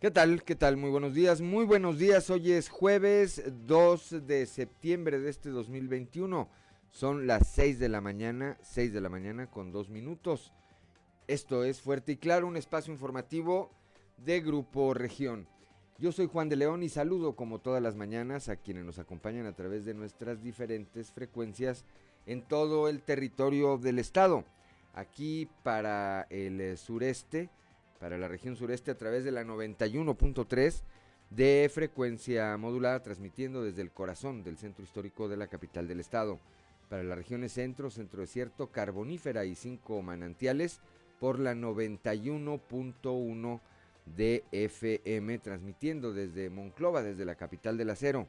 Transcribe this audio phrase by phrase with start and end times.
[0.00, 0.44] ¿Qué tal?
[0.44, 0.78] ¿Qué tal?
[0.78, 1.42] Muy buenos días.
[1.42, 2.30] Muy buenos días.
[2.30, 6.48] Hoy es jueves 2 de septiembre de este 2021.
[6.90, 10.54] Son las 6 de la mañana, 6 de la mañana con dos minutos.
[11.28, 13.72] Esto es Fuerte y Claro, un espacio informativo
[14.16, 15.46] de Grupo Región.
[15.98, 19.44] Yo soy Juan de León y saludo como todas las mañanas a quienes nos acompañan
[19.44, 21.84] a través de nuestras diferentes frecuencias
[22.24, 24.46] en todo el territorio del estado.
[24.94, 27.50] Aquí para el sureste
[28.00, 30.82] para la región sureste a través de la 91.3
[31.28, 36.40] de frecuencia modulada, transmitiendo desde el corazón del centro histórico de la capital del estado.
[36.88, 40.80] Para las regiones centro, centro desierto, carbonífera y cinco manantiales
[41.20, 43.60] por la 91.1
[44.06, 48.26] de FM, transmitiendo desde Monclova, desde la capital del acero.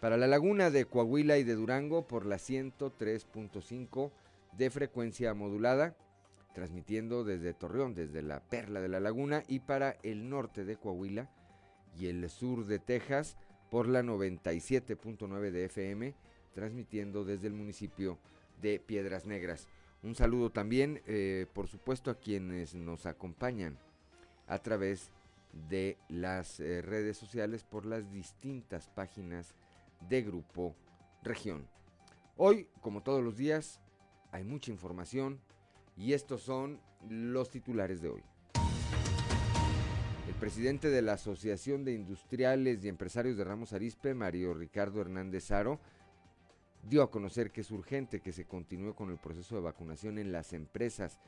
[0.00, 4.10] Para la laguna de Coahuila y de Durango por la 103.5
[4.56, 5.94] de frecuencia modulada
[6.54, 11.28] transmitiendo desde Torreón, desde la Perla de la Laguna y para el norte de Coahuila
[11.98, 13.36] y el sur de Texas
[13.70, 16.14] por la 97.9 de FM,
[16.54, 18.18] transmitiendo desde el municipio
[18.62, 19.68] de Piedras Negras.
[20.02, 23.78] Un saludo también, eh, por supuesto, a quienes nos acompañan
[24.46, 25.10] a través
[25.68, 29.54] de las eh, redes sociales por las distintas páginas
[30.08, 30.76] de Grupo
[31.22, 31.66] Región.
[32.36, 33.80] Hoy, como todos los días,
[34.30, 35.40] hay mucha información,
[35.96, 38.22] y estos son los titulares de hoy.
[40.28, 45.50] El presidente de la Asociación de Industriales y Empresarios de Ramos Arispe, Mario Ricardo Hernández
[45.50, 45.78] Aro,
[46.88, 50.32] dio a conocer que es urgente que se continúe con el proceso de vacunación en
[50.32, 51.18] las empresas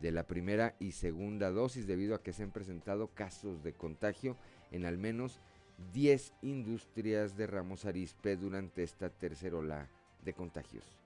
[0.00, 4.36] de la primera y segunda dosis debido a que se han presentado casos de contagio
[4.70, 5.40] en al menos
[5.92, 9.88] 10 industrias de Ramos Arispe durante esta tercera ola
[10.22, 11.05] de contagios.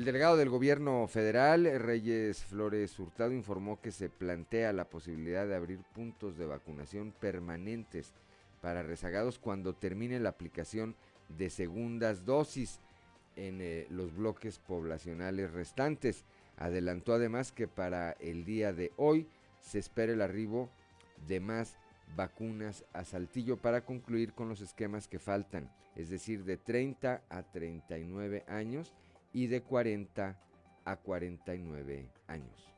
[0.00, 5.54] El delegado del gobierno federal, Reyes Flores Hurtado, informó que se plantea la posibilidad de
[5.54, 8.14] abrir puntos de vacunación permanentes
[8.62, 10.96] para rezagados cuando termine la aplicación
[11.28, 12.80] de segundas dosis
[13.36, 16.24] en eh, los bloques poblacionales restantes.
[16.56, 19.28] Adelantó además que para el día de hoy
[19.60, 20.70] se espera el arribo
[21.28, 21.76] de más
[22.16, 27.42] vacunas a Saltillo para concluir con los esquemas que faltan, es decir, de 30 a
[27.42, 28.94] 39 años
[29.32, 30.36] y de 40
[30.84, 32.72] a 49 años.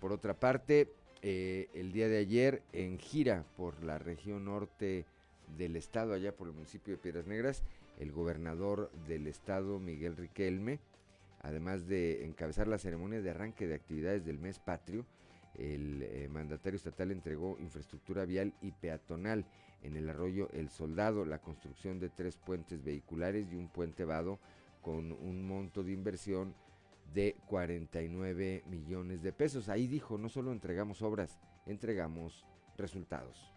[0.00, 0.92] Por otra parte,
[1.22, 5.04] eh, el día de ayer en gira por la región norte
[5.56, 7.62] del estado, allá por el municipio de Piedras Negras,
[7.98, 10.78] el gobernador del estado, Miguel Riquelme,
[11.42, 15.04] además de encabezar la ceremonia de arranque de actividades del mes patrio,
[15.56, 19.44] el eh, mandatario estatal entregó infraestructura vial y peatonal
[19.82, 24.38] en el arroyo El Soldado, la construcción de tres puentes vehiculares y un puente vado
[24.82, 26.54] con un monto de inversión
[27.14, 29.68] de 49 millones de pesos.
[29.68, 32.44] Ahí dijo, no solo entregamos obras, entregamos
[32.76, 33.52] resultados.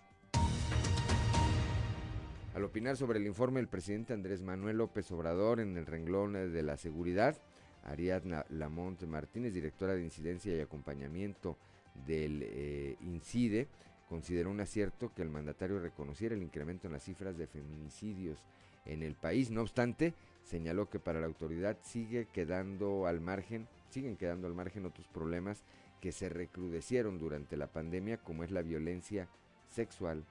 [2.53, 6.63] Al opinar sobre el informe, el presidente Andrés Manuel López Obrador en el renglón de
[6.63, 7.41] la seguridad,
[7.83, 11.57] Ariadna Lamonte Martínez, directora de incidencia y acompañamiento
[12.05, 13.69] del eh, INCIDE,
[14.11, 18.43] consideró un acierto que el mandatario reconociera el incremento en las cifras de feminicidios
[18.83, 19.49] en el país.
[19.51, 20.13] No obstante,
[20.43, 25.63] señaló que para la autoridad sigue quedando al margen, siguen quedando al margen otros problemas
[26.01, 29.29] que se recrudecieron durante la pandemia, como es la violencia
[29.69, 30.25] sexual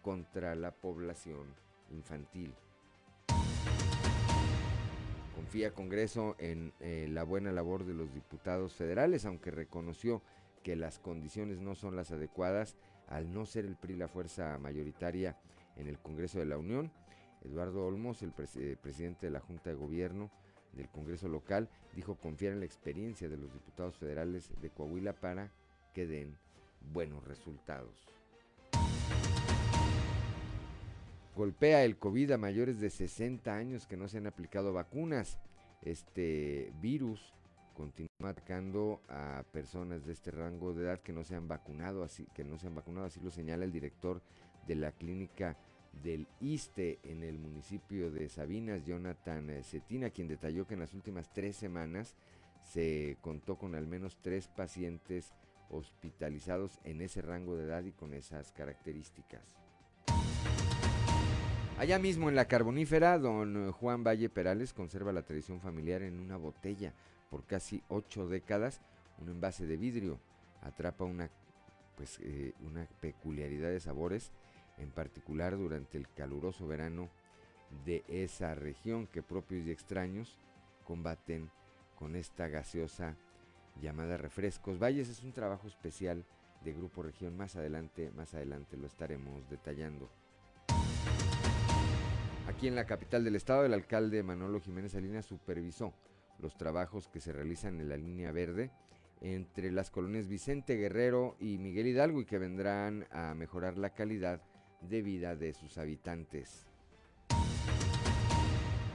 [0.00, 1.48] contra la población
[1.90, 2.54] infantil.
[5.34, 10.22] Confía Congreso en eh, la buena labor de los diputados federales, aunque reconoció
[10.62, 12.76] que las condiciones no son las adecuadas
[13.08, 15.36] al no ser el PRI la fuerza mayoritaria
[15.76, 16.90] en el Congreso de la Unión.
[17.42, 20.30] Eduardo Olmos, el eh, presidente de la Junta de Gobierno
[20.72, 25.52] del Congreso local, dijo confiar en la experiencia de los diputados federales de Coahuila para
[25.92, 26.36] que den
[26.92, 28.08] buenos resultados.
[31.36, 35.40] Golpea el COVID a mayores de 60 años que no se han aplicado vacunas.
[35.82, 37.34] Este virus
[37.74, 42.26] continúa atacando a personas de este rango de edad que no se han vacunado, así
[42.34, 44.22] que no se han vacunado, así lo señala el director
[44.66, 45.58] de la clínica
[46.02, 50.94] del ISTE en el municipio de Sabinas, Jonathan eh, Cetina, quien detalló que en las
[50.94, 52.16] últimas tres semanas
[52.62, 55.34] se contó con al menos tres pacientes
[55.68, 59.42] hospitalizados en ese rango de edad y con esas características.
[61.76, 66.36] Allá mismo en la carbonífera, don Juan Valle Perales conserva la tradición familiar en una
[66.36, 66.94] botella
[67.34, 68.80] por casi ocho décadas,
[69.18, 70.20] un envase de vidrio
[70.62, 71.28] atrapa una,
[71.96, 74.30] pues, eh, una peculiaridad de sabores,
[74.78, 77.10] en particular durante el caluroso verano
[77.84, 80.38] de esa región que propios y extraños
[80.84, 81.50] combaten
[81.98, 83.16] con esta gaseosa
[83.82, 85.08] llamada Refrescos Valles.
[85.08, 86.24] Es un trabajo especial
[86.62, 87.36] de Grupo Región.
[87.36, 90.08] Más adelante, más adelante lo estaremos detallando.
[92.46, 95.92] Aquí en la capital del estado, el alcalde Manolo Jiménez Salinas supervisó
[96.38, 98.70] los trabajos que se realizan en la línea verde
[99.20, 104.42] entre las colonias Vicente Guerrero y Miguel Hidalgo y que vendrán a mejorar la calidad
[104.82, 106.66] de vida de sus habitantes.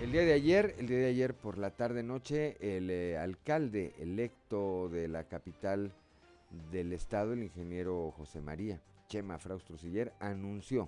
[0.01, 3.95] El día de ayer, el día de ayer por la tarde noche, el eh, alcalde
[3.99, 5.91] electo de la capital
[6.71, 10.87] del estado, el ingeniero José María Chema Fraustro Siller, anunció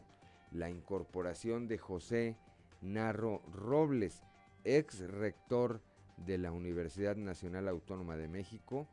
[0.52, 2.38] la incorporación de José
[2.82, 4.24] Narro Robles,
[4.64, 5.82] ex rector
[6.26, 8.88] de la Universidad Nacional Autónoma de México,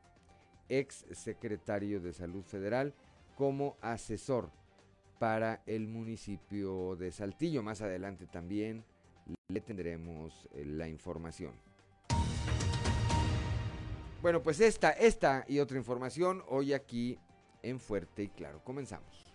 [0.68, 2.94] ex secretario de Salud Federal,
[3.36, 4.50] como asesor
[5.18, 7.62] para el municipio de Saltillo.
[7.62, 8.84] Más adelante también
[9.48, 11.54] le tendremos eh, la información.
[14.20, 17.18] Bueno, pues esta, esta y otra información hoy aquí
[17.62, 18.62] en Fuerte y Claro.
[18.64, 19.27] Comenzamos.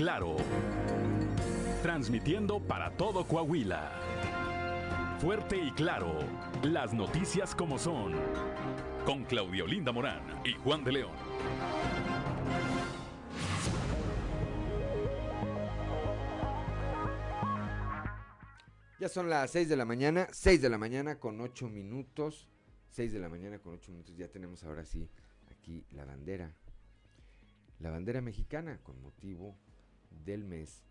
[0.00, 0.38] Claro.
[1.82, 3.92] Transmitiendo para todo Coahuila.
[5.20, 6.20] Fuerte y Claro.
[6.62, 8.14] Las noticias como son.
[9.04, 11.12] Con Claudio Linda Morán y Juan de León.
[18.98, 22.48] Ya son las 6 de la mañana, 6 de la mañana con 8 minutos.
[22.88, 24.16] 6 de la mañana con 8 minutos.
[24.16, 25.10] Ya tenemos ahora sí
[25.50, 26.54] aquí la bandera
[27.80, 29.56] la bandera mexicana con motivo
[30.24, 30.82] del mes,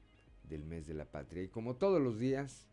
[0.44, 1.44] del mes de la patria.
[1.44, 2.68] Y como todos los días,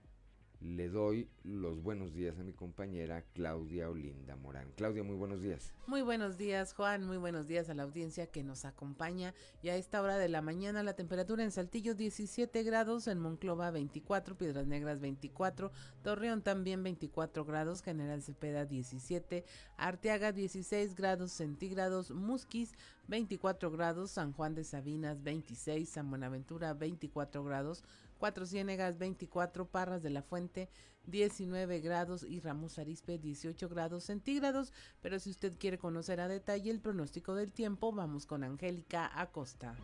[0.61, 4.73] le doy los buenos días a mi compañera Claudia Olinda Morán.
[4.77, 5.73] Claudia, muy buenos días.
[5.87, 7.05] Muy buenos días, Juan.
[7.05, 9.35] Muy buenos días a la audiencia que nos acompaña.
[9.63, 13.71] Y a esta hora de la mañana la temperatura en Saltillo 17 grados, en Monclova
[13.71, 15.71] 24, Piedras Negras 24,
[16.03, 19.45] Torreón también 24 grados, General Cepeda 17,
[19.77, 22.73] Arteaga 16 grados centígrados, Musquis
[23.09, 27.85] 24 grados, San Juan de Sabinas 26, San Buenaventura 24 grados,
[28.19, 30.69] Cuatro Ciénegas 24, Parras de la Fuente
[31.07, 34.73] 19 grados y Ramos Arispe 18 grados centígrados.
[35.01, 39.77] Pero si usted quiere conocer a detalle el pronóstico del tiempo, vamos con Angélica Acosta.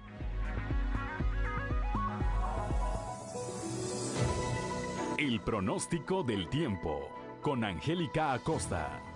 [5.18, 7.08] El pronóstico del tiempo
[7.40, 9.11] con Angélica Acosta.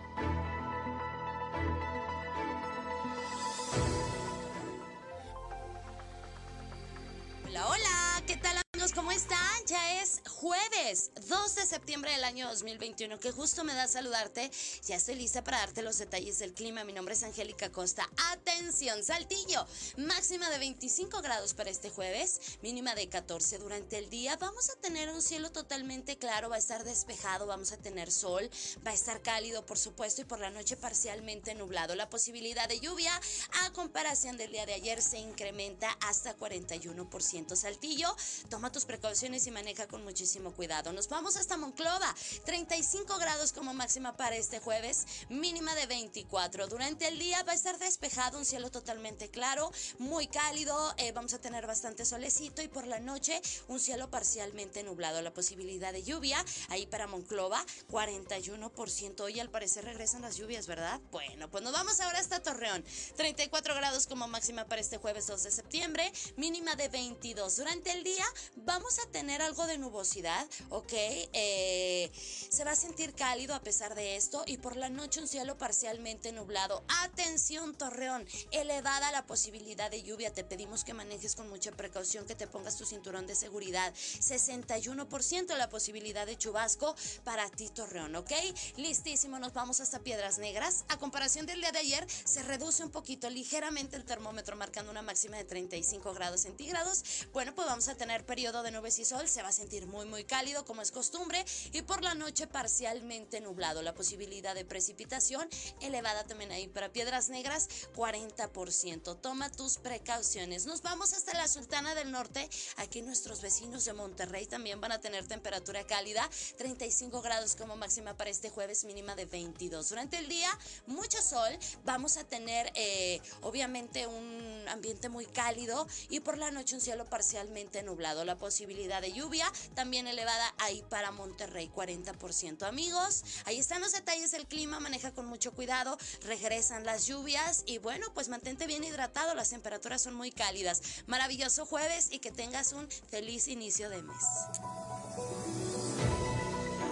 [8.96, 9.45] ¿Cómo están?
[9.66, 13.18] Ya es jueves 2 de septiembre del año 2021.
[13.18, 14.48] Que justo me da saludarte.
[14.86, 16.84] Ya estoy lista para darte los detalles del clima.
[16.84, 18.08] Mi nombre es Angélica Costa.
[18.30, 19.66] Atención, Saltillo.
[19.96, 22.58] Máxima de 25 grados para este jueves.
[22.62, 24.36] Mínima de 14 durante el día.
[24.36, 26.48] Vamos a tener un cielo totalmente claro.
[26.48, 27.46] Va a estar despejado.
[27.46, 28.48] Vamos a tener sol.
[28.86, 30.20] Va a estar cálido, por supuesto.
[30.20, 31.96] Y por la noche parcialmente nublado.
[31.96, 33.20] La posibilidad de lluvia
[33.64, 37.56] a comparación del día de ayer se incrementa hasta 41%.
[37.56, 38.14] Saltillo,
[38.48, 40.92] toma tus precauciones y maneja con muchísimo cuidado.
[40.92, 46.66] Nos vamos hasta Monclova, 35 grados como máxima para este jueves, mínima de 24.
[46.66, 51.32] Durante el día va a estar despejado, un cielo totalmente claro, muy cálido, eh, vamos
[51.32, 55.22] a tener bastante solecito y por la noche un cielo parcialmente nublado.
[55.22, 59.20] La posibilidad de lluvia ahí para Monclova, 41%.
[59.20, 61.00] Hoy al parecer regresan las lluvias, ¿verdad?
[61.10, 62.84] Bueno, pues nos vamos ahora hasta Torreón,
[63.16, 67.56] 34 grados como máxima para este jueves 2 de septiembre, mínima de 22.
[67.56, 70.92] Durante el día vamos a tener algo de nubosidad, ¿ok?
[70.92, 72.10] Eh,
[72.50, 75.56] se va a sentir cálido a pesar de esto y por la noche un cielo
[75.56, 76.82] parcialmente nublado.
[77.02, 80.34] Atención Torreón, elevada la posibilidad de lluvia.
[80.34, 83.94] Te pedimos que manejes con mucha precaución, que te pongas tu cinturón de seguridad.
[83.94, 88.32] 61% la posibilidad de chubasco para ti Torreón, ¿ok?
[88.76, 90.84] Listísimo, nos vamos hasta Piedras Negras.
[90.88, 95.02] A comparación del día de ayer, se reduce un poquito ligeramente el termómetro marcando una
[95.02, 97.04] máxima de 35 grados centígrados.
[97.32, 100.06] Bueno, pues vamos a tener periodo de nubes y sol se va a sentir muy
[100.06, 103.82] muy cálido como es costumbre y por la noche parcialmente nublado.
[103.82, 105.46] La posibilidad de precipitación
[105.82, 109.20] elevada también ahí para Piedras Negras 40%.
[109.20, 110.64] Toma tus precauciones.
[110.64, 112.48] Nos vamos hasta la Sultana del Norte.
[112.78, 116.26] Aquí nuestros vecinos de Monterrey también van a tener temperatura cálida,
[116.56, 119.90] 35 grados como máxima para este jueves, mínima de 22.
[119.90, 120.48] Durante el día,
[120.86, 121.50] mucho sol.
[121.84, 127.04] Vamos a tener eh, obviamente un ambiente muy cálido y por la noche un cielo
[127.04, 128.24] parcialmente nublado.
[128.24, 132.64] La posibilidad de lluvia también también elevada ahí para Monterrey, 40%.
[132.66, 137.78] Amigos, ahí están los detalles del clima, maneja con mucho cuidado, regresan las lluvias y
[137.78, 141.04] bueno, pues mantente bien hidratado, las temperaturas son muy cálidas.
[141.06, 144.24] Maravilloso jueves y que tengas un feliz inicio de mes.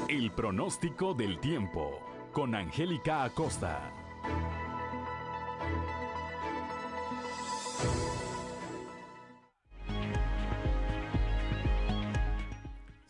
[0.08, 1.98] El pronóstico del tiempo
[2.32, 3.92] con Angélica Acosta.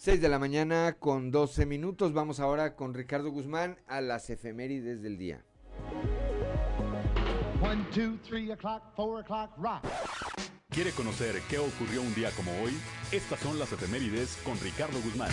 [0.04, 2.12] 6 de la mañana con 12 minutos.
[2.12, 5.42] Vamos ahora con Ricardo Guzmán a las efemérides del día.
[7.62, 9.82] 1, 2, 3 o'clock, 4 o'clock, rock.
[10.68, 12.72] ¿Quiere conocer qué ocurrió un día como hoy?
[13.12, 15.30] Estas son las efemérides con Ricardo Guzmán.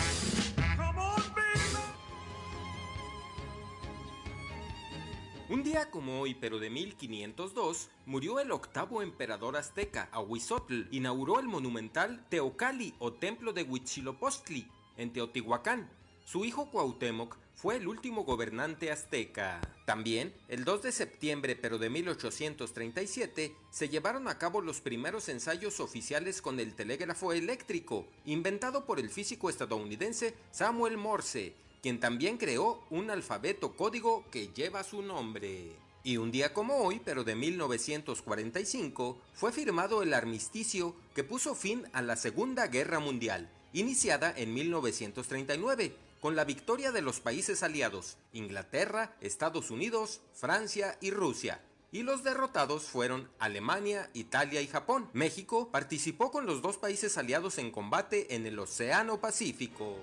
[5.52, 10.84] Un día como hoy, pero de 1502, murió el octavo emperador azteca, Ahuizotl.
[10.90, 14.66] Inauguró el monumental Teocali o Templo de Huitzilopochtli
[14.96, 15.90] en Teotihuacán.
[16.24, 19.60] Su hijo Cuauhtémoc fue el último gobernante azteca.
[19.84, 25.80] También, el 2 de septiembre pero de 1837, se llevaron a cabo los primeros ensayos
[25.80, 32.80] oficiales con el telégrafo eléctrico, inventado por el físico estadounidense Samuel Morse, quien también creó
[32.90, 35.72] un alfabeto código que lleva su nombre.
[36.04, 41.84] Y un día como hoy, pero de 1945, fue firmado el armisticio que puso fin
[41.92, 48.16] a la Segunda Guerra Mundial, iniciada en 1939, con la victoria de los países aliados,
[48.32, 51.60] Inglaterra, Estados Unidos, Francia y Rusia.
[51.90, 55.10] Y los derrotados fueron Alemania, Italia y Japón.
[55.12, 59.98] México participó con los dos países aliados en combate en el Océano Pacífico.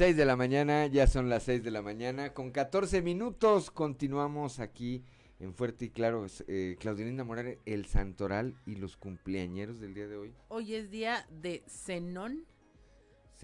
[0.00, 4.58] 6 de la mañana, ya son las 6 de la mañana, con 14 minutos continuamos
[4.58, 5.04] aquí
[5.40, 6.24] en Fuerte y Claro.
[6.48, 10.34] Eh, Claudelina Morales, el santoral y los cumpleañeros del día de hoy.
[10.48, 12.46] Hoy es día de Zenón,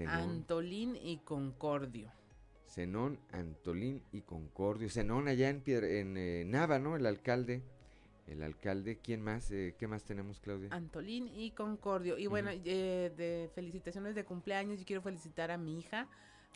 [0.07, 2.11] Antolín y Concordio.
[2.67, 4.89] Zenón, Antolín y Concordio.
[4.89, 6.97] Zenón allá en, en eh, Nava, ¿no?
[6.97, 7.65] El alcalde.
[8.27, 9.51] El alcalde, ¿quién más?
[9.51, 10.71] Eh, ¿Qué más tenemos, Claudia?
[10.73, 12.17] Antolín y Concordio.
[12.17, 16.09] Y bueno, eh, de felicitaciones de cumpleaños, yo quiero felicitar a mi hija,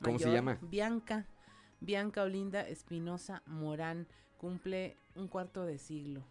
[0.03, 0.59] ¿Cómo se llama?
[0.63, 1.27] Bianca.
[1.81, 4.07] Bianca Olinda Espinosa Morán
[4.39, 6.25] cumple un cuarto de siglo.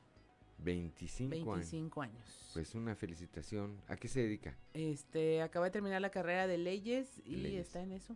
[0.59, 2.51] 25, 25 años.
[2.53, 3.79] Pues una felicitación.
[3.87, 4.57] ¿A qué se dedica?
[4.73, 8.15] Este, acaba de terminar la carrera de leyes y está en eso.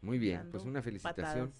[0.00, 1.52] Muy bien, pues una felicitación.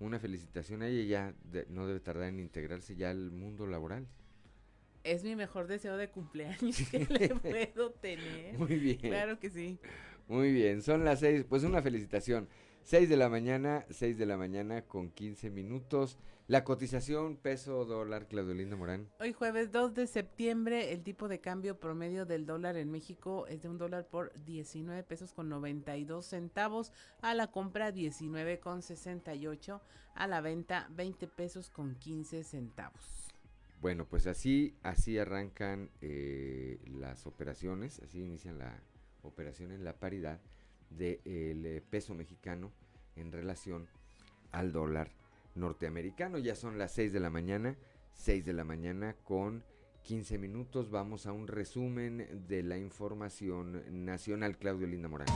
[0.00, 4.08] Una felicitación a ella ya no debe tardar en integrarse ya al mundo laboral.
[5.04, 7.28] Es mi mejor deseo de cumpleaños que le
[7.74, 8.58] puedo tener.
[8.58, 8.98] Muy bien.
[8.98, 9.78] Claro que sí.
[10.32, 12.48] Muy bien, son las seis, pues una felicitación.
[12.84, 16.16] 6 de la mañana, 6 de la mañana con 15 minutos.
[16.46, 19.10] La cotización peso dólar, Claudio Morán.
[19.20, 23.60] Hoy jueves 2 de septiembre, el tipo de cambio promedio del dólar en México es
[23.60, 29.82] de un dólar por 19 pesos con 92 centavos, a la compra 19 con 68,
[30.14, 33.34] a la venta 20 pesos con 15 centavos.
[33.82, 38.80] Bueno, pues así, así arrancan eh, las operaciones, así inician la
[39.22, 40.40] operación en la paridad
[40.90, 42.72] del eh, peso mexicano
[43.16, 43.88] en relación
[44.50, 45.10] al dólar
[45.54, 46.38] norteamericano.
[46.38, 47.76] Ya son las 6 de la mañana,
[48.14, 49.64] 6 de la mañana con
[50.02, 50.90] 15 minutos.
[50.90, 54.58] Vamos a un resumen de la información nacional.
[54.58, 55.28] Claudio Linda Morán.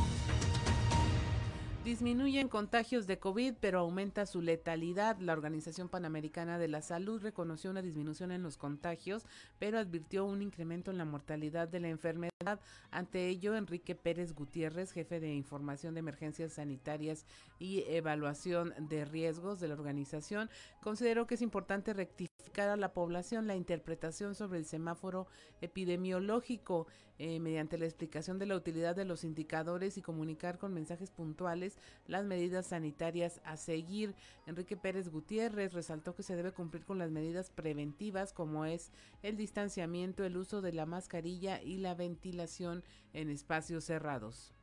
[1.86, 5.20] Disminuyen contagios de COVID, pero aumenta su letalidad.
[5.20, 9.24] La Organización Panamericana de la Salud reconoció una disminución en los contagios,
[9.60, 12.58] pero advirtió un incremento en la mortalidad de la enfermedad.
[12.90, 17.24] Ante ello, Enrique Pérez Gutiérrez, jefe de Información de Emergencias Sanitarias
[17.60, 20.50] y Evaluación de Riesgos de la organización,
[20.82, 22.25] consideró que es importante rectificar
[22.62, 25.26] a la población la interpretación sobre el semáforo
[25.60, 26.86] epidemiológico
[27.18, 31.78] eh, mediante la explicación de la utilidad de los indicadores y comunicar con mensajes puntuales
[32.06, 34.14] las medidas sanitarias a seguir.
[34.46, 38.90] Enrique Pérez Gutiérrez resaltó que se debe cumplir con las medidas preventivas como es
[39.22, 44.55] el distanciamiento, el uso de la mascarilla y la ventilación en espacios cerrados.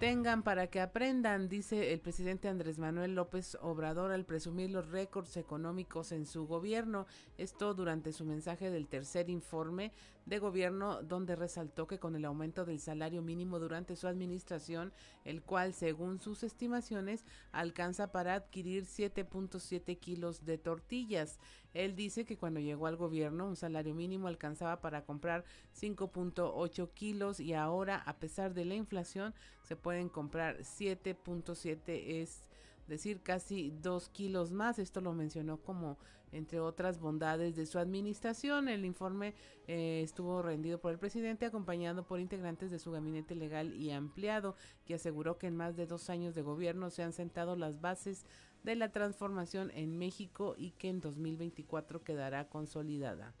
[0.00, 5.36] Tengan para que aprendan, dice el presidente Andrés Manuel López Obrador al presumir los récords
[5.36, 7.06] económicos en su gobierno.
[7.36, 9.92] Esto durante su mensaje del tercer informe
[10.24, 14.90] de gobierno donde resaltó que con el aumento del salario mínimo durante su administración,
[15.26, 21.38] el cual según sus estimaciones alcanza para adquirir 7.7 kilos de tortillas.
[21.74, 25.44] Él dice que cuando llegó al gobierno un salario mínimo alcanzaba para comprar
[25.78, 32.49] 5.8 kilos y ahora a pesar de la inflación se pueden comprar 7.7 es
[32.90, 34.78] decir casi dos kilos más.
[34.78, 35.96] Esto lo mencionó como
[36.32, 38.68] entre otras bondades de su administración.
[38.68, 39.34] El informe
[39.66, 44.56] eh, estuvo rendido por el presidente acompañado por integrantes de su gabinete legal y ampliado,
[44.84, 48.26] que aseguró que en más de dos años de gobierno se han sentado las bases
[48.62, 53.34] de la transformación en México y que en 2024 quedará consolidada.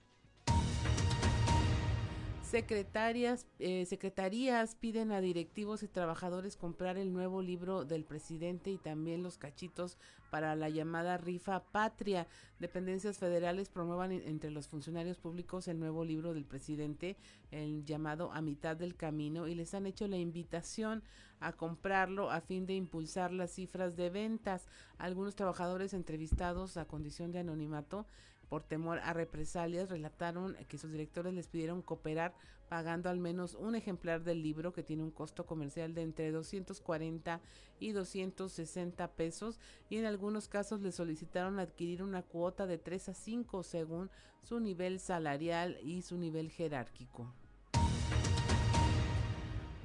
[2.50, 8.76] Secretarias, eh, secretarías piden a directivos y trabajadores comprar el nuevo libro del presidente y
[8.76, 9.96] también los cachitos
[10.32, 12.26] para la llamada rifa patria.
[12.58, 17.16] Dependencias federales promuevan entre los funcionarios públicos el nuevo libro del presidente,
[17.52, 21.04] el llamado A mitad del camino, y les han hecho la invitación
[21.38, 24.66] a comprarlo a fin de impulsar las cifras de ventas.
[24.98, 28.06] Algunos trabajadores entrevistados a condición de anonimato
[28.50, 32.34] por temor a represalias, relataron que sus directores les pidieron cooperar
[32.68, 37.40] pagando al menos un ejemplar del libro que tiene un costo comercial de entre 240
[37.78, 43.14] y 260 pesos y en algunos casos les solicitaron adquirir una cuota de 3 a
[43.14, 44.10] 5 según
[44.42, 47.32] su nivel salarial y su nivel jerárquico.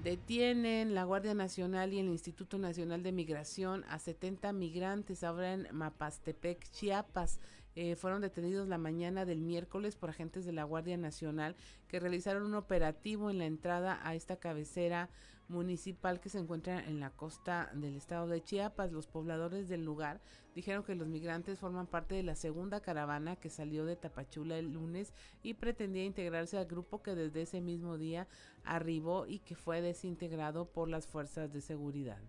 [0.04, 5.68] Detienen la Guardia Nacional y el Instituto Nacional de Migración a 70 migrantes ahora en
[5.72, 7.40] Mapastepec, Chiapas.
[7.76, 11.58] Eh, fueron detenidos la mañana del miércoles por agentes de la Guardia Nacional
[11.90, 15.10] que realizaron un operativo en la entrada a esta cabecera
[15.50, 18.94] municipal que se encuentra en la costa del estado de Chiapas.
[18.94, 20.22] Los pobladores del lugar
[20.56, 24.72] dijeron que los migrantes forman parte de la segunda caravana que salió de Tapachula el
[24.72, 25.14] lunes
[25.44, 28.28] y pretendía integrarse al grupo que desde ese mismo día
[28.64, 32.22] arribó y que fue desintegrado por las fuerzas de seguridad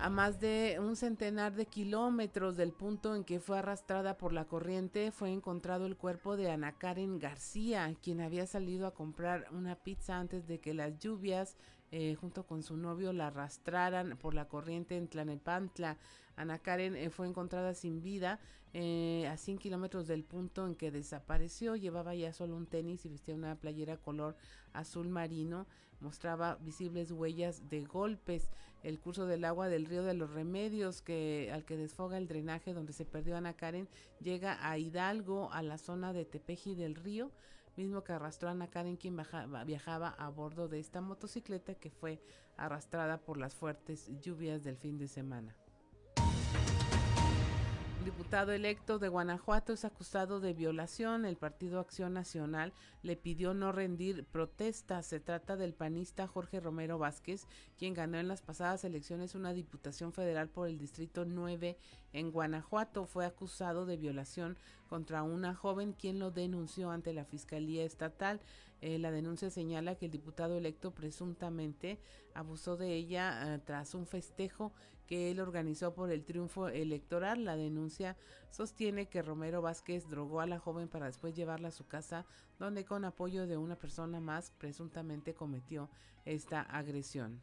[0.00, 4.46] a más de un centenar de kilómetros del punto en que fue arrastrada por la
[4.46, 9.76] corriente, fue encontrado el cuerpo de Ana Karen García, quien había salido a comprar una
[9.76, 11.56] pizza antes de que las lluvias,
[11.90, 15.98] eh, junto con su novio, la arrastraran por la corriente en Tlanepantla.
[16.34, 18.40] Ana Karen eh, fue encontrada sin vida
[18.72, 21.76] eh, a 100 kilómetros del punto en que desapareció.
[21.76, 24.34] Llevaba ya solo un tenis y vestía una playera color
[24.72, 25.66] azul marino.
[26.00, 28.48] Mostraba visibles huellas de golpes
[28.82, 32.72] el curso del agua del río de los Remedios, que al que desfoga el drenaje
[32.72, 33.88] donde se perdió Ana Karen,
[34.20, 37.30] llega a Hidalgo, a la zona de Tepeji del río,
[37.76, 39.16] mismo que arrastró a Ana Karen, quien
[39.66, 42.22] viajaba a bordo de esta motocicleta que fue
[42.56, 45.56] arrastrada por las fuertes lluvias del fin de semana
[48.10, 51.24] diputado electo de Guanajuato es acusado de violación.
[51.24, 55.00] El Partido Acción Nacional le pidió no rendir protesta.
[55.04, 57.46] Se trata del panista Jorge Romero Vázquez,
[57.78, 61.78] quien ganó en las pasadas elecciones una diputación federal por el Distrito 9
[62.12, 63.06] en Guanajuato.
[63.06, 64.58] Fue acusado de violación
[64.90, 68.40] contra una joven quien lo denunció ante la Fiscalía Estatal.
[68.80, 72.00] Eh, la denuncia señala que el diputado electo presuntamente
[72.34, 74.72] abusó de ella eh, tras un festejo
[75.06, 77.44] que él organizó por el triunfo electoral.
[77.44, 78.16] La denuncia
[78.50, 82.26] sostiene que Romero Vázquez drogó a la joven para después llevarla a su casa,
[82.58, 85.88] donde con apoyo de una persona más presuntamente cometió
[86.24, 87.40] esta agresión.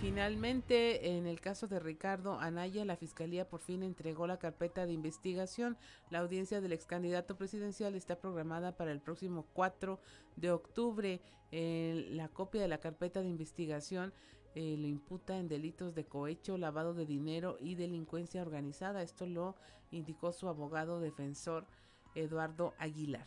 [0.00, 4.92] Finalmente, en el caso de Ricardo Anaya, la Fiscalía por fin entregó la carpeta de
[4.92, 5.76] investigación.
[6.08, 10.00] La audiencia del ex candidato presidencial está programada para el próximo 4
[10.36, 11.20] de octubre.
[11.52, 14.14] la copia de la carpeta de investigación
[14.54, 19.02] eh, lo imputa en delitos de cohecho, lavado de dinero y delincuencia organizada.
[19.02, 19.54] Esto lo
[19.90, 21.66] indicó su abogado defensor
[22.14, 23.26] Eduardo Aguilar.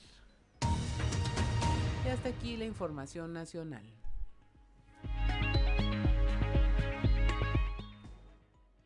[2.04, 4.03] Y hasta aquí la información nacional.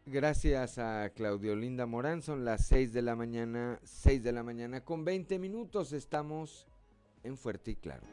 [0.10, 4.80] Gracias a Claudio Linda Morán, son las 6 de la mañana, 6 de la mañana
[4.86, 6.66] con 20 minutos, estamos
[7.24, 8.08] en Fuerte y Claro.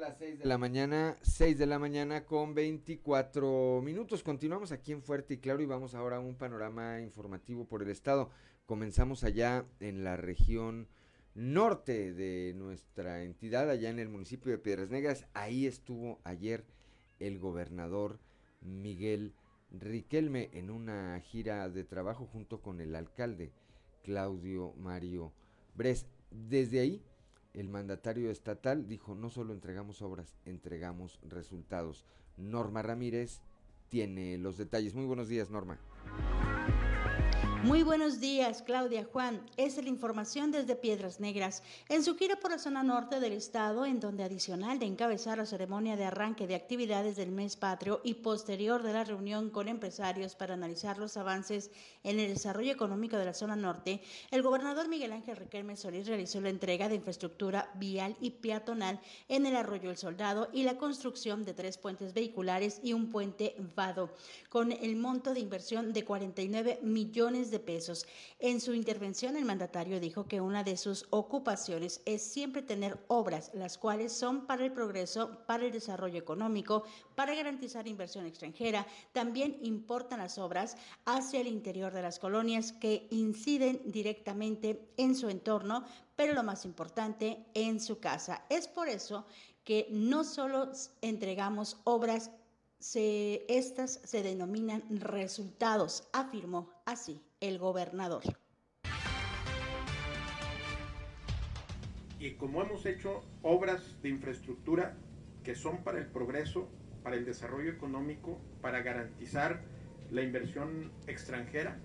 [0.00, 4.22] las 6 de la mañana, 6 de la mañana con 24 minutos.
[4.22, 7.90] Continuamos aquí en Fuerte y Claro y vamos ahora a un panorama informativo por el
[7.90, 8.30] estado.
[8.66, 10.88] Comenzamos allá en la región
[11.34, 15.26] norte de nuestra entidad, allá en el municipio de Piedras Negras.
[15.34, 16.64] Ahí estuvo ayer
[17.20, 18.20] el gobernador
[18.62, 19.34] Miguel
[19.70, 23.52] Riquelme en una gira de trabajo junto con el alcalde
[24.02, 25.34] Claudio Mario
[25.74, 26.06] Bres.
[26.30, 27.02] Desde ahí
[27.52, 32.06] el mandatario estatal dijo, no solo entregamos obras, entregamos resultados.
[32.38, 33.42] Norma Ramírez
[33.90, 34.94] tiene los detalles.
[34.94, 35.78] Muy buenos días, Norma.
[37.64, 39.40] Muy buenos días, Claudia Juan.
[39.56, 41.62] Es la información desde Piedras Negras.
[41.88, 45.46] En su gira por la zona norte del estado, en donde adicional de encabezar la
[45.46, 50.34] ceremonia de arranque de actividades del mes patrio y posterior de la reunión con empresarios
[50.34, 51.70] para analizar los avances
[52.02, 56.42] en el desarrollo económico de la zona norte, el gobernador Miguel Ángel Riquelme Solís realizó
[56.42, 59.00] la entrega de infraestructura vial y peatonal
[59.30, 63.56] en el arroyo El Soldado y la construcción de tres puentes vehiculares y un puente
[63.74, 64.10] vado,
[64.50, 68.06] con el monto de inversión de 49 millones de pesos.
[68.38, 73.50] En su intervención, el mandatario dijo que una de sus ocupaciones es siempre tener obras,
[73.54, 78.86] las cuales son para el progreso, para el desarrollo económico, para garantizar inversión extranjera.
[79.12, 85.28] También importan las obras hacia el interior de las colonias que inciden directamente en su
[85.28, 85.84] entorno,
[86.16, 88.44] pero lo más importante, en su casa.
[88.48, 89.24] Es por eso
[89.64, 92.30] que no solo entregamos obras
[93.48, 98.22] estas se denominan resultados, afirmó así el gobernador.
[102.18, 104.96] Y como hemos hecho obras de infraestructura
[105.42, 106.68] que son para el progreso,
[107.02, 109.62] para el desarrollo económico, para garantizar
[110.10, 111.78] la inversión extranjera,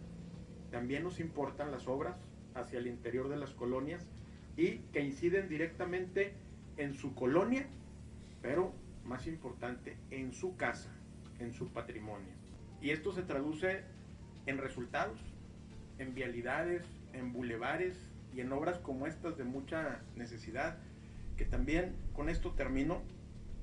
[0.71, 2.17] también nos importan las obras
[2.55, 4.05] hacia el interior de las colonias
[4.55, 6.33] y que inciden directamente
[6.77, 7.67] en su colonia,
[8.41, 8.73] pero
[9.09, 10.91] más importante, en su casa,
[11.39, 12.31] en su patrimonio.
[12.79, 13.83] Y esto se traduce
[14.45, 15.19] en resultados,
[15.97, 17.97] en vialidades, en bulevares
[18.33, 20.77] y en obras como estas de mucha necesidad,
[21.35, 23.01] que también con esto termino,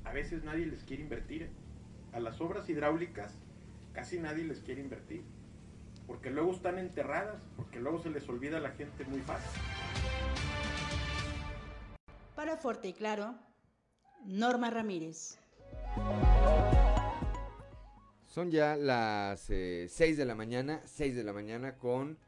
[0.05, 1.49] a veces nadie les quiere invertir.
[2.13, 3.33] A las obras hidráulicas
[3.93, 5.23] casi nadie les quiere invertir,
[6.07, 9.61] porque luego están enterradas, porque luego se les olvida a la gente muy fácil.
[12.35, 13.39] Para Fuerte y Claro,
[14.25, 15.39] Norma Ramírez.
[18.27, 22.19] Son ya las 6 eh, de la mañana, 6 de la mañana con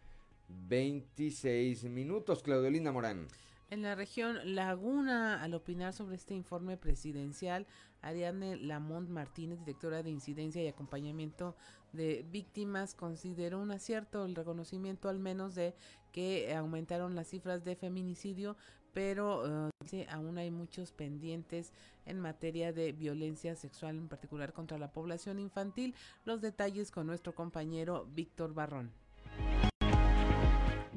[0.48, 2.42] 26 minutos.
[2.42, 3.28] Claudelina Morán.
[3.70, 7.66] En la región Laguna, al opinar sobre este informe presidencial,
[8.00, 11.54] Ariadne Lamont Martínez, directora de incidencia y acompañamiento
[11.92, 15.74] de víctimas, consideró un acierto el reconocimiento al menos de
[16.12, 18.56] que aumentaron las cifras de feminicidio,
[18.94, 19.70] pero uh,
[20.10, 21.72] aún hay muchos pendientes
[22.06, 25.94] en materia de violencia sexual, en particular contra la población infantil.
[26.24, 28.90] Los detalles con nuestro compañero Víctor Barrón.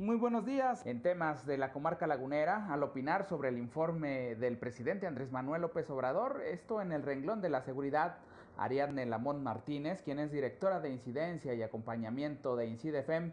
[0.01, 0.83] Muy buenos días.
[0.87, 5.61] En temas de la comarca lagunera, al opinar sobre el informe del presidente Andrés Manuel
[5.61, 8.17] López Obrador, esto en el renglón de la seguridad,
[8.57, 13.31] Ariadne Lamont Martínez, quien es directora de incidencia y acompañamiento de INCIDEFEM,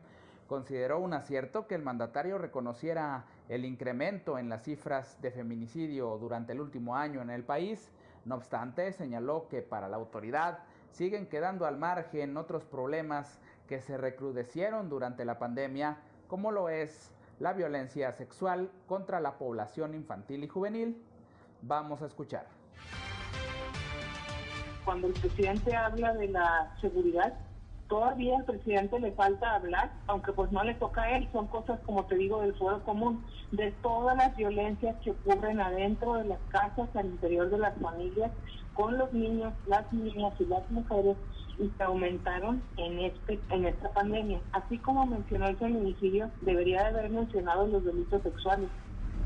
[0.49, 6.53] consideró un acierto que el mandatario reconociera el incremento en las cifras de feminicidio durante
[6.53, 7.93] el último año en el país.
[8.25, 13.99] No obstante, señaló que para la autoridad siguen quedando al margen otros problemas que se
[13.99, 20.49] recrudecieron durante la pandemia como lo es la violencia sexual contra la población infantil y
[20.49, 21.03] juvenil.
[21.63, 22.47] Vamos a escuchar.
[24.85, 27.35] Cuando el presidente habla de la seguridad,
[27.89, 31.81] todavía al presidente le falta hablar, aunque pues no le toca a él, son cosas
[31.87, 36.39] como te digo del fuero común, de todas las violencias que ocurren adentro de las
[36.51, 38.31] casas, al interior de las familias,
[38.75, 41.17] con los niños, las niñas y las mujeres
[41.59, 44.41] y se aumentaron en este en esta pandemia.
[44.53, 48.69] Así como mencionó el feminicidio, debería de haber mencionado los delitos sexuales.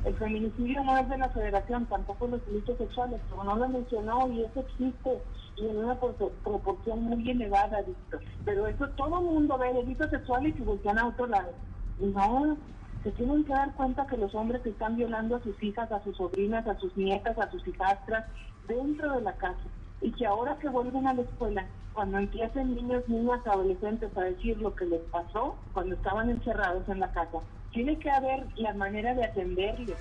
[0.05, 4.29] El feminicidio no es de la federación, tampoco los delitos sexuales, pero no lo mencionó
[4.33, 5.21] y eso existe
[5.57, 8.21] y en una proporción muy elevada, Víctor.
[8.45, 11.53] Pero eso todo mundo ve delitos sexuales y voltean a otro lado.
[11.99, 12.57] No,
[13.03, 16.17] se tienen que dar cuenta que los hombres están violando a sus hijas, a sus
[16.17, 18.27] sobrinas, a sus nietas, a sus hijastras
[18.67, 19.63] dentro de la casa
[20.01, 24.59] y que ahora que vuelven a la escuela, cuando empiecen niños, niñas, adolescentes a decir
[24.59, 27.39] lo que les pasó cuando estaban encerrados en la casa,
[27.73, 29.97] tiene que haber la manera de atenderles.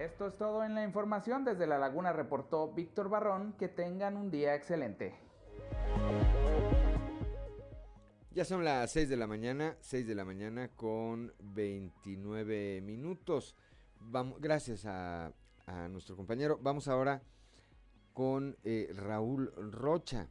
[0.00, 1.44] Esto es todo en la información.
[1.44, 3.52] Desde La Laguna reportó Víctor Barrón.
[3.58, 5.12] Que tengan un día excelente.
[8.32, 13.54] Ya son las 6 de la mañana, 6 de la mañana con 29 minutos.
[13.98, 15.34] Vamos, gracias a
[15.90, 16.58] nuestro compañero.
[16.62, 17.20] Vamos ahora
[18.14, 20.30] con eh, Raúl Rocha.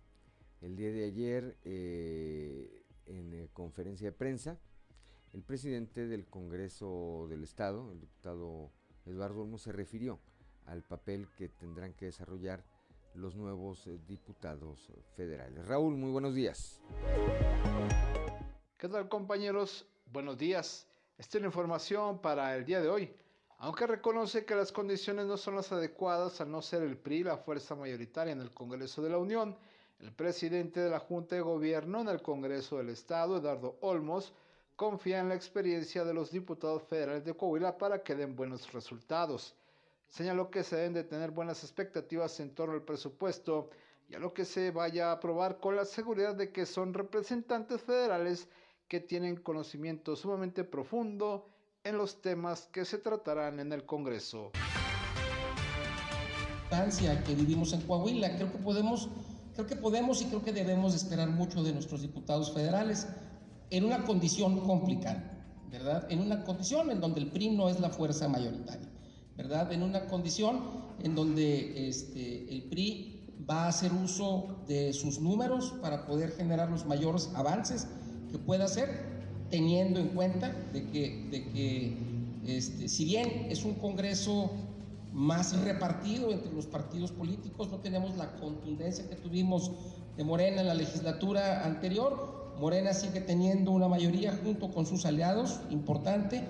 [0.61, 4.57] El día de ayer, eh, en eh, conferencia de prensa,
[5.31, 8.71] el presidente del Congreso del Estado, el diputado
[9.05, 10.19] Eduardo Olmo, se refirió
[10.65, 12.63] al papel que tendrán que desarrollar
[13.15, 15.67] los nuevos diputados federales.
[15.67, 16.81] Raúl, muy buenos días.
[18.77, 19.87] ¿Qué tal compañeros?
[20.11, 20.87] Buenos días.
[21.17, 23.13] Esta es la información para el día de hoy
[23.61, 27.37] aunque reconoce que las condiciones no son las adecuadas al no ser el PRI la
[27.37, 29.57] fuerza mayoritaria en el Congreso de la Unión,
[29.99, 34.33] El presidente de la Junta de Gobierno en el Congreso del Estado, Eduardo Olmos,
[34.79, 39.53] confía en la experiencia de los diputados federales de Coahuila para que den buenos resultados.
[40.07, 43.71] Señaló que se deben de tener buenas expectativas en torno al presupuesto
[44.07, 47.81] y a lo que se vaya a aprobar con la seguridad de que son representantes
[47.81, 48.47] federales
[48.87, 51.49] que tienen conocimiento sumamente profundo
[51.83, 54.53] en los temas que se tratarán en el Congreso.
[57.25, 59.09] que vivimos en Coahuila, creo que podemos,
[59.55, 63.07] creo que podemos y creo que debemos esperar mucho de nuestros diputados federales
[63.69, 66.07] en una condición complicada, ¿verdad?
[66.09, 68.89] En una condición en donde el PRI no es la fuerza mayoritaria,
[69.37, 69.71] ¿verdad?
[69.71, 70.61] En una condición
[71.03, 76.69] en donde este, el PRI va a hacer uso de sus números para poder generar
[76.69, 77.87] los mayores avances
[78.31, 78.89] que pueda hacer,
[79.49, 81.97] teniendo en cuenta de que, de que
[82.45, 84.51] este, si bien es un Congreso
[85.13, 89.71] más repartido entre los partidos políticos, no tenemos la contundencia que tuvimos
[90.17, 92.48] de Morena en la legislatura anterior.
[92.59, 96.43] Morena sigue teniendo una mayoría junto con sus aliados importante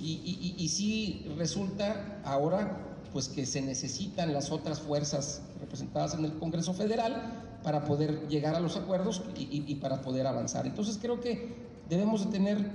[0.00, 2.78] y, sí resulta ahora
[3.12, 8.54] pues que se necesitan las otras fuerzas representadas en el Congreso Federal para poder llegar
[8.54, 10.66] a los acuerdos y, y para poder avanzar.
[10.66, 11.54] Entonces creo que
[11.88, 12.70] debemos de tener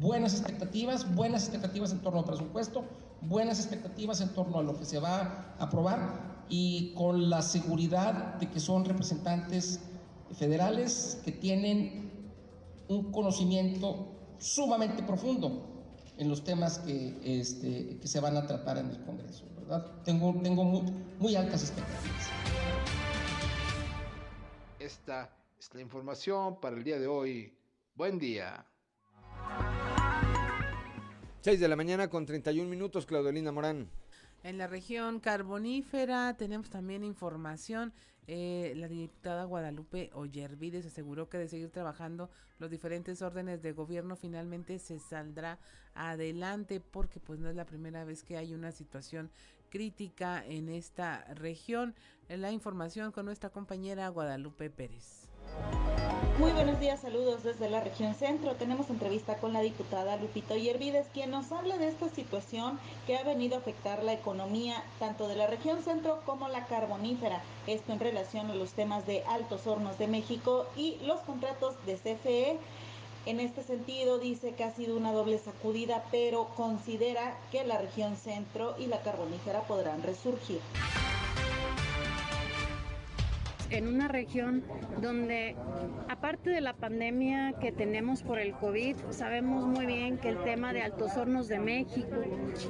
[0.00, 2.84] buenas expectativas, buenas expectativas en torno al presupuesto,
[3.20, 8.34] buenas expectativas en torno a lo que se va a aprobar y con la seguridad
[8.34, 9.80] de que son representantes
[10.34, 12.10] federales que tienen
[12.88, 15.68] un conocimiento sumamente profundo
[16.18, 20.02] en los temas que, este, que se van a tratar en el Congreso, ¿verdad?
[20.04, 22.28] Tengo, tengo muy, muy altas expectativas.
[24.78, 27.56] Esta es la información para el día de hoy.
[27.94, 28.66] Buen día.
[31.42, 33.90] 6 de la mañana con 31 minutos, Claudelina Morán.
[34.44, 37.92] En la región carbonífera tenemos también información.
[38.28, 42.30] Eh, la diputada Guadalupe Ollervides aseguró que de seguir trabajando
[42.60, 45.58] los diferentes órdenes de gobierno finalmente se saldrá
[45.94, 49.30] adelante porque pues no es la primera vez que hay una situación
[49.70, 51.94] crítica en esta región.
[52.28, 55.21] La información con nuestra compañera Guadalupe Pérez.
[56.38, 58.56] Muy buenos días, saludos desde la región centro.
[58.56, 63.22] Tenemos entrevista con la diputada Lupito Yervides, quien nos habla de esta situación que ha
[63.22, 67.42] venido a afectar la economía tanto de la región centro como la carbonífera.
[67.66, 71.96] Esto en relación a los temas de Altos Hornos de México y los contratos de
[71.96, 72.58] CFE.
[73.26, 78.16] En este sentido, dice que ha sido una doble sacudida, pero considera que la región
[78.16, 80.60] centro y la carbonífera podrán resurgir
[83.72, 84.62] en una región
[85.00, 85.56] donde,
[86.08, 90.74] aparte de la pandemia que tenemos por el COVID, sabemos muy bien que el tema
[90.74, 92.16] de Altos Hornos de México,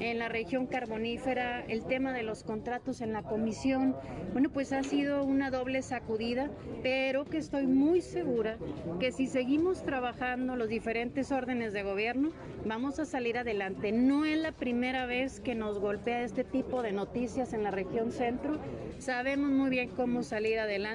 [0.01, 3.97] en la región carbonífera, el tema de los contratos en la comisión,
[4.33, 6.51] bueno, pues ha sido una doble sacudida,
[6.85, 8.57] pero que estoy muy segura
[9.01, 12.31] que si seguimos trabajando los diferentes órdenes de gobierno,
[12.65, 13.91] vamos a salir adelante.
[13.91, 18.12] No es la primera vez que nos golpea este tipo de noticias en la región
[18.12, 18.61] centro.
[18.99, 20.91] Sabemos muy bien cómo salir adelante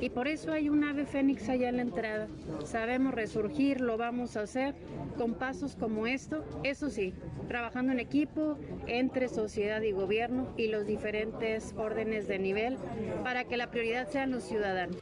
[0.00, 2.28] y por eso hay un ave fénix allá en la entrada.
[2.64, 4.74] Sabemos resurgir, lo vamos a hacer
[5.16, 7.14] con pasos como esto, eso sí,
[7.48, 12.78] trabajando en equipo entre sociedad y gobierno y los diferentes órdenes de nivel
[13.22, 14.96] para que la prioridad sean los ciudadanos.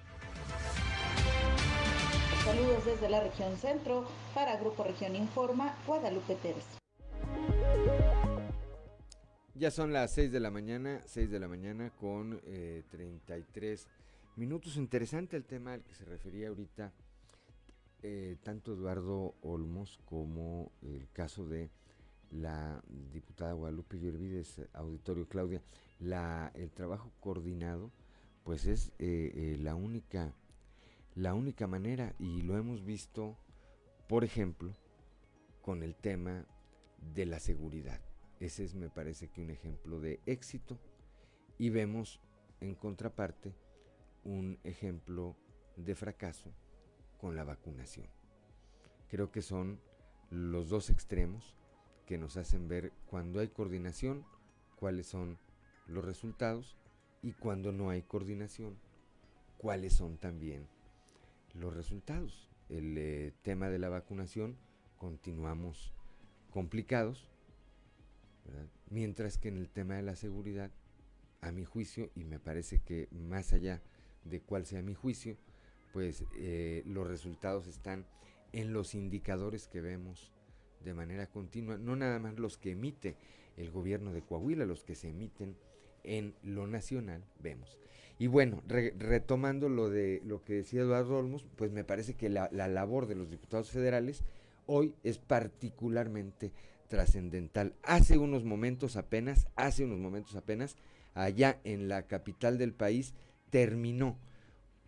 [2.44, 6.64] Saludos desde la región centro para Grupo Región Informa, Guadalupe Pérez.
[9.54, 13.86] Ya son las 6 de la mañana, 6 de la mañana con eh, 33
[14.36, 14.76] minutos.
[14.76, 16.92] Interesante el tema al que se refería ahorita
[18.02, 21.70] eh, tanto Eduardo Olmos como el caso de
[22.30, 25.62] la diputada Guadalupe Llorvides, auditorio Claudia,
[26.00, 27.92] la, el trabajo coordinado,
[28.42, 30.34] pues es eh, eh, la única
[31.14, 33.38] la única manera y lo hemos visto,
[34.08, 34.72] por ejemplo,
[35.62, 36.44] con el tema
[37.14, 38.00] de la seguridad.
[38.40, 40.76] Ese es, me parece que un ejemplo de éxito
[41.56, 42.20] y vemos
[42.60, 43.54] en contraparte
[44.24, 45.36] un ejemplo
[45.76, 46.52] de fracaso
[47.18, 48.06] con la vacunación.
[49.08, 49.80] Creo que son
[50.30, 51.54] los dos extremos
[52.06, 54.24] que nos hacen ver cuando hay coordinación
[54.76, 55.38] cuáles son
[55.86, 56.76] los resultados
[57.22, 58.76] y cuando no hay coordinación
[59.58, 60.66] cuáles son también
[61.54, 62.50] los resultados.
[62.68, 64.56] El eh, tema de la vacunación
[64.98, 65.92] continuamos
[66.50, 67.28] complicados,
[68.88, 70.70] mientras que en el tema de la seguridad,
[71.40, 73.82] a mi juicio, y me parece que más allá
[74.24, 75.36] de cuál sea mi juicio,
[75.92, 78.06] pues eh, los resultados están
[78.52, 80.32] en los indicadores que vemos
[80.84, 83.16] de manera continua, no nada más los que emite
[83.56, 85.56] el gobierno de Coahuila, los que se emiten
[86.02, 87.78] en lo nacional, vemos.
[88.18, 92.48] Y bueno, retomando lo de lo que decía Eduardo Olmos, pues me parece que la,
[92.52, 94.22] la labor de los diputados federales
[94.66, 96.52] hoy es particularmente
[96.88, 97.74] trascendental.
[97.82, 100.76] Hace unos momentos apenas, hace unos momentos apenas,
[101.14, 103.14] allá en la capital del país,
[103.50, 104.18] terminó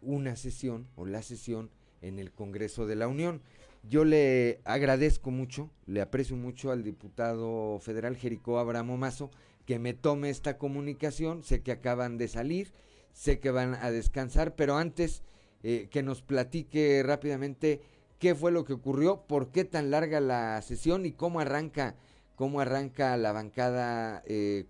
[0.00, 1.70] una sesión o la sesión
[2.02, 3.42] en el Congreso de la Unión.
[3.82, 9.30] Yo le agradezco mucho, le aprecio mucho al diputado federal Jericó Abramo Mazo
[9.64, 11.42] que me tome esta comunicación.
[11.42, 12.72] Sé que acaban de salir,
[13.12, 15.22] sé que van a descansar, pero antes
[15.62, 17.80] eh, que nos platique rápidamente
[18.18, 21.96] qué fue lo que ocurrió, por qué tan larga la sesión y cómo arranca,
[22.34, 24.64] cómo arranca la bancada eh,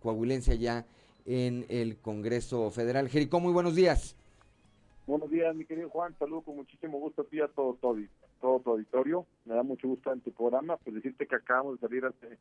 [0.59, 0.87] ya
[1.27, 3.09] en el Congreso Federal.
[3.09, 4.17] Jericó, muy buenos días.
[5.07, 6.15] Buenos días, mi querido Juan.
[6.19, 7.97] Saludo con muchísimo gusto a ti a todo, todo,
[8.41, 9.27] todo tu auditorio.
[9.45, 10.77] Me da mucho gusto en tu programa.
[10.79, 12.39] Pues decirte que acabamos de salir hace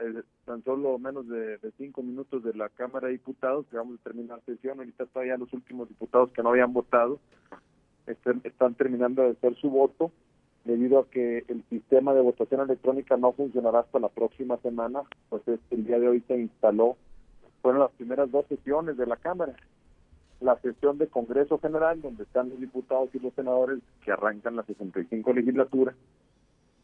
[0.00, 3.66] eh, tan solo menos de, cinco minutos de la Cámara de Diputados.
[3.68, 4.78] Acabamos de terminar la sesión.
[4.78, 7.20] Ahorita todavía los últimos diputados que no habían votado
[8.06, 10.10] están, están terminando de hacer su voto
[10.64, 15.42] debido a que el sistema de votación electrónica no funcionará hasta la próxima semana, pues
[15.46, 16.96] el día de hoy se instaló,
[17.64, 19.54] fueron las primeras dos sesiones de la Cámara.
[20.42, 24.64] La sesión de Congreso General, donde están los diputados y los senadores que arrancan la
[24.64, 25.94] 65 legislatura,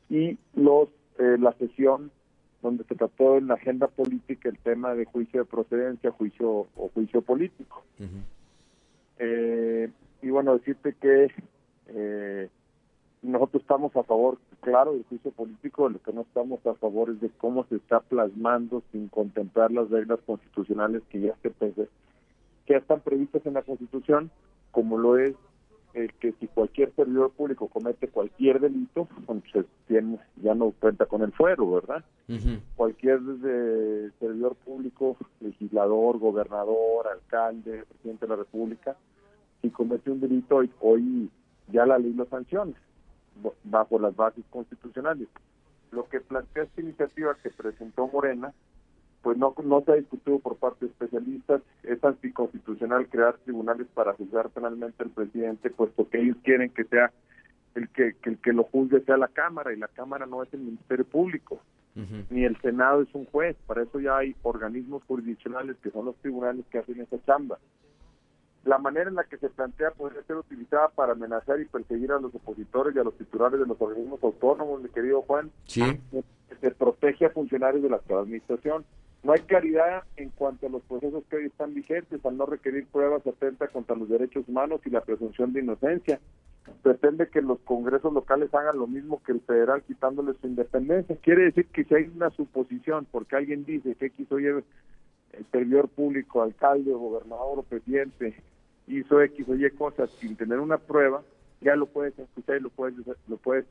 [0.09, 0.89] y los
[1.19, 2.11] eh, la sesión
[2.63, 6.91] donde se trató en la agenda política el tema de juicio de procedencia, juicio o
[6.95, 7.85] juicio político.
[9.19, 9.91] Eh,
[10.23, 11.31] y bueno, decirte que
[11.89, 12.49] eh,
[13.23, 17.11] nosotros estamos a favor, claro, del juicio político, de lo que no estamos a favor
[17.11, 21.89] es de cómo se está plasmando sin contemplar las reglas constitucionales que ya se que
[22.75, 24.31] ya están previstas en la Constitución,
[24.71, 25.35] como lo es
[25.93, 31.23] el que si cualquier servidor público comete cualquier delito, pues tiene, ya no cuenta con
[31.23, 32.05] el fuero, ¿verdad?
[32.77, 33.19] Cualquier
[34.21, 38.97] servidor público, legislador, gobernador, alcalde, presidente de la República,
[39.61, 41.31] si comete un delito, hoy, hoy
[41.73, 42.73] ya la ley lo sanciona
[43.65, 45.29] bajo las bases constitucionales.
[45.91, 48.53] Lo que plantea esta iniciativa que presentó Morena,
[49.23, 54.15] pues no, no se ha discutido por parte de especialistas, es anticonstitucional crear tribunales para
[54.15, 57.13] juzgar penalmente al presidente, puesto que ellos quieren que sea
[57.75, 60.61] el que, el que lo juzgue sea la Cámara, y la Cámara no es el
[60.61, 61.61] Ministerio Público,
[62.31, 66.17] ni el Senado es un juez, para eso ya hay organismos jurisdiccionales que son los
[66.17, 67.59] tribunales que hacen esa chamba
[68.65, 72.21] la manera en la que se plantea podría ser utilizada para amenazar y perseguir a
[72.21, 75.51] los opositores y a los titulares de los organismos autónomos, mi querido Juan.
[75.65, 75.83] Sí.
[76.61, 78.85] Se protege a funcionarios de la administración.
[79.23, 82.87] No hay claridad en cuanto a los procesos que hoy están vigentes, al no requerir
[82.87, 86.21] pruebas atenta contra los derechos humanos y la presunción de inocencia.
[86.83, 91.17] Pretende que los congresos locales hagan lo mismo que el federal, quitándoles su independencia.
[91.17, 94.63] Quiere decir que si hay una suposición, porque alguien dice que X o Y
[95.33, 98.35] el servidor público, alcalde, gobernador o presidente
[98.87, 101.23] hizo X o Y cosas sin tener una prueba,
[101.61, 102.97] ya lo puedes escuchar y lo puedes,
[103.29, 103.67] lo puedes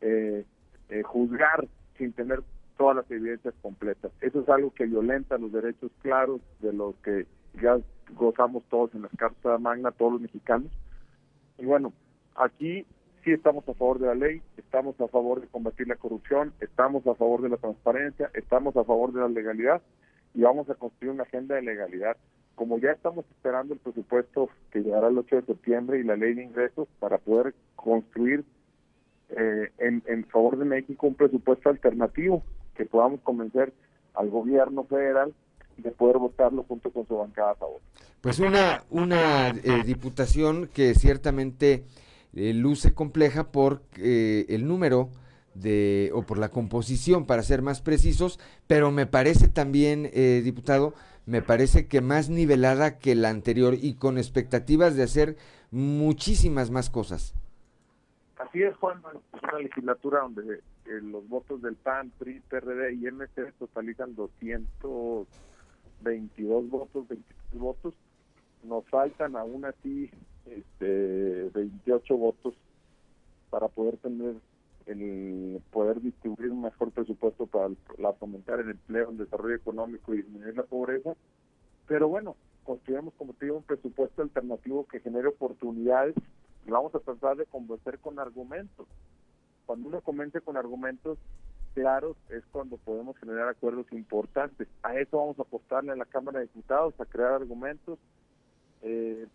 [0.00, 0.44] eh,
[0.88, 2.42] eh, juzgar sin tener
[2.76, 4.12] todas las evidencias completas.
[4.20, 7.26] Eso es algo que violenta los derechos claros de los que
[7.60, 7.78] ya
[8.14, 10.70] gozamos todos en las cartas magna, todos los mexicanos.
[11.58, 11.92] Y bueno,
[12.36, 12.86] aquí
[13.24, 17.06] sí estamos a favor de la ley, estamos a favor de combatir la corrupción, estamos
[17.06, 19.82] a favor de la transparencia, estamos a favor de la legalidad
[20.34, 22.16] y vamos a construir una agenda de legalidad.
[22.54, 26.34] Como ya estamos esperando el presupuesto que llegará el 8 de septiembre y la ley
[26.34, 28.44] de ingresos para poder construir
[29.30, 32.42] eh, en, en favor de México un presupuesto alternativo
[32.74, 33.72] que podamos convencer
[34.14, 35.34] al gobierno federal
[35.76, 37.80] de poder votarlo junto con su bancada a favor.
[38.20, 41.84] Pues una, una eh, diputación que ciertamente
[42.34, 45.10] eh, luce compleja por el número
[45.60, 50.94] de, o por la composición, para ser más precisos, pero me parece también, eh, diputado,
[51.26, 55.36] me parece que más nivelada que la anterior y con expectativas de hacer
[55.70, 57.34] muchísimas más cosas.
[58.38, 59.02] Así es, Juan,
[59.34, 66.70] es una legislatura donde eh, los votos del PAN, PRI, PRD y MC totalizan 222
[66.70, 67.94] votos, 23 votos.
[68.62, 70.08] Nos faltan aún así
[70.46, 72.54] este, 28 votos
[73.50, 74.36] para poder tener
[74.88, 80.22] el poder distribuir un mejor presupuesto para la fomentar el empleo, el desarrollo económico y
[80.22, 81.14] disminuir la pobreza.
[81.86, 86.14] Pero bueno, construyamos, como te digo, un presupuesto alternativo que genere oportunidades
[86.66, 88.86] y vamos a tratar de convencer con argumentos.
[89.66, 91.18] Cuando uno convence con argumentos
[91.74, 94.68] claros es cuando podemos generar acuerdos importantes.
[94.82, 97.98] A eso vamos a apostarle en la Cámara de Diputados, a crear argumentos.
[98.82, 99.26] Eh,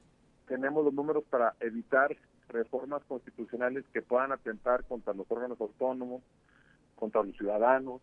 [0.48, 2.16] tenemos los números para evitar
[2.50, 6.22] reformas constitucionales que puedan atentar contra los órganos autónomos,
[6.96, 8.02] contra los ciudadanos,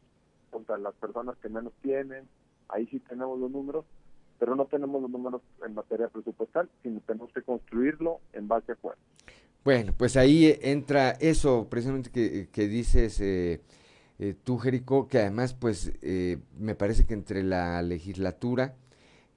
[0.51, 2.29] contra las personas que menos tienen.
[2.69, 3.85] Ahí sí tenemos los números.
[4.39, 8.75] pero no tenemos los números en materia presupuestal, sino tenemos que construirlo en base a
[8.75, 9.05] acuerdos.
[9.63, 13.61] Bueno, pues ahí entra eso precisamente que, que dices eh,
[14.19, 18.75] eh, tú, Jerico, que además pues eh, me parece que entre la legislatura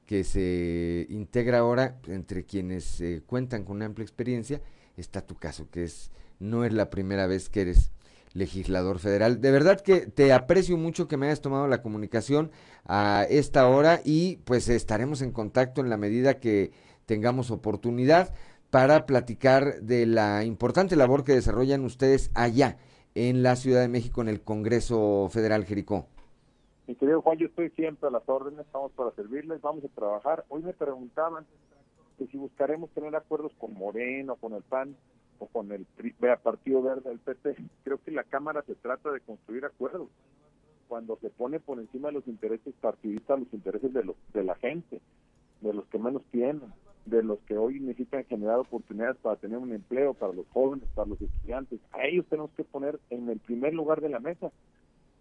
[0.05, 4.61] que se integra ahora, entre quienes eh, cuentan con una amplia experiencia,
[4.97, 7.91] está tu caso, que es no es la primera vez que eres
[8.33, 9.41] legislador federal.
[9.41, 12.51] De verdad que te aprecio mucho que me hayas tomado la comunicación
[12.85, 16.71] a esta hora y pues estaremos en contacto en la medida que
[17.05, 18.33] tengamos oportunidad
[18.71, 22.77] para platicar de la importante labor que desarrollan ustedes allá
[23.13, 26.07] en la Ciudad de México en el Congreso Federal Jericó.
[26.87, 30.43] Mi querido Juan, yo estoy siempre a las órdenes, estamos para servirles, vamos a trabajar.
[30.49, 31.45] Hoy me preguntaban
[32.17, 34.95] que si buscaremos tener acuerdos con Moreno, con el PAN
[35.39, 35.85] o con el
[36.41, 37.55] Partido Verde del PT.
[37.83, 40.09] Creo que la Cámara se trata de construir acuerdos.
[40.87, 44.55] Cuando se pone por encima de los intereses partidistas, los intereses de, los, de la
[44.55, 45.01] gente,
[45.61, 46.61] de los que menos tienen,
[47.05, 51.09] de los que hoy necesitan generar oportunidades para tener un empleo, para los jóvenes, para
[51.09, 51.79] los estudiantes.
[51.91, 54.51] A ellos tenemos que poner en el primer lugar de la mesa.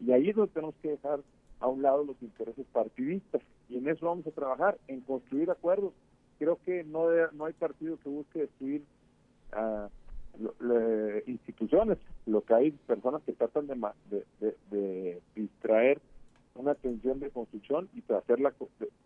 [0.00, 1.20] Y ahí es donde tenemos que dejar
[1.60, 3.40] a un lado los intereses partidistas.
[3.68, 5.92] Y en eso vamos a trabajar, en construir acuerdos.
[6.42, 8.82] Creo que no, no hay partido que busque destruir
[9.52, 9.88] uh,
[11.24, 11.98] instituciones.
[12.26, 16.00] Lo que hay personas que tratan de, de, de, distraer
[16.56, 18.52] una tensión de construcción y de hacer la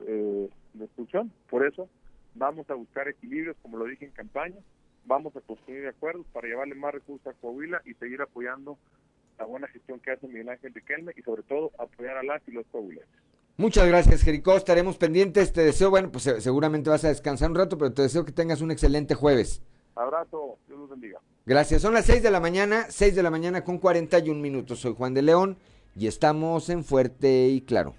[0.06, 1.30] eh, destrucción.
[1.50, 1.90] Por eso
[2.36, 4.56] vamos a buscar equilibrios, como lo dije en campaña,
[5.04, 8.78] vamos a construir acuerdos para llevarle más recursos a Coahuila y seguir apoyando
[9.38, 12.52] la buena gestión que hace Miguel Ángel Riquelme y sobre todo apoyar a las y
[12.52, 13.25] los coahuilenses.
[13.58, 14.56] Muchas gracias, Jericó.
[14.56, 15.52] Estaremos pendientes.
[15.52, 18.60] Te deseo, bueno, pues seguramente vas a descansar un rato, pero te deseo que tengas
[18.60, 19.62] un excelente jueves.
[19.94, 21.20] Abrazo, Dios los bendiga.
[21.46, 21.80] Gracias.
[21.80, 24.80] Son las 6 de la mañana, 6 de la mañana con 41 minutos.
[24.80, 25.56] Soy Juan de León
[25.94, 27.94] y estamos en Fuerte y Claro.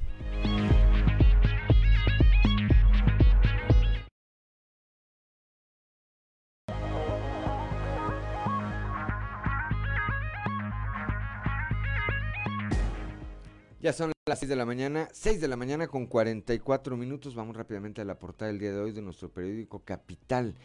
[13.88, 17.36] Ya son las 6 de la mañana, 6 de la mañana con 44 minutos.
[17.36, 20.56] Vamos rápidamente a la portada del día de hoy de nuestro periódico Capital,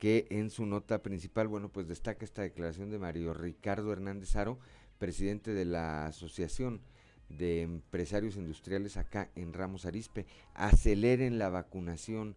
[0.00, 4.58] que en su nota principal, bueno, pues destaca esta declaración de Mario Ricardo Hernández Aro,
[4.98, 6.80] presidente de la Asociación
[7.28, 10.26] de Empresarios Industriales acá en Ramos Arispe.
[10.52, 12.34] Aceleren la vacunación,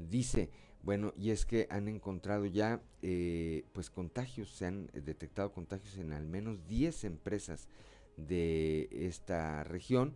[0.00, 0.50] dice.
[0.82, 6.12] Bueno, y es que han encontrado ya, eh, pues contagios, se han detectado contagios en
[6.12, 7.68] al menos 10 empresas
[8.16, 10.14] de esta región,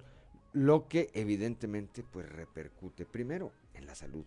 [0.53, 4.25] lo que evidentemente pues repercute primero en la salud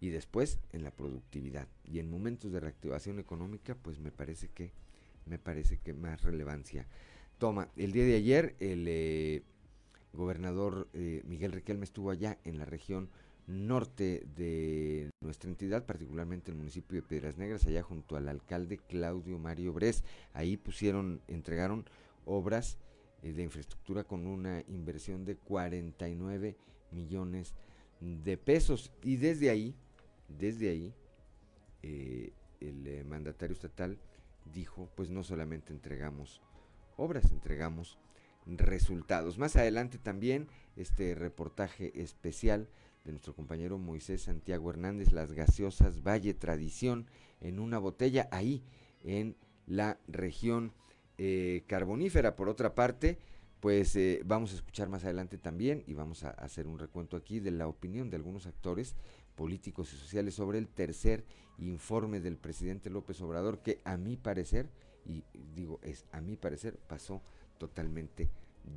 [0.00, 4.72] y después en la productividad y en momentos de reactivación económica pues me parece que
[5.26, 6.86] me parece que más relevancia
[7.38, 9.42] toma el día de ayer el eh,
[10.12, 13.10] gobernador eh, Miguel Riquelme estuvo allá en la región
[13.48, 19.38] norte de nuestra entidad, particularmente el municipio de Piedras Negras, allá junto al alcalde Claudio
[19.38, 20.04] Mario Bres.
[20.34, 21.86] Ahí pusieron, entregaron
[22.26, 22.78] obras
[23.22, 26.56] de infraestructura con una inversión de 49
[26.92, 27.54] millones
[28.00, 28.92] de pesos.
[29.02, 29.74] Y desde ahí,
[30.28, 30.94] desde ahí,
[31.82, 33.98] eh, el eh, mandatario estatal
[34.52, 36.42] dijo, pues no solamente entregamos
[36.96, 37.98] obras, entregamos
[38.46, 39.38] resultados.
[39.38, 42.68] Más adelante también este reportaje especial
[43.04, 47.06] de nuestro compañero Moisés Santiago Hernández, las gaseosas Valle Tradición
[47.40, 48.62] en una botella ahí
[49.04, 50.72] en la región
[51.18, 52.36] eh, carbonífera.
[52.36, 53.18] Por otra parte,
[53.60, 57.40] pues eh, vamos a escuchar más adelante también y vamos a hacer un recuento aquí
[57.40, 58.94] de la opinión de algunos actores
[59.34, 61.24] políticos y sociales sobre el tercer
[61.58, 64.70] informe del presidente López Obrador que a mi parecer,
[65.04, 67.20] y digo es a mi parecer, pasó
[67.58, 68.30] totalmente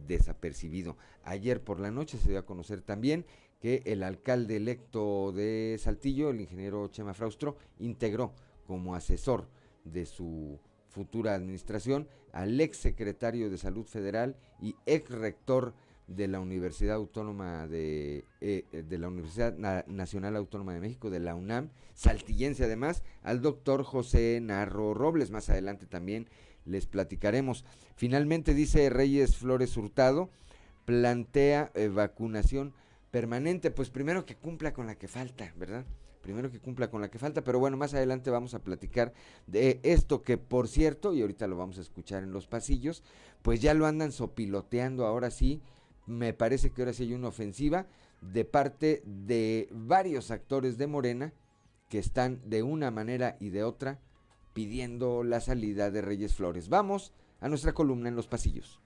[0.08, 0.98] desapercibido.
[1.24, 3.26] Ayer por la noche se dio a conocer también
[3.60, 8.34] que el alcalde electo de Saltillo, el ingeniero Chema Fraustro, integró
[8.66, 9.48] como asesor
[9.84, 15.74] de su futura administración, al ex secretario de Salud Federal y ex rector
[16.08, 19.56] de la Universidad Autónoma de, eh, de la Universidad
[19.88, 25.32] Nacional Autónoma de México, de la UNAM, saltillense además, al doctor José Narro Robles.
[25.32, 26.28] Más adelante también
[26.66, 27.66] les platicaremos.
[27.96, 30.30] Finalmente dice Reyes Flores Hurtado,
[30.86, 32.74] plantea eh, vacunación
[33.12, 35.86] permanente, pues primero que cumpla con la que falta, ¿verdad?
[36.22, 39.14] Primero que cumpla con la que falta, pero bueno, más adelante vamos a platicar
[39.48, 43.04] de esto que por cierto, y ahorita lo vamos a escuchar en los pasillos,
[43.42, 45.62] pues ya lo andan sopiloteando ahora sí,
[46.06, 47.88] me parece que ahora sí hay una ofensiva
[48.22, 51.34] de parte de varios actores de Morena
[51.90, 54.00] que están de una manera y de otra
[54.54, 56.70] pidiendo la salida de Reyes Flores.
[56.70, 58.80] Vamos a nuestra columna en los pasillos.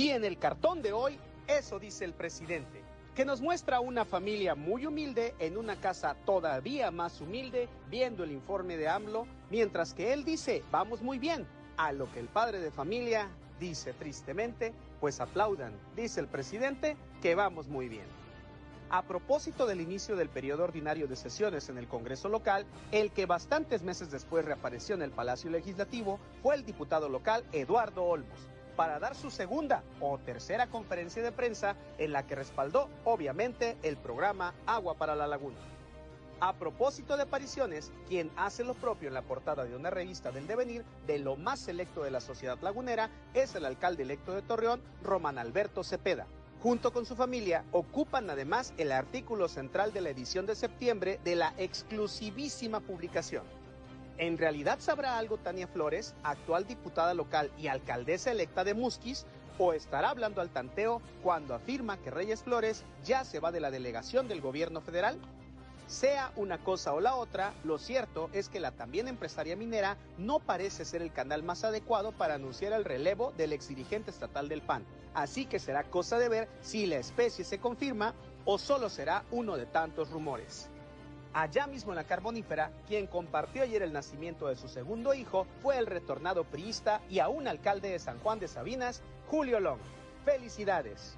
[0.00, 2.80] Y en el cartón de hoy, eso dice el presidente,
[3.14, 8.32] que nos muestra una familia muy humilde en una casa todavía más humilde, viendo el
[8.32, 11.46] informe de AMLO, mientras que él dice, vamos muy bien,
[11.76, 13.28] a lo que el padre de familia
[13.58, 18.06] dice tristemente, pues aplaudan, dice el presidente, que vamos muy bien.
[18.88, 23.26] A propósito del inicio del periodo ordinario de sesiones en el Congreso local, el que
[23.26, 28.48] bastantes meses después reapareció en el Palacio Legislativo fue el diputado local Eduardo Olmos,
[28.80, 33.98] para dar su segunda o tercera conferencia de prensa en la que respaldó, obviamente, el
[33.98, 35.58] programa Agua para la Laguna.
[36.40, 40.46] A propósito de apariciones, quien hace lo propio en la portada de una revista del
[40.46, 44.80] devenir de lo más selecto de la sociedad lagunera es el alcalde electo de Torreón,
[45.02, 46.26] Román Alberto Cepeda.
[46.62, 51.36] Junto con su familia, ocupan además el artículo central de la edición de septiembre de
[51.36, 53.44] la exclusivísima publicación.
[54.20, 59.24] ¿En realidad sabrá algo Tania Flores, actual diputada local y alcaldesa electa de Musquis,
[59.56, 63.70] o estará hablando al tanteo cuando afirma que Reyes Flores ya se va de la
[63.70, 65.18] delegación del gobierno federal?
[65.86, 70.38] Sea una cosa o la otra, lo cierto es que la también empresaria minera no
[70.38, 74.84] parece ser el canal más adecuado para anunciar el relevo del exdirigente estatal del PAN.
[75.14, 78.14] Así que será cosa de ver si la especie se confirma
[78.44, 80.69] o solo será uno de tantos rumores.
[81.32, 85.78] Allá mismo en la carbonífera, quien compartió ayer el nacimiento de su segundo hijo fue
[85.78, 89.78] el retornado priista y aún alcalde de San Juan de Sabinas, Julio Long.
[90.24, 91.16] ¡Felicidades!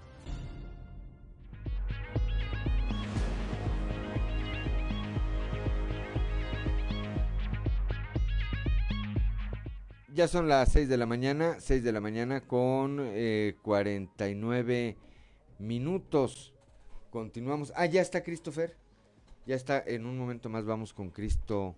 [10.12, 14.98] Ya son las 6 de la mañana, 6 de la mañana con eh, 49
[15.58, 16.52] minutos.
[17.10, 17.72] Continuamos.
[17.74, 18.81] Ah, ya está Christopher.
[19.44, 21.74] Ya está, en un momento más vamos con Cristo,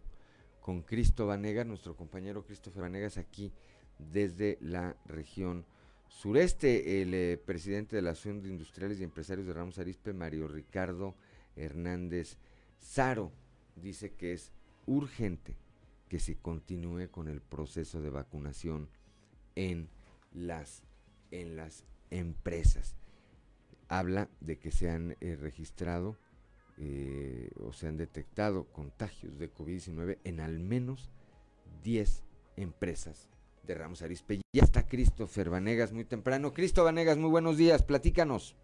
[0.60, 3.52] con Cristo Vanegas, nuestro compañero Christopher Vanegas aquí
[3.98, 5.64] desde la región
[6.08, 7.00] sureste.
[7.00, 11.14] El eh, presidente de la Asociación de Industriales y Empresarios de Ramos Arispe, Mario Ricardo
[11.56, 12.36] Hernández
[12.82, 13.32] Zaro,
[13.76, 14.52] dice que es
[14.84, 15.56] urgente
[16.10, 18.90] que se continúe con el proceso de vacunación
[19.54, 19.88] en
[20.34, 20.82] las,
[21.30, 22.94] en las empresas.
[23.88, 26.18] Habla de que se han eh, registrado
[26.79, 31.11] eh, o se han detectado contagios de COVID-19 en al menos
[31.83, 32.25] 10
[32.57, 33.31] empresas
[33.62, 34.41] de Ramos Arispe.
[34.53, 36.53] Ya está Christopher Vanegas muy temprano.
[36.53, 38.57] Cristo Vanegas, muy buenos días, platícanos.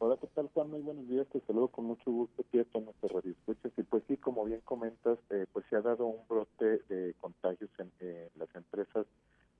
[0.00, 0.70] Hola, ¿qué tal, Juan?
[0.70, 1.26] Muy buenos días.
[1.28, 2.44] Te saludo con mucho gusto.
[2.52, 7.70] Y pues sí, como bien comentas, eh, pues se ha dado un brote de contagios
[7.78, 7.90] en
[8.36, 9.06] las empresas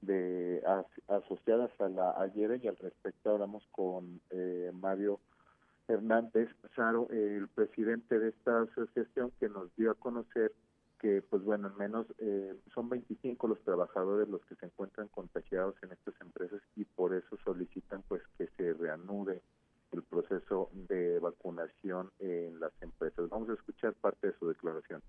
[0.01, 0.63] de
[1.09, 5.21] asociadas a la ayer y al respecto hablamos con eh, Mario
[5.89, 10.53] Hernández Saro, el presidente de esta asociación que nos dio a conocer
[10.99, 15.76] que pues bueno, al menos eh, son 25 los trabajadores los que se encuentran contagiados
[15.82, 19.43] en estas empresas y por eso solicitan pues que se reanude
[19.93, 23.28] el proceso de vacunación en las empresas.
[23.28, 25.03] Vamos a escuchar parte de su declaración.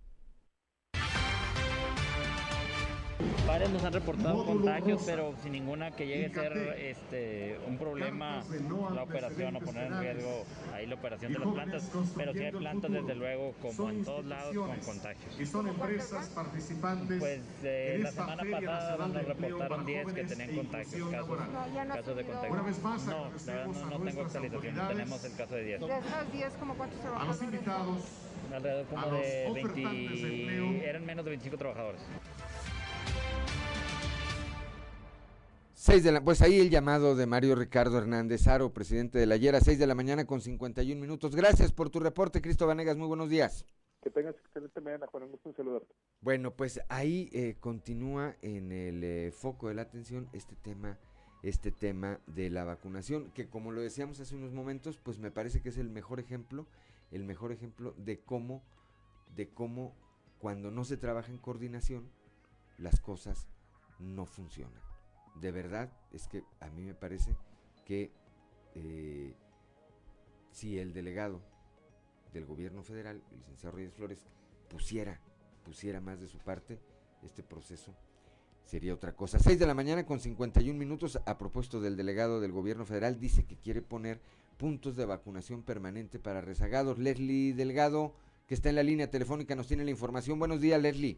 [3.46, 8.44] Varios nos han reportado contagios, pero sin ninguna que llegue a ser este, un problema
[8.94, 10.46] la operación o poner en riesgo
[10.80, 11.92] ahí la operación de las plantas.
[12.16, 15.40] Pero si hay plantas, desde luego, como en todos lados, con contagios.
[15.40, 17.20] Y son empresas participantes.
[17.20, 21.40] Pues eh, la semana pasada nos reportaron 10 que tenían contagios, casos,
[21.94, 22.50] casos de contagio.
[22.50, 25.80] No, la verdad no, no tengo actualización, tenemos el caso de 10.
[25.80, 27.42] ¿De esos 10 como cuántos trabajadores?
[27.42, 28.04] A los invitados.
[28.54, 32.02] Alrededor como de 20, eran menos de 25 trabajadores.
[35.82, 39.38] Seis de la, pues ahí el llamado de Mario Ricardo Hernández Aro, presidente de la
[39.38, 41.38] Yera, 6 de la mañana con 51 minutos.
[41.38, 42.98] Gracias por tu reporte, Cristo Vanegas.
[42.98, 43.66] Muy buenos días.
[44.02, 45.24] Que tengas excelente mañana, Juan.
[45.24, 45.96] Un gusto saludarte.
[46.20, 51.00] Bueno, pues ahí eh, continúa en el eh, foco de la atención este tema,
[51.44, 55.62] este tema de la vacunación, que como lo decíamos hace unos momentos, pues me parece
[55.62, 56.68] que es el mejor ejemplo,
[57.10, 58.64] el mejor ejemplo de cómo,
[59.34, 59.96] de cómo
[60.40, 62.12] cuando no se trabaja en coordinación,
[62.78, 63.48] las cosas
[63.98, 64.89] no funcionan
[65.36, 67.36] de verdad es que a mí me parece
[67.86, 68.12] que
[68.76, 69.34] eh,
[70.52, 71.42] si el delegado
[72.34, 74.28] del gobierno federal, el licenciado Reyes Flores,
[74.70, 75.20] pusiera,
[75.64, 76.80] pusiera más de su parte,
[77.24, 77.96] este proceso
[78.66, 79.40] sería otra cosa.
[79.40, 83.46] 6 de la mañana con 51 minutos a propósito del delegado del gobierno federal, dice
[83.46, 84.22] que quiere poner
[84.58, 87.00] puntos de vacunación permanente para rezagados.
[87.00, 88.14] Leslie Delgado,
[88.48, 90.38] que está en la línea telefónica, nos tiene la información.
[90.38, 91.18] Buenos días, Leslie.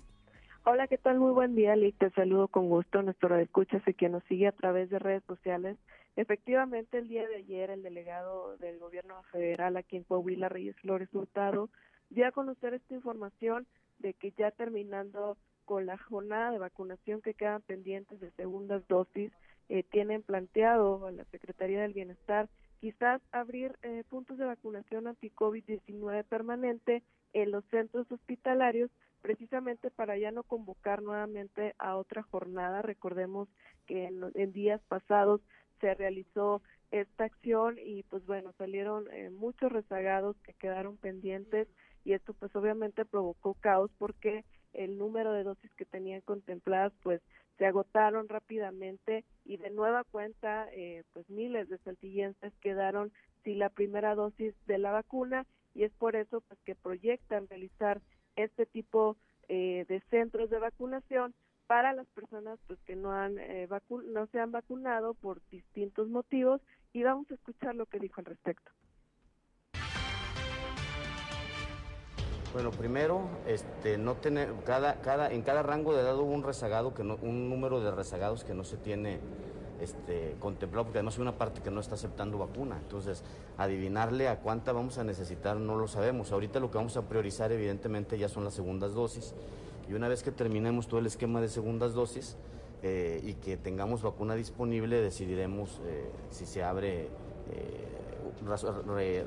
[0.63, 1.17] Hola, ¿qué tal?
[1.17, 1.97] Muy buen día, Lick.
[1.97, 3.01] Te saludo con gusto.
[3.01, 5.75] Nuestro escuchas y que nos sigue a través de redes sociales.
[6.15, 11.09] Efectivamente, el día de ayer, el delegado del gobierno federal aquí en Coahuila, Reyes Flores
[11.13, 11.71] Hurtado,
[12.11, 13.65] dio a conocer esta información
[13.97, 15.35] de que ya terminando
[15.65, 19.31] con la jornada de vacunación que quedan pendientes de segundas dosis,
[19.67, 22.49] eh, tienen planteado la Secretaría del Bienestar
[22.81, 27.01] quizás abrir eh, puntos de vacunación anti-COVID-19 permanente
[27.33, 28.91] en los centros hospitalarios
[29.21, 32.81] precisamente para ya no convocar nuevamente a otra jornada.
[32.81, 33.47] Recordemos
[33.85, 35.41] que en, días pasados
[35.79, 36.61] se realizó
[36.91, 41.67] esta acción y pues bueno, salieron eh, muchos rezagados que quedaron pendientes
[42.03, 44.43] y esto pues obviamente provocó caos porque
[44.73, 47.21] el número de dosis que tenían contempladas pues
[47.57, 53.11] se agotaron rápidamente y de nueva cuenta eh, pues miles de saltillenses quedaron
[53.43, 58.01] sin la primera dosis de la vacuna y es por eso pues que proyectan realizar
[58.35, 59.17] este tipo
[59.49, 61.33] eh, de centros de vacunación
[61.67, 63.67] para las personas pues que no han eh,
[64.07, 66.61] no se han vacunado por distintos motivos
[66.93, 68.71] y vamos a escuchar lo que dijo al respecto.
[72.53, 76.93] Bueno, primero, este, no tener, cada, cada, en cada rango de edad hubo un rezagado,
[76.93, 79.21] que no, un número de rezagados que no se tiene
[79.81, 82.77] este, contemplado, porque además hay una parte que no está aceptando vacuna.
[82.81, 83.23] Entonces,
[83.57, 86.31] adivinarle a cuánta vamos a necesitar no lo sabemos.
[86.31, 89.33] Ahorita lo que vamos a priorizar, evidentemente, ya son las segundas dosis.
[89.89, 92.37] Y una vez que terminemos todo el esquema de segundas dosis
[92.83, 97.09] eh, y que tengamos vacuna disponible, decidiremos eh, si se abre,
[97.51, 99.25] eh,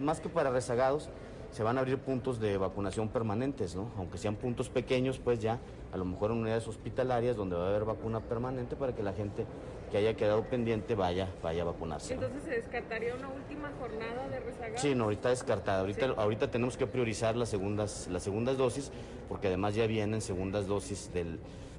[0.00, 1.10] más que para rezagados,
[1.50, 3.90] se van a abrir puntos de vacunación permanentes, ¿no?
[3.96, 5.58] Aunque sean puntos pequeños, pues ya
[5.92, 9.12] a lo mejor en unidades hospitalarias donde va a haber vacuna permanente para que la
[9.12, 9.46] gente
[9.90, 12.14] que haya quedado pendiente vaya, vaya a vacunarse.
[12.14, 14.78] Entonces se descartaría una última jornada de rezagado.
[14.78, 15.80] Sí, no, ahorita descartada.
[15.80, 18.90] Ahorita, ahorita tenemos que priorizar las segundas, las segundas dosis,
[19.28, 21.38] porque además ya vienen segundas dosis del,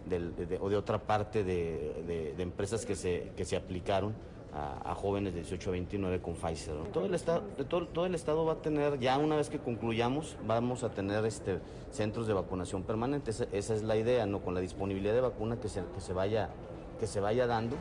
[0.10, 4.14] de, o de otra parte de, empresas que se, que se aplicaron
[4.54, 6.76] a, jóvenes de 18 a 29 con Pfizer.
[6.92, 10.36] Todo, el estado, todo, todo, el estado va a tener, ya una vez que concluyamos,
[10.48, 11.60] vamos a tener este,
[11.92, 13.46] centros de vacunación permanentes.
[13.52, 14.42] Esa, es la idea, ¿no?
[14.42, 16.50] Con la disponibilidad de vacuna que se, que se, vaya,
[16.98, 17.78] que se vaya dando.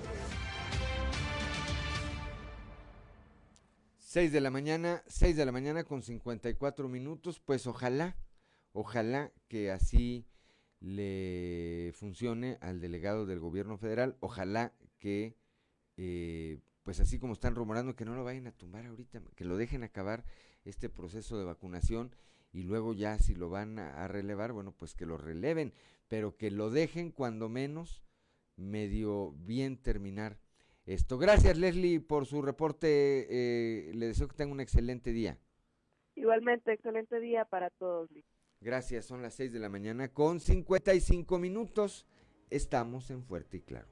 [3.99, 8.17] 6 de la mañana, 6 de la mañana con 54 minutos, pues ojalá,
[8.73, 10.27] ojalá que así
[10.81, 15.37] le funcione al delegado del gobierno federal, ojalá que
[15.97, 19.57] eh, pues así como están rumorando, que no lo vayan a tumbar ahorita, que lo
[19.57, 20.25] dejen acabar
[20.65, 22.15] este proceso de vacunación
[22.53, 25.75] y luego ya si lo van a, relevar, bueno, pues que lo releven,
[26.09, 28.03] pero que lo dejen cuando menos
[28.57, 30.39] medio bien terminar
[30.87, 31.19] esto.
[31.19, 35.39] Gracias Leslie por su reporte, eh, le deseo que tenga un excelente día.
[36.15, 38.09] Igualmente, excelente día para todos.
[38.61, 42.07] Gracias, son las 6 de la mañana con 55 minutos,
[42.51, 43.89] estamos en Fuerte y Claro.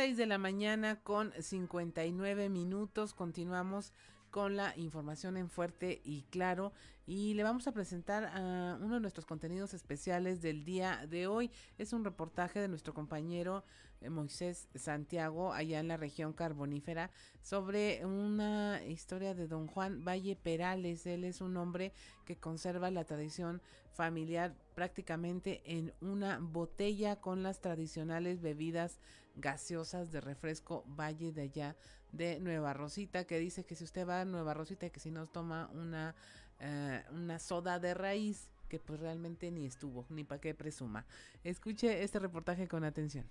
[0.00, 3.12] 6 de la mañana con 59 minutos.
[3.12, 3.92] Continuamos
[4.30, 6.72] con la información en fuerte y claro
[7.06, 11.50] y le vamos a presentar a uno de nuestros contenidos especiales del día de hoy.
[11.76, 13.62] Es un reportaje de nuestro compañero
[14.00, 17.10] eh, Moisés Santiago allá en la región carbonífera
[17.42, 21.04] sobre una historia de don Juan Valle Perales.
[21.04, 21.92] Él es un hombre
[22.24, 23.60] que conserva la tradición
[23.92, 28.98] familiar prácticamente en una botella con las tradicionales bebidas
[29.36, 31.76] gaseosas de refresco Valle de allá
[32.12, 35.26] de Nueva Rosita, que dice que si usted va a Nueva Rosita que si no
[35.26, 36.14] toma una,
[36.58, 41.04] eh, una soda de raíz, que pues realmente ni estuvo, ni para qué presuma.
[41.44, 43.26] Escuche este reportaje con atención.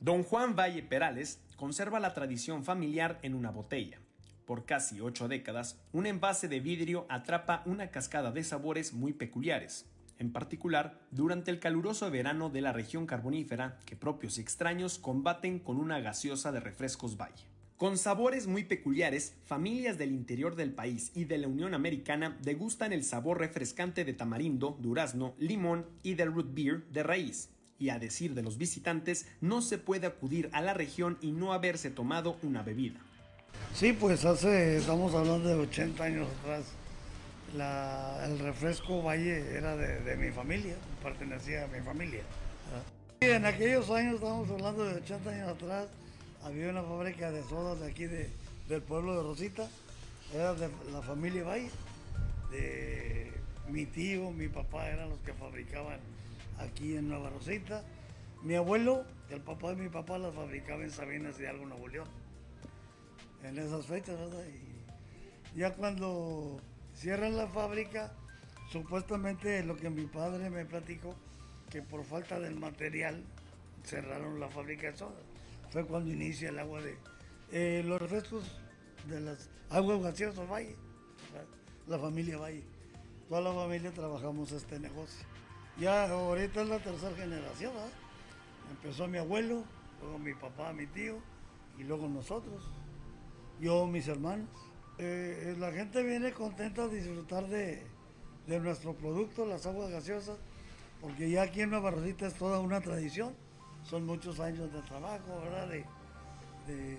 [0.00, 3.98] Don Juan Valle Perales conserva la tradición familiar en una botella.
[4.44, 9.86] Por casi ocho décadas, un envase de vidrio atrapa una cascada de sabores muy peculiares,
[10.18, 15.58] en particular durante el caluroso verano de la región carbonífera que propios y extraños combaten
[15.58, 17.44] con una gaseosa de refrescos Valle.
[17.76, 22.94] Con sabores muy peculiares, familias del interior del país y de la Unión Americana degustan
[22.94, 27.50] el sabor refrescante de tamarindo, durazno, limón y del root beer de raíz.
[27.78, 31.52] Y a decir de los visitantes, no se puede acudir a la región y no
[31.52, 32.98] haberse tomado una bebida.
[33.74, 36.72] Sí, pues hace, estamos hablando de 80 años atrás,
[37.60, 42.20] el refresco Valle era de, mi familia, pertenecía a mi familia.
[43.20, 45.86] en aquellos años, estamos hablando de 80 años atrás,
[46.42, 49.68] había una fábrica de sodas de aquí del pueblo de Rosita,
[50.34, 51.70] era de la familia Valle,
[52.50, 53.32] de
[53.68, 55.98] mi tío, mi papá eran los que fabricaban
[56.58, 57.82] aquí en Nueva Rosita.
[58.42, 62.08] Mi abuelo, el papá de mi papá, las fabricaba en Sabinas de Algo Nuevo León.
[63.42, 64.44] En esas fechas, ¿verdad?
[65.54, 66.60] Y ya cuando
[66.96, 68.10] Cierran la fábrica,
[68.72, 71.14] supuestamente lo que mi padre me platicó,
[71.70, 73.22] que por falta del material
[73.84, 75.20] cerraron la fábrica de soda.
[75.70, 76.96] Fue cuando inicia el agua de
[77.52, 78.58] eh, los refrescos
[79.08, 80.74] de las aguas gaseosas Valle,
[81.86, 82.64] la familia Valle.
[83.28, 85.26] Toda la familia trabajamos este negocio.
[85.78, 87.90] Ya ahorita es la tercera generación, ¿verdad?
[88.70, 89.64] Empezó mi abuelo,
[90.00, 91.18] luego mi papá, mi tío,
[91.78, 92.64] y luego nosotros,
[93.60, 94.48] yo, mis hermanos.
[94.98, 97.82] Eh, la gente viene contenta a disfrutar de,
[98.46, 100.38] de nuestro producto, las aguas gaseosas,
[101.00, 103.34] porque ya aquí en Nueva Rosita es toda una tradición.
[103.84, 105.68] Son muchos años de trabajo, ¿verdad?
[106.66, 106.98] De,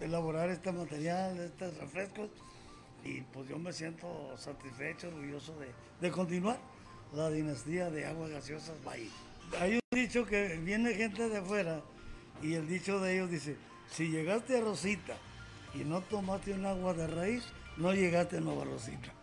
[0.00, 2.30] elaborar este material, estos refrescos.
[3.04, 5.68] Y pues yo me siento satisfecho, orgulloso de,
[6.00, 6.58] de continuar
[7.14, 8.74] la dinastía de aguas gaseosas.
[9.58, 11.82] Hay un dicho que viene gente de afuera
[12.42, 13.56] y el dicho de ellos dice,
[13.90, 15.16] si llegaste a Rosita
[15.74, 17.44] y no tomaste un agua de raíz,
[17.76, 19.14] no llegaste a Nueva Rosita.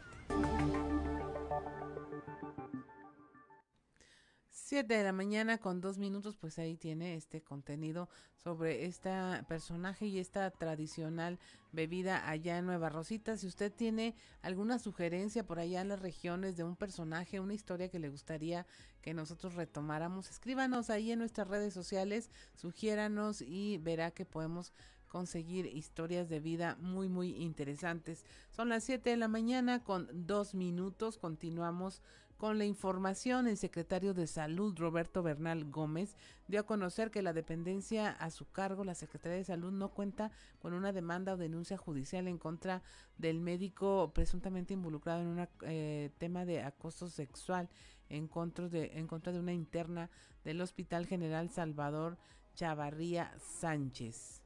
[4.67, 9.09] 7 de la mañana con dos minutos, pues ahí tiene este contenido sobre este
[9.47, 11.39] personaje y esta tradicional
[11.71, 13.37] bebida allá en Nueva Rosita.
[13.37, 17.87] Si usted tiene alguna sugerencia por allá en las regiones de un personaje, una historia
[17.87, 18.65] que le gustaría
[19.01, 24.73] que nosotros retomáramos, escríbanos ahí en nuestras redes sociales, sugiéranos y verá que podemos
[25.07, 28.25] conseguir historias de vida muy muy interesantes.
[28.51, 32.01] Son las 7 de la mañana con dos minutos, continuamos
[32.37, 36.15] con la información, el secretario de Salud, Roberto Bernal Gómez,
[36.47, 40.31] dio a conocer que la dependencia a su cargo, la Secretaría de Salud, no cuenta
[40.59, 42.83] con una demanda o denuncia judicial en contra
[43.17, 47.69] del médico presuntamente involucrado en un eh, tema de acoso sexual
[48.09, 50.09] de, en contra de una interna
[50.43, 52.17] del Hospital General Salvador
[52.55, 54.36] Chavarría Sánchez.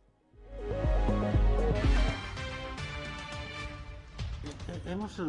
[4.85, 5.23] Hemos eh,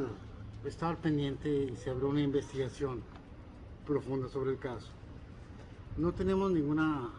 [0.64, 3.02] estaba pendiente y se abrió una investigación
[3.86, 4.88] profunda sobre el caso.
[5.96, 7.10] No tenemos ninguna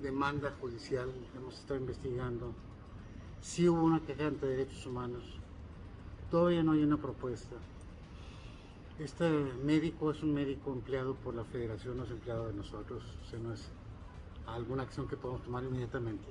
[0.00, 2.52] demanda judicial, hemos estado investigando.
[3.40, 5.24] Sí hubo una queja ante derechos humanos.
[6.30, 7.56] Todavía no hay una propuesta.
[8.98, 9.28] Este
[9.64, 13.38] médico es un médico empleado por la federación, no es empleado de nosotros, o sea,
[13.38, 13.68] no es
[14.54, 16.26] alguna acción que podamos tomar inmediatamente.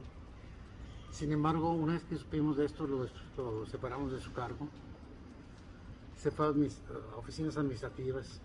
[1.11, 3.07] Sin embargo, una vez que supimos de esto, lo,
[3.37, 4.67] lo separamos de su cargo
[6.17, 6.81] se fue a mis
[7.15, 8.41] oficinas administrativas.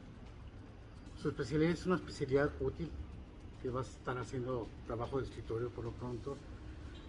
[1.21, 2.91] Su especialidad es una especialidad útil
[3.63, 6.37] que va a estar haciendo trabajo de escritorio por lo pronto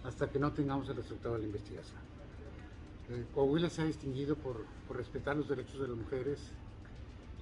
[0.04, 1.98] hasta que no tengamos el resultado de la investigación.
[3.10, 6.38] Eh, Coahuila se ha distinguido por, por, respetar los derechos de las mujeres.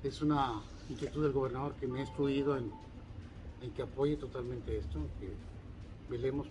[0.02, 2.72] Es una inquietud del gobernador que me ha instruido en,
[3.62, 5.32] en que apoye totalmente esto, que
[6.10, 6.48] velemos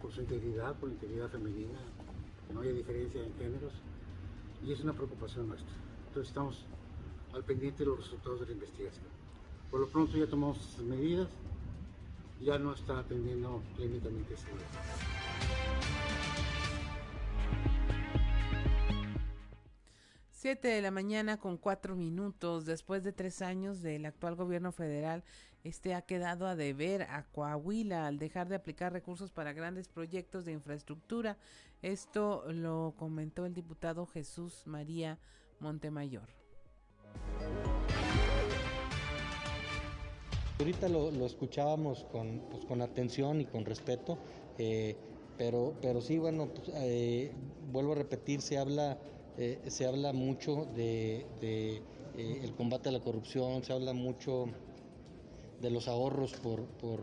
[0.00, 1.78] por, su integridad, por la integridad femenina,
[2.46, 3.72] que no haya diferencia en géneros
[4.64, 5.74] y es una preocupación nuestra.
[6.08, 6.66] Entonces estamos
[7.32, 9.06] al pendiente de los resultados de la investigación.
[9.70, 11.28] Por lo pronto ya tomamos estas medidas,
[12.40, 14.46] ya no está atendiendo clínicamente ese
[20.38, 22.64] 7 de la mañana con cuatro minutos.
[22.64, 25.24] Después de tres años del actual gobierno federal,
[25.64, 30.44] este ha quedado a deber a Coahuila al dejar de aplicar recursos para grandes proyectos
[30.44, 31.36] de infraestructura.
[31.82, 35.18] Esto lo comentó el diputado Jesús María
[35.60, 36.28] Montemayor.
[40.58, 44.18] Ahorita lo, escuchábamos con, pues, con, atención y con respeto,
[44.58, 44.96] eh,
[45.36, 47.32] pero, pero sí, bueno, pues, eh,
[47.70, 48.98] vuelvo a repetir, se habla
[49.40, 51.80] eh, se habla mucho de, eh,
[52.16, 54.46] el combate a la corrupción, se habla mucho
[55.60, 57.00] de los ahorros por, por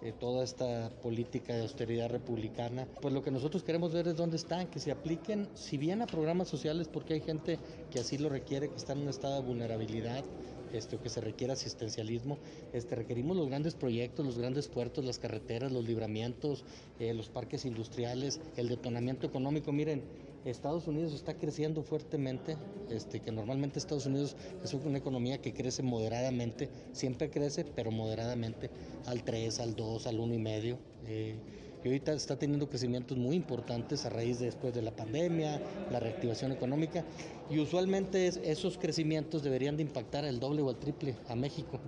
[0.00, 2.86] eh, toda esta política de austeridad republicana.
[3.00, 6.06] Pues lo que nosotros queremos ver es dónde están, que se apliquen, si bien a
[6.06, 7.58] programas sociales, porque hay gente
[7.90, 10.24] que así lo requiere, que está en un estado de vulnerabilidad,
[10.72, 12.38] este, que se requiere asistencialismo.
[12.72, 16.64] Este, requerimos los grandes proyectos, los grandes puertos, las carreteras, los libramientos,
[17.00, 19.72] los parques industriales, el detonamiento económico.
[19.72, 20.02] Miren,
[20.50, 22.56] Estados Unidos está creciendo fuertemente,
[22.90, 28.70] este, que normalmente Estados Unidos es una economía que crece moderadamente, siempre crece, pero moderadamente,
[29.06, 30.76] al 3, al 2, al 1,5.
[31.06, 31.36] Eh,
[31.84, 35.60] y ahorita está teniendo crecimientos muy importantes a raíz de después de la pandemia,
[35.92, 37.04] la reactivación económica,
[37.48, 41.78] y usualmente esos crecimientos deberían de impactar el doble o el triple a México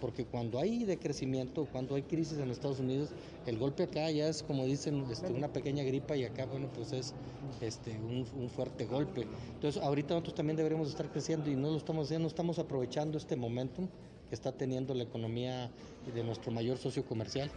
[0.00, 3.10] porque cuando hay decrecimiento, cuando hay crisis en Estados Unidos,
[3.46, 6.92] el golpe acá ya es como dicen este, una pequeña gripa y acá, bueno, pues
[6.92, 7.14] es
[7.60, 9.26] este, un, un, fuerte golpe.
[9.54, 13.18] Entonces, ahorita nosotros también deberíamos estar creciendo y no lo estamos haciendo, no estamos aprovechando
[13.18, 13.88] este momentum
[14.28, 15.70] que está teniendo la economía
[16.14, 17.50] de nuestro mayor socio comercial.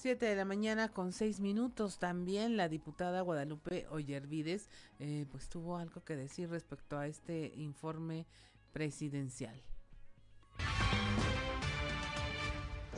[0.00, 1.98] 7 de la mañana con 6 minutos.
[1.98, 8.24] También la diputada Guadalupe Ollervides eh, pues tuvo algo que decir respecto a este informe
[8.72, 9.62] presidencial.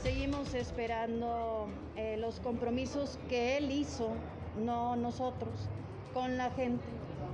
[0.00, 4.14] Seguimos esperando eh, los compromisos que él hizo,
[4.64, 5.68] no nosotros,
[6.14, 6.84] con la gente.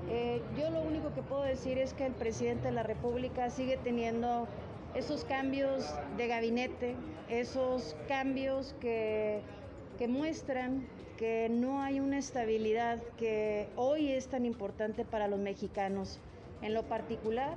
[0.08, 3.76] Eh, yo lo único que puedo decir es que el presidente de la República sigue
[3.76, 4.48] teniendo
[4.94, 5.84] esos cambios
[6.16, 6.96] de gabinete,
[7.28, 9.42] esos cambios que,
[9.98, 10.86] que muestran
[11.18, 16.20] que no hay una estabilidad que hoy es tan importante para los mexicanos.
[16.62, 17.56] En lo particular,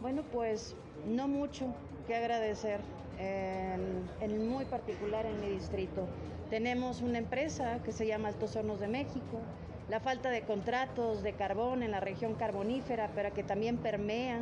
[0.00, 0.76] bueno, pues
[1.08, 1.74] no mucho
[2.06, 2.80] que agradecer
[3.18, 6.06] en, muy particular en mi distrito.
[6.48, 9.40] Tenemos una empresa que se llama Altos Hornos de México,
[9.88, 14.40] la falta de contratos de carbón en la región carbonífera, pero que también permea,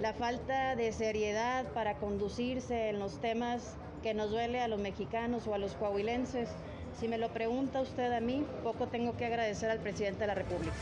[0.00, 5.46] la falta de seriedad para conducirse en los temas que nos duele a los mexicanos
[5.46, 6.50] o a los coahuilenses.
[6.98, 10.34] Si me lo pregunta usted a mí, poco tengo que agradecer al presidente de la
[10.34, 10.76] República.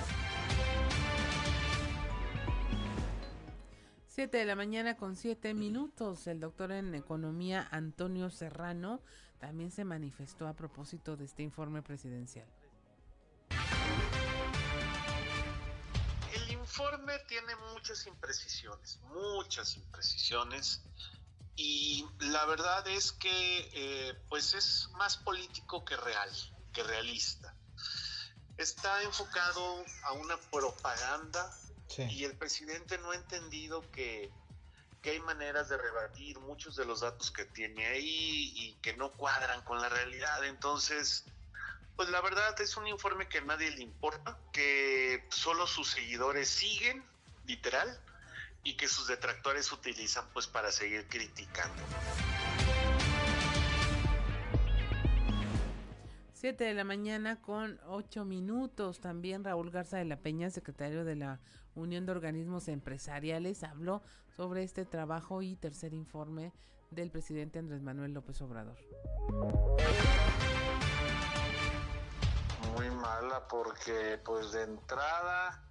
[4.20, 6.26] 7 de la mañana con 7 minutos.
[6.26, 9.00] El doctor en economía Antonio Serrano
[9.38, 12.46] también se manifestó a propósito de este informe presidencial.
[16.34, 20.82] El informe tiene muchas imprecisiones, muchas imprecisiones
[21.62, 26.30] y la verdad es que eh, pues es más político que real,
[26.72, 27.54] que realista.
[28.56, 31.54] Está enfocado a una propaganda
[31.98, 34.32] y el presidente no ha entendido que,
[35.04, 39.62] hay maneras de rebatir muchos de los datos que tiene ahí y que no cuadran
[39.62, 40.44] con la realidad.
[40.44, 41.24] Entonces,
[41.96, 46.48] pues la verdad es un informe que a nadie le importa, que solo sus seguidores
[46.48, 47.04] siguen,
[47.44, 48.00] literal,
[48.62, 51.82] y que sus detractores utilizan pues para seguir criticando.
[56.40, 59.00] 7 de la mañana con 8 minutos.
[59.00, 61.38] También Raúl Garza de la Peña, secretario de la
[61.74, 64.02] Unión de Organismos Empresariales, habló
[64.36, 66.54] sobre este trabajo y tercer informe
[66.90, 68.78] del presidente Andrés Manuel López Obrador.
[72.74, 75.69] Muy mala porque pues de entrada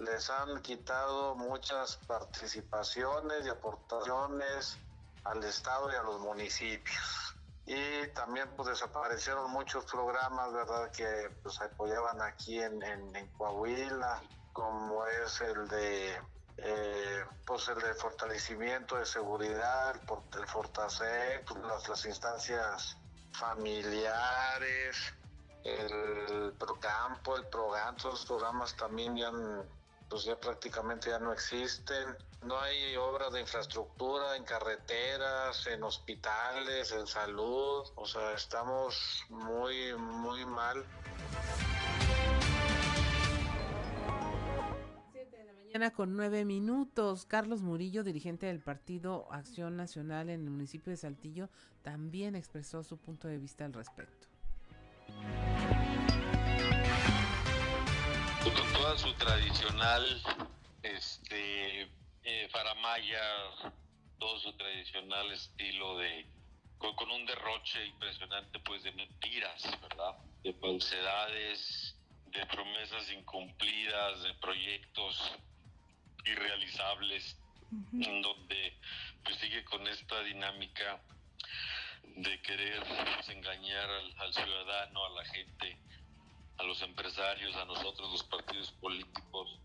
[0.00, 4.78] les han quitado muchas participaciones y aportaciones
[5.24, 7.34] al Estado y a los municipios.
[7.66, 14.20] Y también pues desaparecieron muchos programas, ¿verdad?, que pues apoyaban aquí en, en Coahuila
[14.52, 16.18] como es el de
[16.62, 19.94] eh, pues el de fortalecimiento de seguridad,
[20.36, 22.98] el, Fortasec, las, las instancias
[23.32, 24.96] familiares,
[25.64, 29.30] el Procampo, el Progan, todos los programas también ya,
[30.10, 32.16] pues ya prácticamente ya no existen.
[32.44, 37.86] No hay obras de infraestructura en carreteras, en hospitales, en salud.
[37.94, 40.84] O sea, estamos muy, muy mal.
[45.72, 47.26] Mañana con nueve minutos.
[47.26, 51.48] Carlos Murillo, dirigente del Partido Acción Nacional en el municipio de Saltillo,
[51.82, 54.26] también expresó su punto de vista al respecto.
[58.42, 60.22] Con toda su tradicional
[60.82, 61.82] este,
[62.24, 63.20] eh, faramaya,
[64.18, 66.26] todo su tradicional estilo de
[66.78, 70.16] con, con, un derroche impresionante pues de mentiras, ¿verdad?
[70.42, 71.96] De falsedades,
[72.32, 75.32] de promesas incumplidas, de proyectos
[76.24, 77.36] irrealizables,
[77.92, 78.78] en donde
[79.24, 81.00] pues sigue con esta dinámica
[82.02, 82.82] de querer
[83.28, 83.88] engañar
[84.18, 85.78] al, ciudadano, a la gente,
[86.60, 89.58] a los empresarios, a nosotros los partidos políticos,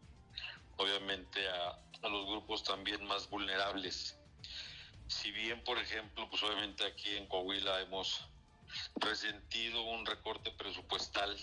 [0.77, 4.17] obviamente a, a los grupos también más vulnerables.
[5.07, 8.25] Si bien, por ejemplo, pues obviamente aquí en Coahuila hemos
[8.95, 11.35] resentido un recorte presupuestal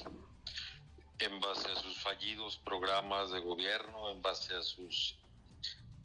[1.19, 5.17] en base a sus fallidos programas de gobierno, en base a sus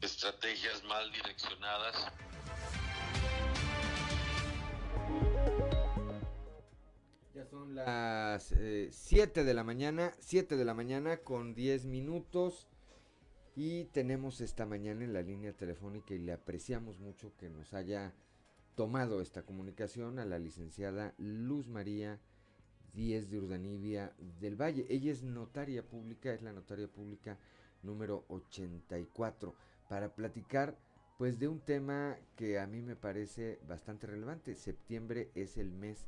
[0.00, 2.12] estrategias mal direccionadas.
[7.46, 8.52] Son las
[8.90, 12.66] 7 eh, de la mañana, 7 de la mañana con 10 minutos.
[13.54, 18.12] Y tenemos esta mañana en la línea telefónica y le apreciamos mucho que nos haya
[18.74, 22.20] tomado esta comunicación a la licenciada Luz María
[22.94, 24.86] 10 de Urdanibia del Valle.
[24.88, 27.38] Ella es notaria pública, es la notaria pública
[27.82, 29.54] número 84,
[29.88, 30.76] para platicar
[31.18, 34.54] pues de un tema que a mí me parece bastante relevante.
[34.54, 36.06] Septiembre es el mes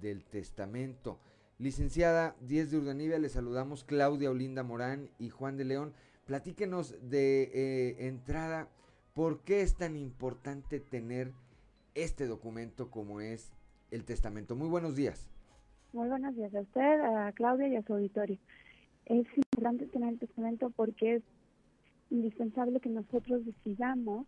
[0.00, 1.18] del testamento.
[1.58, 5.92] Licenciada 10 de Urdanibia, le saludamos Claudia Olinda Morán y Juan de León.
[6.26, 8.68] Platíquenos de eh, entrada,
[9.14, 11.32] ¿por qué es tan importante tener
[11.94, 13.50] este documento como es
[13.90, 14.54] el testamento?
[14.54, 15.28] Muy buenos días.
[15.92, 18.38] Muy buenos días a usted, a Claudia y a su auditorio.
[19.06, 21.22] Es importante tener el testamento porque es
[22.10, 24.26] indispensable que nosotros decidamos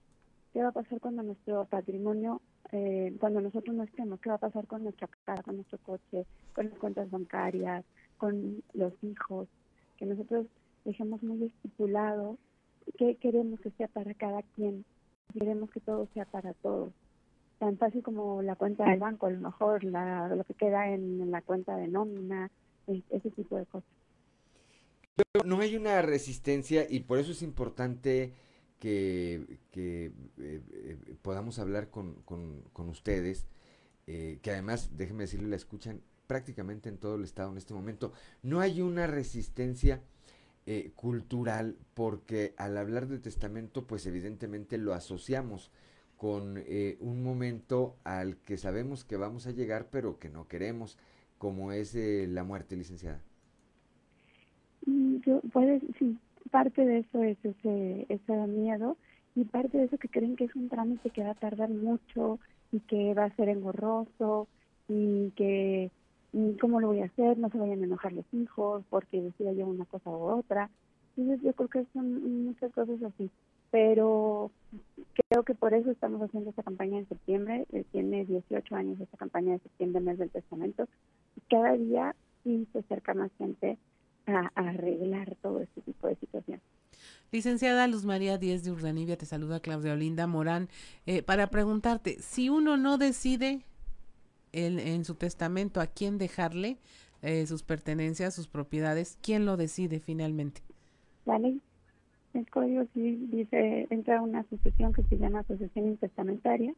[0.52, 2.40] ¿Qué va a pasar cuando nuestro patrimonio,
[2.72, 4.20] eh, cuando nosotros no estemos?
[4.20, 7.84] ¿Qué va a pasar con nuestra casa, con nuestro coche, con las cuentas bancarias,
[8.18, 9.48] con los hijos?
[9.96, 10.46] Que nosotros
[10.84, 12.38] dejemos muy estipulado
[12.98, 14.84] qué queremos que sea para cada quien.
[15.32, 16.92] Queremos que todo sea para todos.
[17.58, 21.30] Tan fácil como la cuenta del banco, a lo mejor la, lo que queda en,
[21.30, 22.50] la cuenta de nómina,
[22.86, 23.88] ese tipo de cosas.
[25.44, 28.32] no hay una resistencia y por eso es importante
[28.80, 33.46] que, que eh, eh, podamos hablar con, con, ustedes,
[34.06, 38.12] eh, que además, déjenme decirle, la escuchan prácticamente en todo el estado en este momento.
[38.42, 40.00] No hay una resistencia
[40.94, 45.72] cultural porque al hablar de testamento, pues evidentemente lo asociamos
[46.16, 46.62] con
[47.00, 50.96] un momento al que sabemos que vamos a llegar, pero que no queremos,
[51.38, 53.20] como es la muerte, licenciada.
[54.86, 56.16] Mm, yo, puede, sí,
[56.50, 58.96] parte de eso es ese, ese miedo
[59.34, 62.38] y parte de eso que creen que es un trámite que va a tardar mucho
[62.72, 64.48] y que va a ser engorroso
[64.88, 65.90] y que
[66.60, 69.66] cómo lo voy a hacer, no se vayan a enojar los hijos porque decida yo
[69.66, 70.70] una cosa u otra.
[71.16, 73.30] Entonces yo creo que son muchas cosas así,
[73.70, 74.50] pero
[75.28, 79.16] creo que por eso estamos haciendo esta campaña en septiembre, eh, tiene 18 años esta
[79.16, 80.86] campaña de septiembre, mes del testamento,
[81.48, 83.76] cada día sí se acerca más gente
[84.30, 86.62] a, arreglar todo este tipo de situaciones.
[87.32, 90.68] Licenciada Luz María Díez de Urdanibia, te saluda Claudia Olinda Morán,
[91.06, 93.60] eh, para preguntarte, si uno no decide
[94.52, 96.78] en su testamento a quién dejarle
[97.22, 100.62] eh, sus pertenencias, sus propiedades, ¿quién lo decide finalmente?
[101.26, 101.60] La ley.
[102.32, 106.74] El código civil dice, entra una asociación que se llama asociación intestamentaria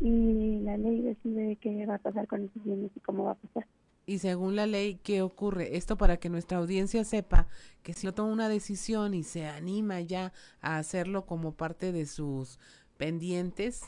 [0.00, 3.34] y la ley decide qué va a pasar con esos bienes y cómo va a
[3.34, 3.66] pasar
[4.08, 5.76] y según la ley, ¿qué ocurre?
[5.76, 7.46] Esto para que nuestra audiencia sepa
[7.82, 10.32] que si no toma una decisión y se anima ya
[10.62, 12.58] a hacerlo como parte de sus
[12.96, 13.82] pendientes,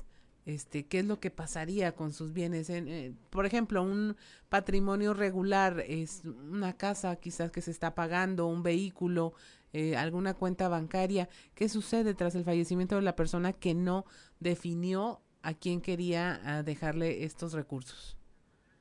[0.45, 2.69] este, ¿qué es lo que pasaría con sus bienes?
[2.69, 4.15] Eh, por ejemplo, un
[4.51, 9.33] patrimonio regular es una casa quizás que se está pagando, un vehículo,
[9.73, 11.31] eh, alguna cuenta bancaria.
[11.55, 14.05] ¿Qué sucede tras el fallecimiento de la persona que no
[14.39, 18.20] definió a quién quería ah, dejarle estos recursos?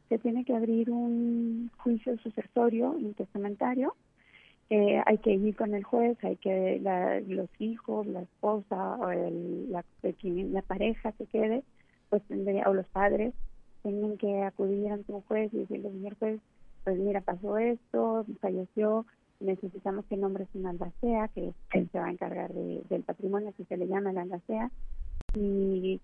[0.10, 3.96] Se tiene que abrir un juicio sucesorio intestamentario.
[4.72, 6.80] Eh, hay que ir con el juez, hay que
[7.28, 11.64] los hijos, la esposa o el, la, la pareja que quede,
[12.10, 12.22] pues
[12.66, 13.34] o los padres
[13.82, 16.40] tienen que acudir ante un juez y decirle, señor juez,
[16.84, 19.06] pues mira, pasó esto, falleció,
[19.40, 23.88] necesitamos que nombres una albacea, que se va a encargar del patrimonio, que se le
[23.88, 24.72] llama la albacea,
[25.36, 26.02] y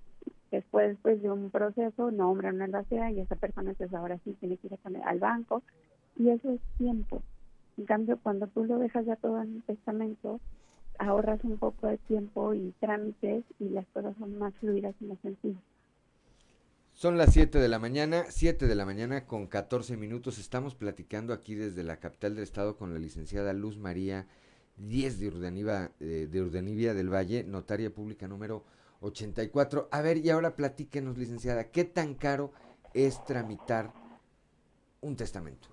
[0.51, 4.57] Después pues, de un proceso nombran una albacea y esa persona pues, ahora sí tiene
[4.57, 5.63] que ir al banco
[6.17, 7.21] y eso es tiempo.
[7.77, 10.39] En cambio, cuando tú lo dejas ya todo en el testamento,
[10.97, 15.19] ahorras un poco de tiempo y trámites y las cosas son más fluidas y más
[15.19, 15.61] sencillas.
[16.93, 20.37] Son las 7 de la mañana, 7 de la mañana con 14 minutos.
[20.37, 24.27] Estamos platicando aquí desde la capital del estado con la licenciada Luz María
[24.77, 28.63] Díez de Urdanibia, eh, de del Valle, notaria pública número
[29.01, 29.89] 84.
[29.91, 32.51] A ver, y ahora platíquenos, licenciada, ¿qué tan caro
[32.93, 33.91] es tramitar
[35.01, 35.67] un testamento?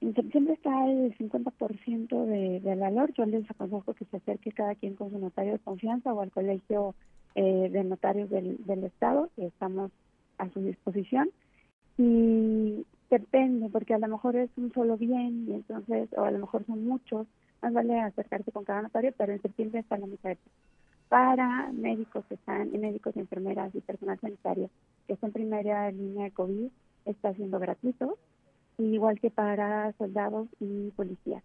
[0.00, 3.12] En septiembre está el 50% de, del valor.
[3.14, 6.30] Yo les aconsejo que se acerque cada quien con su notario de confianza o al
[6.30, 6.94] colegio
[7.34, 9.90] eh, de notarios del, del Estado, que estamos
[10.38, 11.30] a su disposición.
[11.96, 16.40] Y depende, porque a lo mejor es un solo bien, y entonces, o a lo
[16.40, 17.26] mejor son muchos,
[17.62, 20.38] más vale acercarse con cada notario, pero en septiembre está la mitad de
[21.08, 24.70] para médicos que están, médicos enfermeras y personal sanitario
[25.06, 26.68] que están en primera línea de COVID,
[27.04, 28.18] está siendo gratuito,
[28.78, 31.42] igual que para soldados y policías.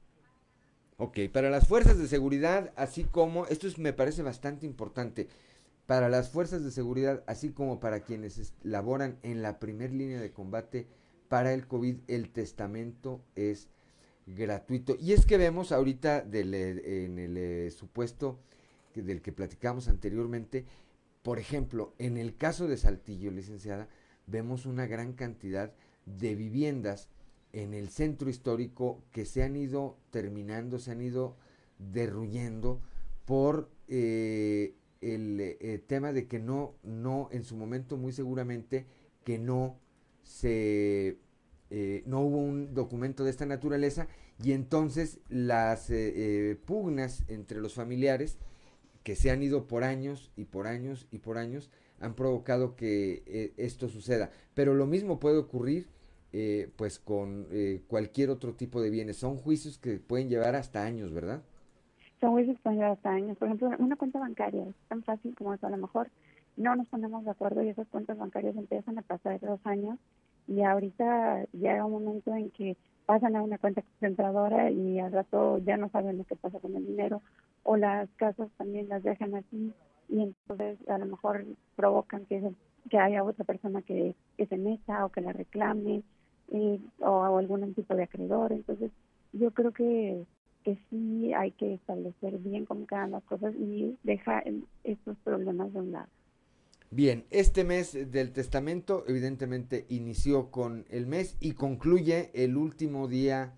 [0.97, 5.27] Ok, para las fuerzas de seguridad, así como, esto me parece bastante importante,
[5.85, 10.31] para las fuerzas de seguridad, así como para quienes laboran en la primera línea de
[10.31, 10.87] combate
[11.29, 13.69] para el COVID, el testamento es
[14.25, 14.97] gratuito.
[14.99, 17.71] Y es que vemos ahorita del, en el eh,
[19.01, 20.65] del que platicamos anteriormente,
[21.21, 23.89] por ejemplo, en el caso de Saltillo, licenciada,
[24.27, 25.73] vemos una gran cantidad
[26.05, 27.09] de viviendas
[27.53, 31.35] en el centro histórico que se han ido terminando, se han ido
[31.79, 32.81] derruyendo
[33.25, 38.85] por eh, el eh, tema de que no, no, en su momento muy seguramente,
[39.23, 39.79] que no
[40.23, 41.17] se,
[41.69, 44.07] eh, no hubo un documento de esta naturaleza
[44.43, 45.91] y entonces las
[46.65, 48.37] pugnas entre los familiares
[49.03, 51.69] que se han ido por años y por años y por años
[51.99, 54.31] han provocado que eh, esto suceda.
[54.53, 55.87] Pero lo mismo puede ocurrir
[56.31, 59.17] eh, pues con eh, cualquier otro tipo de bienes.
[59.17, 61.41] Son juicios que pueden llevar hasta años, ¿verdad?
[62.19, 63.37] son muy suspendidas hasta años.
[63.37, 65.67] Por ejemplo, una cuenta bancaria es tan fácil como eso.
[65.67, 66.09] A lo mejor
[66.57, 69.97] no nos ponemos de acuerdo y esas cuentas bancarias empiezan a pasar dos años
[70.47, 72.75] y ahorita llega un momento en que
[73.05, 76.75] pasan a una cuenta concentradora y al rato ya no saben lo que pasa con
[76.75, 77.21] el dinero
[77.63, 79.73] o las casas también las dejan así
[80.09, 81.45] y entonces a lo mejor
[81.75, 82.51] provocan que,
[82.97, 86.03] haya otra persona que, que se meta o que la reclame
[86.99, 88.51] o, algún tipo de acreedor.
[88.51, 88.91] Entonces
[89.33, 90.25] yo creo que,
[90.63, 94.43] que sí hay que establecer bien cómo quedan las cosas y dejar
[94.83, 96.09] estos problemas de un lado.
[96.91, 103.53] Bien, este mes del testamento evidentemente inició con el mes y concluye el último día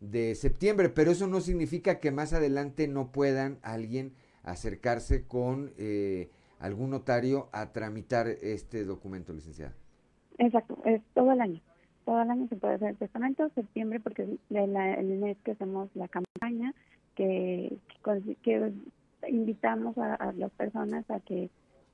[0.00, 6.30] de septiembre, pero eso no significa que más adelante no puedan alguien acercarse con eh,
[6.58, 9.74] algún notario a tramitar este documento, licenciada.
[10.38, 11.60] Exacto, es todo el año.
[12.04, 15.90] Todo el año se puede hacer el testamento, septiembre porque es el mes que hacemos
[15.94, 16.74] la campaña,
[17.14, 17.76] que,
[18.42, 18.72] que,
[19.28, 21.50] invitamos a, las personas a que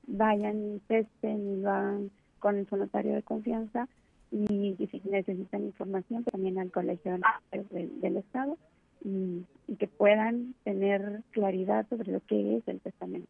[0.07, 3.89] vayan y testen y van con su notario de confianza
[4.31, 7.17] y, si necesitan información también al colegio
[7.51, 8.57] del Estado
[9.03, 9.45] y,
[9.77, 13.27] que puedan tener claridad sobre lo que es el testamento.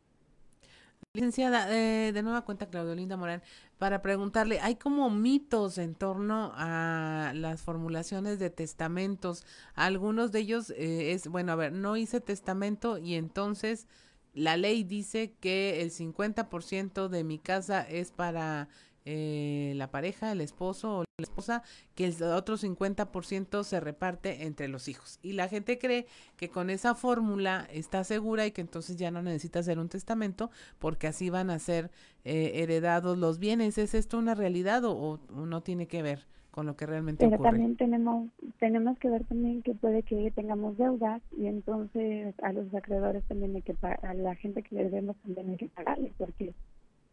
[1.13, 3.41] Licenciada, eh, de nueva cuenta Claudio Linda Morán,
[3.79, 9.43] para preguntarle, hay como mitos en torno a las formulaciones de testamentos.
[9.73, 13.87] Algunos de ellos eh, es, bueno, a ver, no hice testamento y entonces
[14.33, 18.69] la ley dice que el 50% de mi casa es para
[19.09, 21.63] eh, la pareja, el esposo o la esposa,
[21.95, 25.17] que el otro 50% se reparte entre los hijos.
[25.23, 29.21] Y la gente cree que con esa fórmula está segura y que entonces ya no
[29.21, 31.89] necesita hacer un testamento porque así van a ser
[32.25, 33.77] eh, heredados los bienes.
[33.77, 36.27] ¿Es esto una realidad o, no tiene que ver?
[36.51, 40.75] con lo que realmente Pero también tenemos tenemos que ver también que puede que tengamos
[40.75, 45.15] deudas y entonces a los acreedores también hay que a la gente que le debemos
[45.17, 46.55] también hay que pagarle porque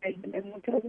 [0.00, 0.82] hay, muchos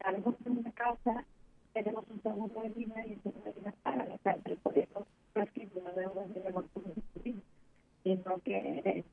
[0.00, 1.24] algo en una casa,
[1.72, 4.56] tenemos un segundo de vida y entonces hay una paga la cárcel.
[4.62, 6.80] Por eso no es que una deuda de remorso
[8.06, 9.04] sino que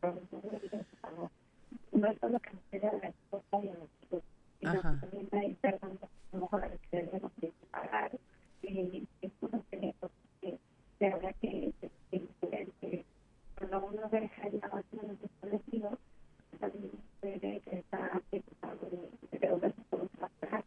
[1.92, 4.24] no es solo que nos queda la esposa y a los hijos,
[4.60, 7.32] sino que también hay personas a lo mejor que debemos
[7.72, 8.12] pagar
[8.62, 9.96] y esto no tiene
[10.42, 10.60] que
[11.00, 11.74] se habla que
[13.58, 15.98] cuando uno deja ya más o menos establecido
[16.60, 18.44] también puede que está de
[19.40, 20.64] deudas por pagar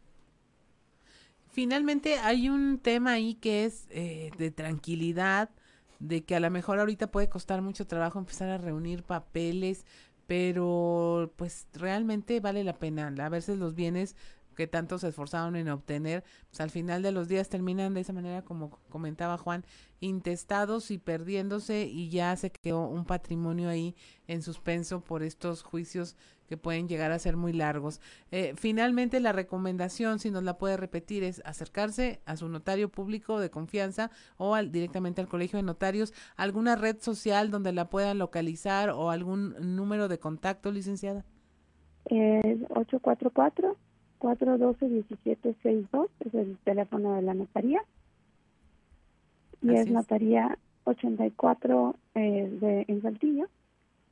[1.57, 5.49] finalmente hay un tema ahí que es eh, de tranquilidad,
[6.01, 9.87] de que a lo mejor ahorita puede costar mucho trabajo empezar a reunir papeles,
[10.27, 13.11] pero pues realmente vale la pena.
[13.19, 14.17] A veces los bienes
[14.55, 18.13] que tanto se esforzaron en obtener, pues al final de los días terminan de esa
[18.13, 19.65] manera, como comentaba Juan,
[20.01, 23.97] intestados y perdiéndose y ya se quedó un patrimonio ahí
[24.27, 28.01] en suspenso por estos juicios que pueden llegar a ser muy largos.
[28.31, 33.41] Eh, finalmente, la recomendación, si nos la puede repetir, es acercarse a su notario público
[33.41, 38.19] de confianza o al, directamente al colegio de notarios, alguna red social donde la puedan
[38.19, 41.25] localizar o algún número de contacto, licenciada.
[42.07, 43.77] Es 844
[44.19, 47.83] 412-1762, es el teléfono de la notaría.
[49.63, 53.47] Y es, notaría 84 eh, de, en Saltillo,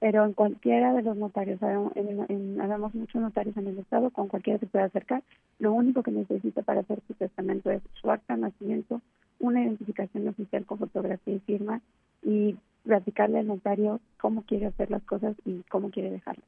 [0.01, 4.67] pero en cualquiera de los notarios, habemos muchos notarios en el estado, con cualquiera se
[4.67, 5.23] puede acercar.
[5.59, 9.01] Lo único que necesita para hacer su testamento es su acta de nacimiento,
[9.39, 11.81] una identificación oficial con fotografía y firma
[12.23, 16.47] y platicarle al notario cómo quiere hacer las cosas y cómo quiere dejarlas.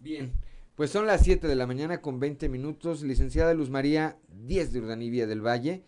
[0.00, 0.32] Bien,
[0.74, 3.02] pues son las 7 de la mañana con 20 minutos.
[3.02, 4.16] Licenciada Luz María
[4.46, 5.82] 10 de Urdanibia del Valle.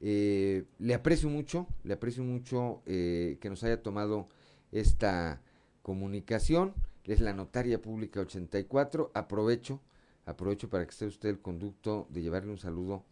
[0.00, 4.28] Eh, le aprecio mucho, le aprecio mucho eh, que nos haya tomado
[4.72, 5.40] esta
[5.82, 6.74] comunicación.
[7.04, 9.10] Es la notaria pública 84.
[9.14, 9.80] Aprovecho,
[10.26, 13.04] aprovecho para que esté usted el conducto de llevarle un saludo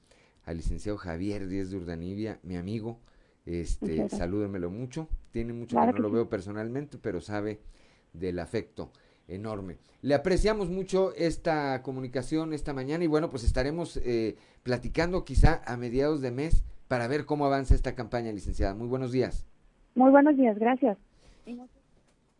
[0.44, 2.98] al licenciado Javier 10 de Urdanibia, mi amigo.
[3.46, 5.08] Este, salúdemelo mucho.
[5.32, 7.60] Tiene mucho que no lo veo personalmente, pero sabe
[8.12, 8.90] del afecto
[9.28, 9.78] enorme.
[10.02, 15.76] Le apreciamos mucho esta comunicación esta mañana y bueno, pues estaremos eh, platicando quizá a
[15.76, 18.74] mediados de mes para ver cómo avanza esta campaña, licenciada.
[18.74, 19.46] Muy buenos días.
[19.94, 20.98] Muy buenos días, gracias.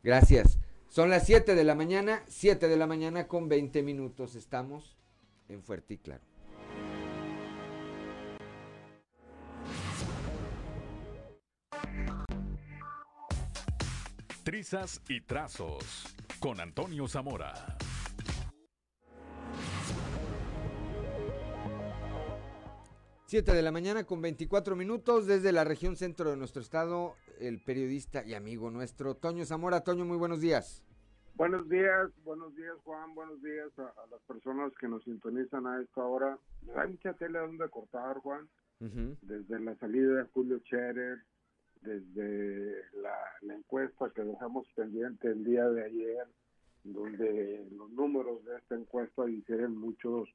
[0.03, 0.59] Gracias.
[0.89, 4.35] Son las 7 de la mañana, 7 de la mañana con 20 minutos.
[4.35, 4.97] Estamos
[5.49, 6.25] en Fuerte y Claro.
[14.43, 16.07] Trizas y trazos
[16.41, 17.77] con Antonio Zamora.
[23.31, 27.63] 7 de la mañana con 24 minutos desde la región centro de nuestro estado, el
[27.63, 29.85] periodista y amigo nuestro, Toño Zamora.
[29.85, 30.85] Toño, muy buenos días.
[31.37, 35.81] Buenos días, buenos días Juan, buenos días a, a las personas que nos sintonizan a
[35.81, 36.41] esta hora.
[36.75, 38.49] Hay mucha tele donde cortar, Juan,
[38.81, 41.21] desde la salida de Julio Scherer,
[41.83, 46.27] desde la, la encuesta que dejamos pendiente el día de ayer,
[46.83, 50.29] donde los números de esta encuesta difieren muchos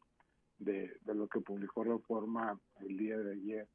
[0.60, 3.68] de, de lo que publicó Reforma el día de ayer.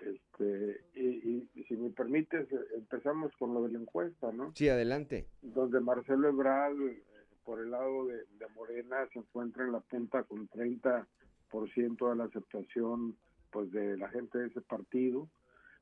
[0.00, 4.52] Este, y, y, si me permites, empezamos con lo de la encuesta, ¿no?
[4.54, 5.26] Sí, adelante.
[5.40, 7.02] Donde Marcelo Ebrard, eh,
[7.44, 12.24] por el lado de, de, Morena, se encuentra en la punta con 30% de la
[12.24, 13.16] aceptación
[13.50, 15.28] pues de la gente de ese partido.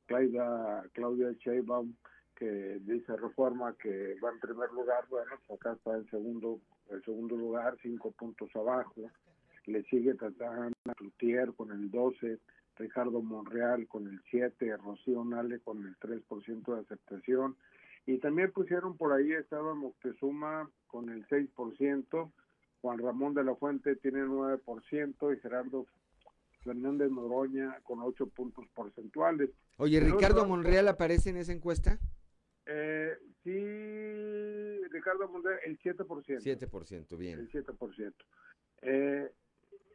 [0.05, 1.93] Claudia, Claudia Sheinbaum,
[2.35, 7.03] que dice Reforma que va en primer lugar, bueno, pues acá está en segundo, el
[7.03, 9.11] segundo lugar, cinco puntos abajo
[9.65, 12.39] le sigue Tatán Cloutier con el 12,
[12.77, 17.55] Ricardo Monreal con el 7, Rocío Nale con el 3% de aceptación.
[18.05, 22.31] Y también pusieron por ahí, estaba Moctezuma con el 6%,
[22.81, 25.87] Juan Ramón de la Fuente tiene 9% y Gerardo
[26.63, 29.49] Fernández Noroña con 8 puntos porcentuales.
[29.77, 31.99] Oye, ¿Ricardo otro, Monreal aparece en esa encuesta?
[32.67, 36.41] Eh, sí, Ricardo Monreal, el 7%.
[36.41, 37.39] 7%, bien.
[37.39, 38.13] El 7%.
[38.83, 39.31] Eh,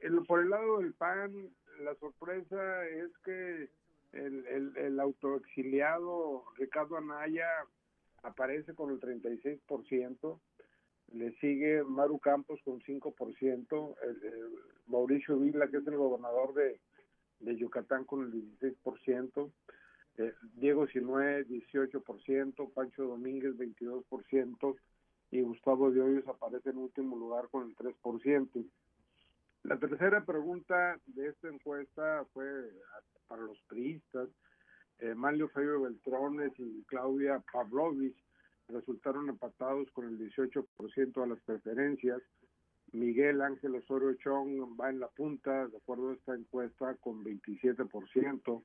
[0.00, 1.50] el, por el lado del PAN,
[1.80, 3.68] la sorpresa es que
[4.12, 7.48] el, el, autoexiliado Ricardo Anaya
[8.22, 10.40] aparece con el 36%,
[11.12, 14.54] le sigue Maru Campos con 5%, el, el
[14.86, 16.80] Mauricio Vila, que es el gobernador de,
[17.56, 19.50] Yucatán, con el 16%,
[20.18, 24.76] eh, Diego Sinué 18%, Pancho Domínguez 22%,
[25.30, 28.66] y Gustavo de Hoyos aparece en último lugar con el 3%.
[29.64, 32.44] La tercera pregunta de esta encuesta fue
[33.28, 34.28] para los priistas.
[34.98, 38.16] Eh, Manlio Fabio Beltrones y Claudia Pavlovich
[38.68, 42.20] resultaron empatados con el 18% de las preferencias.
[42.92, 48.62] Miguel Ángel Osorio Chong va en la punta, de acuerdo a esta encuesta, con 27%.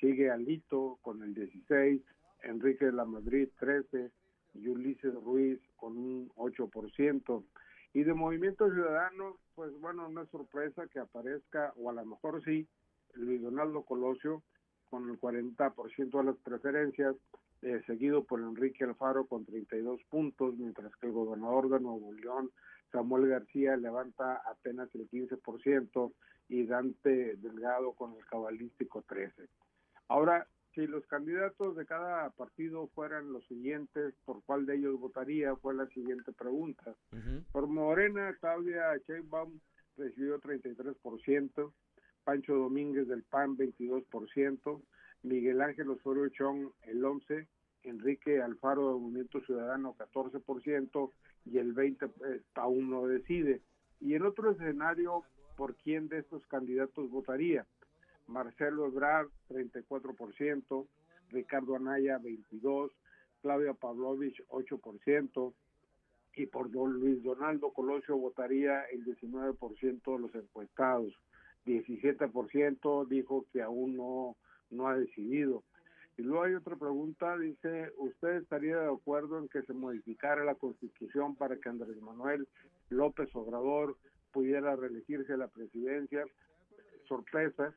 [0.00, 2.02] Sigue Alito con el 16%,
[2.42, 4.10] Enrique de la Madrid 13%,
[4.54, 7.44] y Ulises Ruiz con un 8%.
[7.92, 12.42] Y de Movimiento Ciudadano, pues bueno, no es sorpresa que aparezca, o a lo mejor
[12.42, 12.66] sí,
[13.12, 14.42] Luis Donaldo Colosio
[14.88, 17.14] con el 40% de las preferencias,
[17.60, 22.50] eh, seguido por Enrique Alfaro con 32 puntos, mientras que el gobernador de Nuevo León,
[22.90, 26.10] Samuel García, levanta apenas el 15%
[26.48, 29.46] y Dante Delgado con el cabalístico 13.
[30.08, 35.56] Ahora, si los candidatos de cada partido fueran los siguientes, ¿por cuál de ellos votaría?
[35.56, 36.94] Fue la siguiente pregunta.
[37.12, 37.44] Uh -huh.
[37.52, 39.60] Por Morena, Claudia Sheinbaum
[39.96, 41.72] recibió 33%,
[42.24, 44.82] Pancho Domínguez del PAN 22%,
[45.22, 47.46] Miguel Ángel Osorio Chong el 11%,
[47.82, 51.10] Enrique Alfaro del Movimiento Ciudadano 14%
[51.46, 53.62] y el 20% eh, aún no decide.
[54.00, 55.24] Y en otro escenario,
[55.56, 57.66] ¿por quién de estos candidatos votaría?
[58.30, 60.86] Marcelo Ebrard, 34%,
[61.30, 62.90] Ricardo Anaya, 22%,
[63.42, 65.54] Claudia Pavlovich, 8%,
[66.36, 71.12] y por don Luis Donaldo Colosio votaría el 19% de los encuestados.
[71.66, 74.36] 17% dijo que aún no,
[74.70, 75.64] no ha decidido.
[76.16, 80.54] Y luego hay otra pregunta, dice, ¿usted estaría de acuerdo en que se modificara la
[80.54, 82.46] constitución para que Andrés Manuel
[82.90, 83.96] López Obrador
[84.32, 86.24] pudiera reelegirse a la presidencia?
[87.08, 87.74] Sorpresa,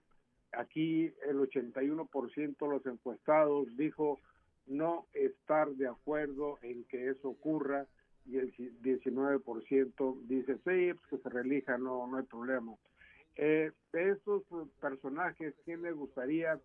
[0.54, 4.20] aquí el 81% de los encuestados dijo
[4.66, 7.86] no estar de acuerdo en que eso ocurra
[8.26, 12.74] y el 19% dice sí, pues que se relija, no, no hay problema.
[13.36, 14.44] Eh, de estos
[14.80, 16.60] personajes, ¿quién le gustaría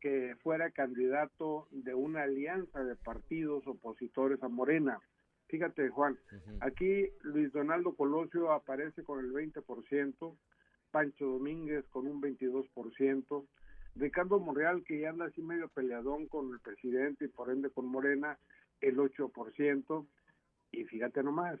[0.00, 5.00] que fuera candidato de una alianza de partidos opositores a Morena?
[5.48, 6.58] Fíjate, Juan, uh -huh.
[6.60, 10.36] aquí Luis Donaldo Colosio aparece con el 20%,
[10.94, 13.44] Pancho Domínguez con un 22%,
[13.96, 17.86] Ricardo Monreal, que ya anda así medio peleadón con el presidente y por ende con
[17.86, 18.38] Morena,
[18.80, 20.06] el 8%,
[20.70, 21.58] y fíjate nomás,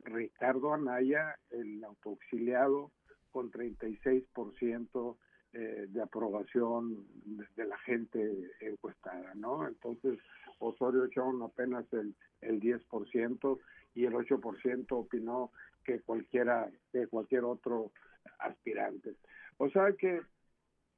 [0.00, 2.90] Ricardo Anaya, el autoexiliado,
[3.30, 5.16] con 36%
[5.52, 7.06] eh, de aprobación
[7.54, 9.68] de, la gente encuestada, ¿no?
[9.68, 10.18] Entonces,
[10.58, 13.60] Osorio Chong apenas el, el 10%
[13.94, 15.52] y el 8% opinó
[15.84, 17.92] que cualquiera, que cualquier otro
[18.38, 19.16] aspirantes.
[19.58, 20.22] O sea que,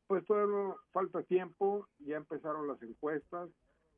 [0.07, 3.51] pues todavía falta tiempo, ya empezaron las encuestas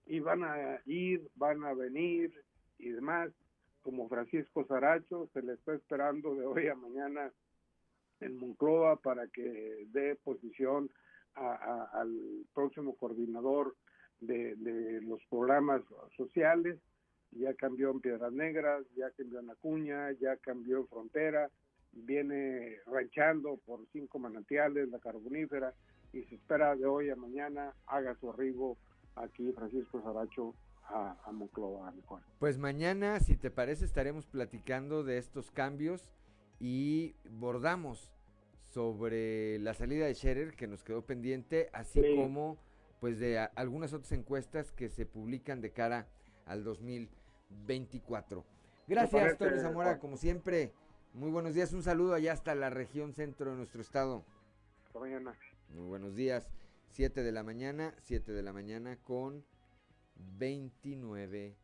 [0.06, 2.32] y van a ir, van a venir
[2.78, 3.30] y demás,
[3.82, 7.32] como Francisco Saracho, se le está esperando de hoy a mañana
[8.20, 10.90] en Moncloa para que dé posición
[11.34, 13.76] al próximo coordinador
[14.20, 15.82] de, de, los programas
[16.16, 16.78] sociales,
[17.32, 21.50] ya cambió en Piedras Negras, ya cambió en Acuña, ya cambió en Frontera,
[21.92, 25.74] viene ranchando por cinco manantiales, la carbonífera,
[26.12, 28.76] y se espera de hoy a mañana haga su arribo
[29.16, 30.54] aquí Francisco Saracho
[30.84, 31.92] a, a Monclova.
[32.38, 36.10] Pues mañana, si te parece, estaremos platicando de estos cambios
[36.60, 38.12] y bordamos
[38.72, 42.58] sobre la salida de Scherer que nos quedó pendiente, así como
[43.00, 46.06] pues de algunas otras encuestas que se publican de cara
[46.46, 48.44] al 2024.
[48.86, 50.72] Gracias, Tony Zamora, como siempre.
[51.16, 54.22] Muy buenos días, un saludo allá hasta la región centro de nuestro estado.
[54.84, 55.34] Hasta mañana.
[55.70, 56.46] Muy buenos días.
[56.90, 59.42] 7 de la mañana, 7 de la mañana con
[60.14, 61.56] 29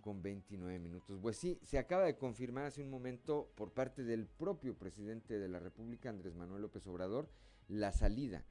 [0.00, 1.18] con 29 minutos.
[1.20, 5.48] Pues sí, se acaba de confirmar hace un momento por parte del propio presidente de
[5.50, 7.28] la República, Andrés Manuel López Obrador,
[7.68, 8.46] la salida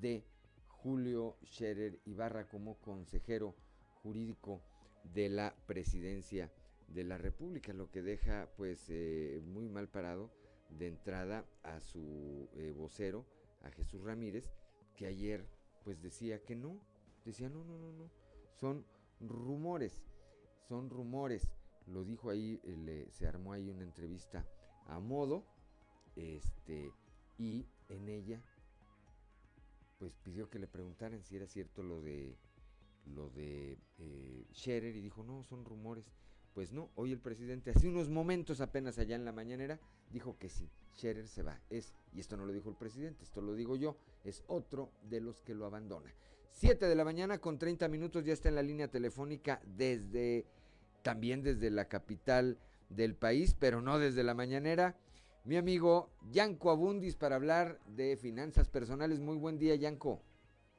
[0.00, 0.24] de
[0.66, 3.54] Julio Scherer Ibarra como consejero
[4.02, 4.62] jurídico
[5.04, 6.50] de la presidencia
[6.90, 10.30] de la República, lo que deja pues eh, muy mal parado
[10.70, 13.26] de entrada a su eh, vocero,
[13.62, 14.50] a Jesús Ramírez,
[14.96, 15.46] que ayer
[15.84, 16.80] pues decía que no,
[17.24, 18.10] decía no, no, no, no,
[18.54, 18.84] son
[19.20, 20.02] rumores,
[20.68, 21.48] son rumores,
[21.86, 24.46] lo dijo ahí, eh, se armó ahí una entrevista
[24.86, 25.44] a modo,
[26.16, 26.92] este,
[27.38, 28.42] y en ella
[29.98, 32.36] pues pidió que le preguntaran si era cierto lo de
[33.04, 36.10] lo de eh, Scherer y dijo no son rumores
[36.54, 39.78] pues no, hoy el presidente, hace unos momentos apenas allá en la mañanera,
[40.10, 41.60] dijo que sí, Scherer se va.
[41.70, 45.20] Es, y esto no lo dijo el presidente, esto lo digo yo, es otro de
[45.20, 46.12] los que lo abandona.
[46.52, 50.46] 7 de la mañana con 30 minutos ya está en la línea telefónica desde,
[51.02, 52.58] también desde la capital
[52.88, 54.96] del país, pero no desde la mañanera.
[55.44, 59.20] Mi amigo Yanko Abundis para hablar de finanzas personales.
[59.20, 60.20] Muy buen día, Yanko.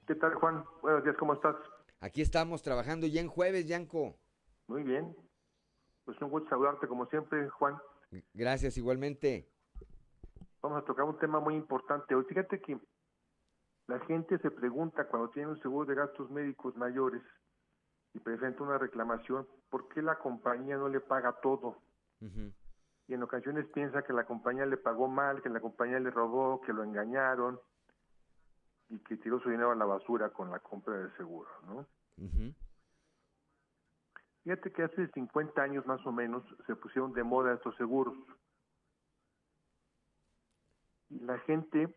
[0.06, 0.64] ¿Qué tal, Juan?
[0.82, 1.56] Buenos días, ¿cómo estás?
[2.00, 4.18] Aquí estamos trabajando ya en jueves, Yanko.
[4.68, 5.16] Muy bien,
[6.06, 7.78] pues un gusto saludarte como siempre, Juan.
[8.34, 9.48] Gracias, igualmente.
[10.62, 12.26] Vamos a tocar un tema muy importante hoy.
[12.26, 12.80] Fíjate que
[13.88, 17.22] la gente se pregunta cuando tiene un seguro de gastos médicos mayores
[18.14, 21.78] y presenta una reclamación, ¿por qué la compañía no le paga todo?
[23.08, 26.62] Y en ocasiones piensa que la compañía le pagó mal, que la compañía le robó,
[26.62, 27.60] que lo engañaron
[28.90, 31.88] y que tiró su dinero a la basura con la compra del seguro, ¿no?
[34.44, 38.16] Fíjate que hace 50 años más o menos se pusieron de moda estos seguros.
[41.10, 41.94] Y la gente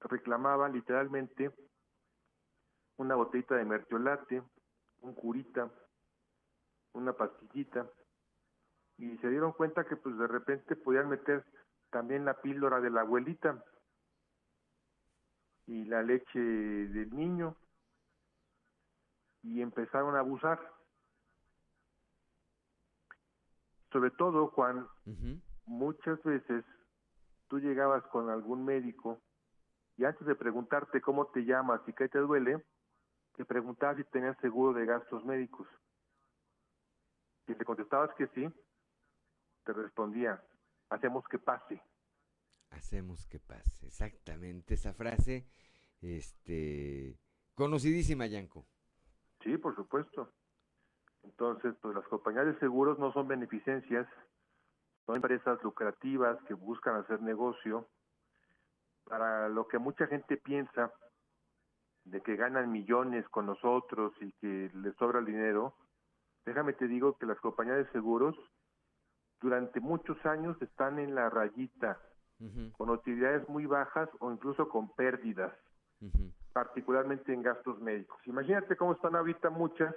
[0.00, 1.50] reclamaba literalmente
[2.96, 4.42] una botellita de mertiolate,
[5.00, 5.70] un curita,
[6.92, 7.86] una pastillita,
[8.98, 11.44] y se dieron cuenta que pues de repente podían meter
[11.90, 13.62] también la píldora de la abuelita
[15.66, 17.56] y la leche del niño
[19.42, 20.75] y empezaron a abusar.
[23.96, 24.86] Sobre todo Juan,
[25.64, 26.66] muchas veces
[27.48, 29.22] tú llegabas con algún médico
[29.96, 32.62] y antes de preguntarte cómo te llamas y qué te duele,
[33.38, 35.66] te preguntabas si tenías seguro de gastos médicos.
[37.46, 38.46] Si te contestabas que sí,
[39.64, 40.44] te respondía,
[40.90, 41.80] hacemos que pase.
[42.72, 45.48] Hacemos que pase, exactamente esa frase,
[46.02, 47.18] este,
[47.54, 48.66] conocidísima, Yanko.
[49.42, 50.30] Sí, por supuesto.
[51.26, 54.06] Entonces, pues las compañías de seguros no son beneficencias,
[55.04, 57.86] son empresas lucrativas que buscan hacer negocio.
[59.04, 60.92] Para lo que mucha gente piensa
[62.04, 65.74] de que ganan millones con nosotros y que les sobra el dinero,
[66.44, 68.36] déjame te digo que las compañías de seguros
[69.40, 72.00] durante muchos años están en la rayita,
[72.76, 75.52] con utilidades muy bajas o incluso con pérdidas,
[76.52, 78.18] particularmente en gastos médicos.
[78.26, 79.94] Imagínate cómo están ahorita muchas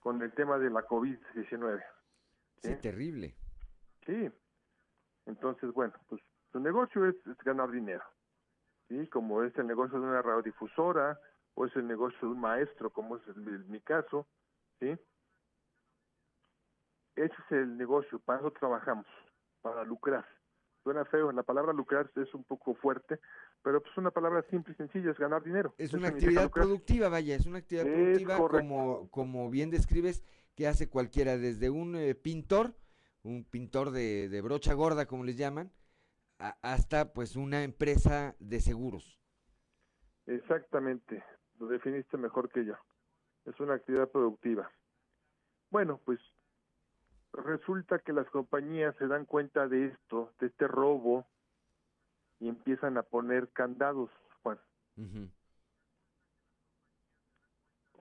[0.00, 1.82] con el tema de la COVID-19.
[2.62, 2.76] ¿sí?
[2.76, 3.34] terrible.
[4.06, 4.30] Sí.
[5.26, 6.20] Entonces, bueno, pues
[6.52, 8.04] su negocio es, ganar dinero.
[8.88, 9.06] ¿sí?
[9.08, 11.20] Como es el negocio de una radiodifusora
[11.54, 14.26] o es el negocio de un maestro, como es mi caso.
[14.80, 14.98] ¿sí?
[17.16, 19.06] Ese es el negocio, para eso trabajamos,
[19.60, 20.26] para lucrar.
[20.82, 23.20] Suena feo, la palabra lucrar es un poco fuerte,
[23.62, 25.74] pero pues una palabra simple y sencilla, es ganar dinero.
[25.78, 30.24] Es una actividad productiva, vaya, es una actividad productiva como, como bien describes
[30.54, 32.74] que hace cualquiera, desde un eh, pintor,
[33.22, 35.70] un pintor de, brocha gorda como les llaman,
[36.62, 39.18] hasta pues una empresa de seguros.
[40.26, 41.22] Exactamente,
[41.58, 42.74] lo definiste mejor que yo.
[43.44, 44.70] Es una actividad productiva.
[45.70, 46.18] Bueno, pues
[47.32, 51.26] resulta que las compañías se dan cuenta de esto, de este robo,
[52.40, 54.10] y empiezan a poner candados,
[54.42, 54.58] Juan.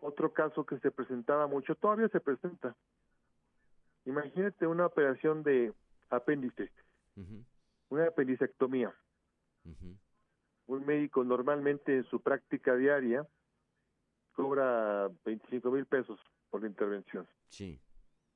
[0.01, 2.75] otro caso que se presentaba mucho, todavía se presenta.
[4.05, 5.73] Imagínate una operación de
[6.09, 6.71] apéndice,
[7.89, 8.95] una apendicectomía.
[10.67, 13.27] Un médico normalmente en su práctica diaria
[14.33, 17.27] cobra 25 mil pesos por la intervención.
[17.49, 17.79] Sí.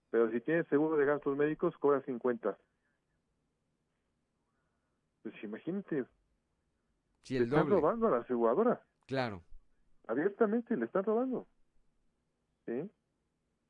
[0.09, 2.57] Pero si tiene seguro de gastos médicos, cobra 50.
[5.23, 6.05] Pues imagínate.
[7.23, 8.81] Sí, el le están robando a la aseguradora.
[9.07, 9.41] Claro.
[10.07, 11.47] Abiertamente le están robando.
[12.65, 12.89] ¿Sí?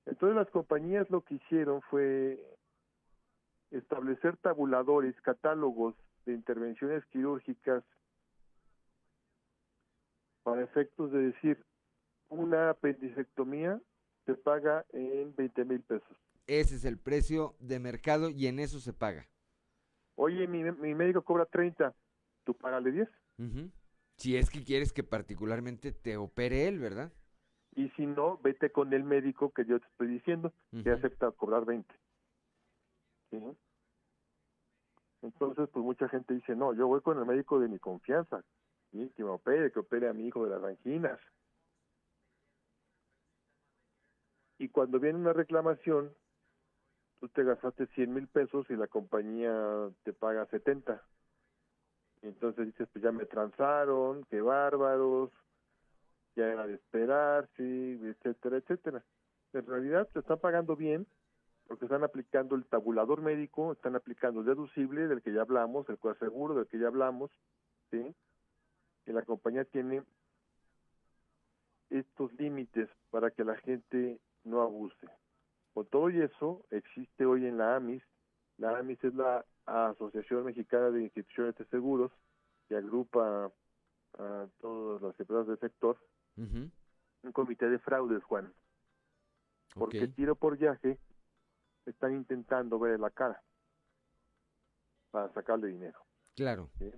[0.06, 2.44] Entonces las compañías lo que hicieron fue
[3.72, 7.84] establecer tabuladores, catálogos de intervenciones quirúrgicas
[10.44, 11.64] para efectos de decir
[12.30, 13.80] una apendicectomía
[14.26, 16.18] se paga en 20 mil pesos.
[16.48, 19.28] Ese es el precio de mercado y en eso se paga.
[20.16, 21.94] Oye, mi, mi médico cobra 30,
[22.44, 23.10] tú págale 10.
[23.40, 23.72] Ujú.
[24.18, 27.12] Si es que quieres que particularmente te opere él, ¿verdad?
[27.76, 30.98] Y si no, vete con el médico que yo te estoy diciendo, que Ujú.
[30.98, 31.94] acepta cobrar 20.
[33.32, 33.42] ¿Sí?
[35.24, 38.44] Entonces, pues mucha gente dice, no, yo voy con el médico de mi confianza,
[38.92, 39.12] ¿sí?
[39.16, 41.20] que me opere, que opere a mi hijo de las anginas.
[44.60, 46.14] Y cuando viene una reclamación,
[47.24, 51.02] tú te gastaste 100 mil pesos y la compañía te paga 70.
[52.22, 55.32] Y entonces dices, pues ya me transaron, qué bárbaros,
[56.36, 59.06] ya era de esperar, sí, etcétera, etcétera.
[59.54, 61.08] En realidad te están pagando bien
[61.66, 66.00] porque están aplicando el tabulador médico, están aplicando el deducible del que ya hablamos, el
[66.00, 67.32] coaseguro del que ya hablamos,
[67.90, 68.14] ¿sí?
[69.06, 70.04] Y la compañía tiene
[71.90, 75.08] estos límites para que la gente no abuse.
[75.74, 78.04] Con todo y eso, existe hoy en la AMIS,
[78.58, 82.12] la AMIS es la Asociación Mexicana de Instituciones de Seguros,
[82.68, 83.52] que agrupa
[84.18, 85.98] a todas las empresas del sector,
[86.38, 88.54] un comité de fraudes, Juan.
[89.74, 91.00] Porque tiro por viaje
[91.86, 93.42] están intentando ver la cara
[95.10, 96.00] para sacarle dinero.
[96.36, 96.70] Claro.
[96.78, 96.92] ¿sí?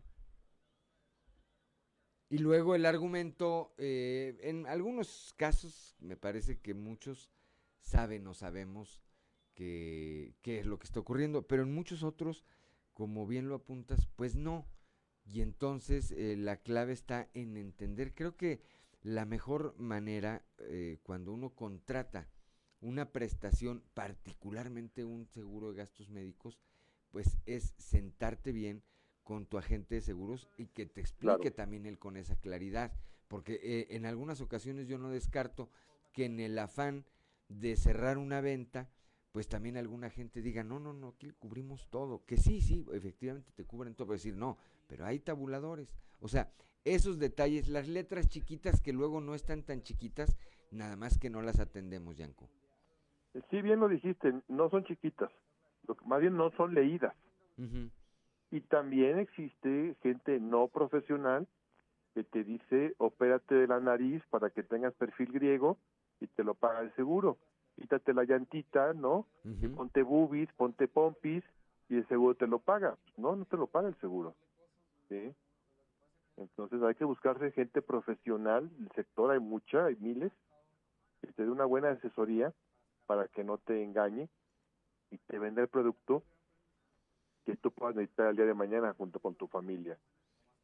[2.30, 7.32] Y luego el argumento, eh, en algunos casos, me parece que muchos
[7.86, 9.02] saben o sabemos
[9.54, 12.44] que, qué es lo que está ocurriendo, pero en muchos otros,
[12.94, 14.68] como bien lo apuntas, pues no.
[15.24, 18.62] Y entonces eh, la clave está en entender, creo que
[19.02, 22.28] la mejor manera eh, cuando uno contrata
[22.82, 26.60] una prestación, particularmente un seguro de gastos médicos,
[27.12, 28.84] pues es sentarte bien
[29.24, 31.54] con tu agente de seguros y que te explique Claro.
[31.54, 32.92] también él con esa claridad,
[33.28, 35.70] porque eh, en algunas ocasiones yo no descarto
[36.14, 37.06] que en el afán
[37.50, 38.90] de cerrar una venta,
[39.32, 43.52] pues también alguna gente diga, no, no, no, aquí cubrimos todo, que sí, sí, efectivamente
[43.56, 44.58] te cubren todo, pero decir, no,
[44.88, 46.50] pero hay tabuladores, o sea,
[46.86, 50.38] esos detalles, las letras chiquitas que luego no están tan chiquitas,
[50.72, 52.50] nada más que no las atendemos, Yanko.
[53.50, 55.32] Sí, bien lo dijiste, no son chiquitas,
[55.88, 57.14] lo que- más bien no son leídas.
[58.52, 61.48] Y también existe gente no profesional
[62.14, 65.78] que te dice, opérate de la nariz para que tengas perfil griego
[66.20, 67.38] y te lo paga el seguro.
[67.76, 69.28] Quítate la llantita, ¿no?
[69.44, 71.44] Y ponte boobies, ponte pompis
[71.90, 72.98] y el seguro te lo paga.
[73.18, 74.36] No, no te lo paga el seguro.
[75.10, 75.34] ¿sí?
[76.38, 80.32] Entonces hay que buscarse gente profesional, el sector hay mucha, hay miles,
[81.22, 82.54] que te dé una buena asesoría
[83.06, 84.30] para que no te engañe
[85.12, 86.24] y te venda el producto
[87.46, 89.98] que tú puedas necesitar el día de mañana junto con tu familia.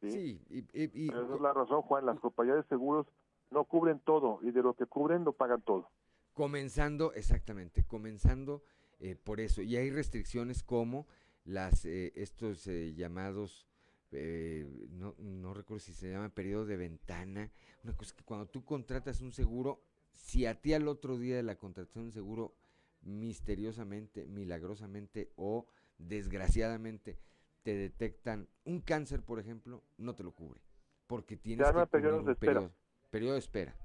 [0.00, 0.10] ¿sí?
[0.10, 3.06] Sí, y, y- y- Pero esa es la razón, Juan, las compañías de seguros
[3.52, 5.90] no cubren todo y de lo que cubren lo pagan todo.
[6.34, 8.62] Comenzando, exactamente, comenzando
[9.00, 9.62] eh, por eso.
[9.62, 11.06] Y hay restricciones como
[11.44, 13.66] las eh, estos eh, llamados,
[14.12, 17.50] eh, no, no recuerdo si se llama periodo de ventana,
[17.84, 21.42] una cosa que cuando tú contratas un seguro, si a ti al otro día de
[21.42, 22.54] la contratación de un seguro,
[23.02, 25.66] misteriosamente, milagrosamente o
[25.98, 27.18] desgraciadamente
[27.62, 30.60] te detectan un cáncer, por ejemplo, no te lo cubre.
[31.06, 32.54] Porque tienes llama que periodos de espera.
[32.54, 32.74] periodo,
[33.12, 33.76] periodo de espera.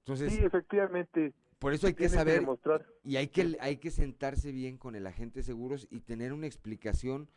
[0.00, 1.32] Entonces, sí, efectivamente.
[1.60, 2.44] por eso hay que saber
[3.04, 6.46] y hay que, hay que sentarse bien con el agente de seguros y tener una
[6.46, 7.28] explicación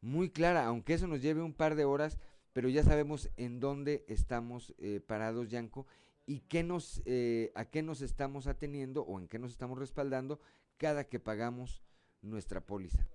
[0.00, 2.18] muy clara, aunque eso nos lleve un par de horas,
[2.54, 5.86] pero ya sabemos en dónde estamos eh, parados, Yanko,
[6.24, 10.40] y qué nos, eh, a qué nos estamos ateniendo o en qué nos estamos respaldando
[10.78, 11.82] cada que pagamos
[12.22, 13.06] nuestra póliza.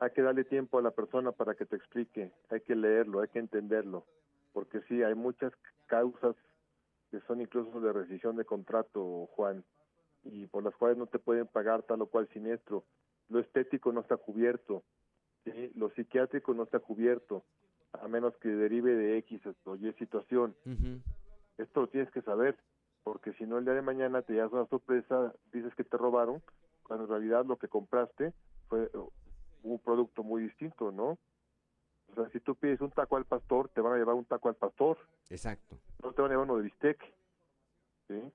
[0.00, 3.28] Hay que darle tiempo a la persona para que te explique, hay que leerlo, hay
[3.28, 4.06] que entenderlo,
[4.58, 5.52] porque sí, hay muchas
[5.86, 6.34] causas
[7.12, 9.62] que son incluso de rescisión de contrato, Juan,
[10.24, 12.82] y por las cuales no te pueden pagar tal o cual siniestro.
[13.28, 14.82] Lo estético no está cubierto,
[15.44, 15.70] ¿sí?
[15.76, 17.44] lo psiquiátrico no está cubierto,
[17.92, 20.56] a menos que derive de X o Y situación.
[21.56, 22.58] Esto lo tienes que saber,
[23.04, 26.42] porque si no el día de mañana te llevas una sorpresa, dices que te robaron,
[26.82, 28.32] cuando en realidad lo que compraste
[28.66, 28.90] fue
[29.62, 31.16] un producto muy distinto, ¿no?
[32.10, 34.48] O sea, si tú pides un taco al pastor, te van a llevar un taco
[34.48, 34.98] al pastor.
[35.30, 35.78] Exacto.
[36.02, 36.98] No te van a llevar uno de bistec.
[38.08, 38.32] ¿Sí?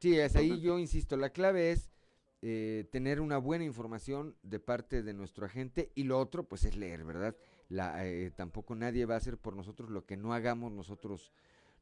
[0.00, 1.92] Sí, es ahí yo insisto, la clave es
[2.40, 6.74] eh, tener una buena información de parte de nuestro agente y lo otro pues es
[6.74, 7.36] leer, ¿verdad?
[7.68, 11.32] La, eh, tampoco nadie va a hacer por nosotros lo que no hagamos nosotros,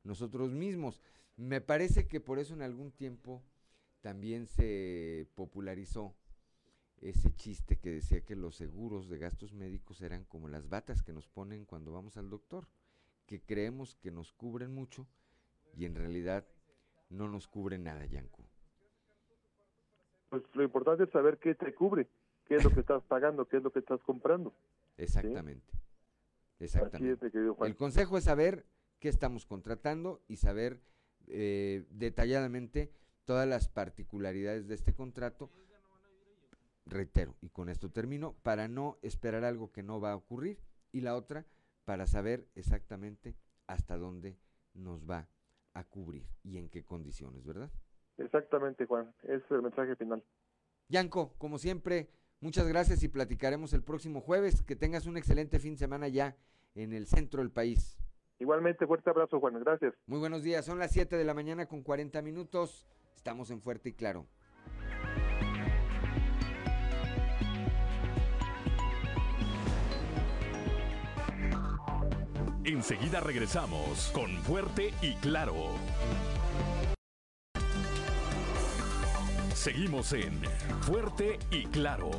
[0.05, 1.01] nosotros mismos.
[1.39, 3.43] Me parece que por eso en algún tiempo
[4.03, 6.15] también se popularizó
[7.01, 11.13] ese chiste que decía que los seguros de gastos médicos eran como las batas que
[11.13, 12.69] nos ponen cuando vamos al doctor,
[13.27, 15.07] que creemos que nos cubren mucho
[15.75, 16.47] y en realidad
[17.09, 18.45] no nos cubre nada, Yanko.
[20.29, 22.09] Pues lo importante es saber qué te cubre,
[22.47, 24.55] qué es lo que estás pagando, qué es lo que estás comprando.
[24.97, 25.73] Exactamente.
[26.61, 27.31] Exactamente.
[27.63, 28.67] El consejo es saber
[29.01, 30.81] qué estamos contratando y saber
[31.27, 32.93] eh, detalladamente
[33.25, 35.51] todas las particularidades de este contrato.
[36.91, 40.59] Reitero, y con esto termino, para no esperar algo que no va a ocurrir
[40.93, 41.47] y la otra,
[41.85, 43.37] para saber exactamente
[43.67, 44.37] hasta dónde
[44.75, 45.29] nos va
[45.75, 47.71] a cubrir y en qué condiciones, ¿verdad?
[48.19, 49.15] Exactamente, Juan.
[49.23, 50.23] Ese es el mensaje final.
[50.89, 52.11] Yanko, como siempre,
[52.41, 54.63] muchas gracias y platicaremos el próximo jueves.
[54.63, 56.37] Que tengas un excelente fin de semana ya
[56.75, 57.97] en el centro del país.
[58.39, 59.59] Igualmente, fuerte abrazo, Juan.
[59.61, 59.95] Gracias.
[60.07, 60.65] Muy buenos días.
[60.65, 62.87] Son las 7 de la mañana con 40 minutos.
[63.15, 64.27] Estamos en Fuerte y Claro.
[72.65, 75.55] Enseguida regresamos con Fuerte y Claro.
[79.55, 80.43] Seguimos en
[80.83, 82.11] Fuerte y Claro.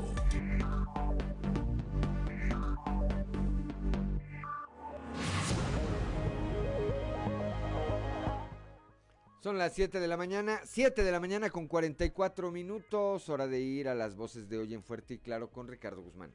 [9.43, 13.59] Son las 7 de la mañana, 7 de la mañana con 44 minutos, hora de
[13.59, 16.31] ir a las voces de hoy en Fuerte y Claro con Ricardo Guzmán.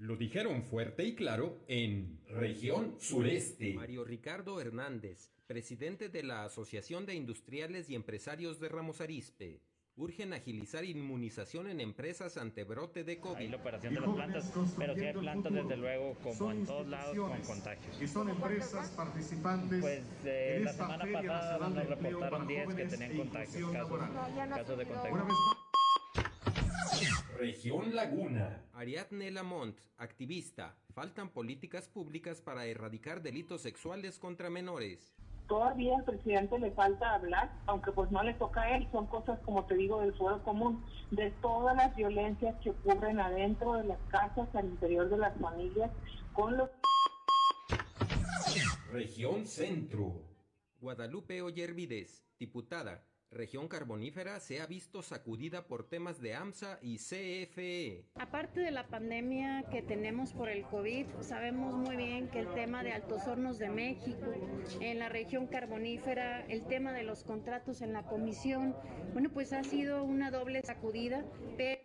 [0.00, 3.74] Lo dijeron fuerte y claro en región sureste.
[3.74, 9.60] Mario Ricardo Hernández, presidente de la Asociación de Industriales y Empresarios de Ramos Arizpe.
[9.96, 13.36] Urgen agilizar inmunización en empresas ante brote de COVID.
[13.36, 16.88] Ahí la operación de las plantas, pero sí hay plantas desde luego como en todos
[16.88, 18.00] lados con contagios.
[18.00, 19.80] Y son empresas participantes.
[19.82, 24.00] Pues eh, la semana pasada nos reportaron 10 que tenían contagios, casos,
[24.48, 25.26] casos de contagio.
[27.38, 28.62] Región Laguna.
[28.74, 30.76] Ariadne Lamont, activista.
[30.92, 35.14] Faltan políticas públicas para erradicar delitos sexuales contra menores.
[35.48, 39.40] Todavía al presidente le falta hablar, aunque pues no le toca a él, son cosas
[39.40, 43.98] como te digo del fuero común, de todas las violencias que ocurren adentro de las
[44.10, 45.90] casas, al interior de las familias,
[46.34, 46.70] con los...
[48.92, 50.22] Región Centro.
[50.78, 58.04] Guadalupe Ollervides, diputada, región carbonífera se ha visto sacudida por temas de AMSA y CFE.
[58.16, 62.82] Aparte de la pandemia que tenemos por el COVID, sabemos muy bien que el tema
[62.82, 64.32] de Altos Hornos de México,
[64.80, 68.74] en la región carbonífera, el tema de los contratos en la comisión,
[69.12, 71.24] bueno, pues ha sido una doble sacudida.
[71.56, 71.80] Pero...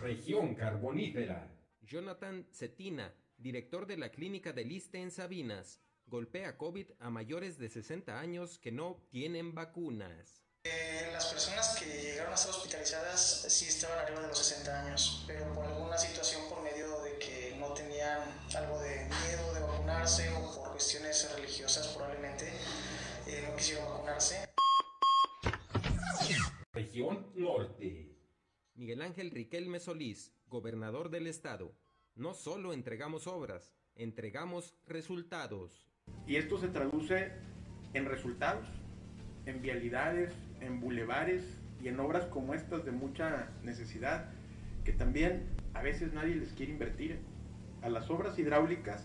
[0.00, 1.48] Región carbonífera.
[1.82, 7.68] Jonathan Cetina, director de la clínica del Liste en Sabinas, golpea COVID a mayores de
[7.68, 10.42] 60 años que no tienen vacunas.
[10.64, 15.24] Eh, las personas que llegaron a ser hospitalizadas sí estaban arriba de los 60 años,
[15.26, 18.20] pero por alguna situación por medio de que no tenían
[18.54, 22.52] algo de miedo de vacunarse o por cuestiones religiosas probablemente
[23.26, 24.52] eh, no quisieron vacunarse.
[26.72, 28.16] Región Norte.
[28.74, 31.74] Miguel Ángel Riquelme Solís, gobernador del estado.
[32.14, 35.91] No solo entregamos obras, entregamos resultados.
[36.32, 37.30] Y esto se traduce
[37.92, 38.66] en resultados,
[39.44, 41.44] en vialidades, en bulevares
[41.82, 44.30] y en obras como estas de mucha necesidad,
[44.82, 45.42] que también
[45.74, 47.18] a veces nadie les quiere invertir.
[47.82, 49.04] A las obras hidráulicas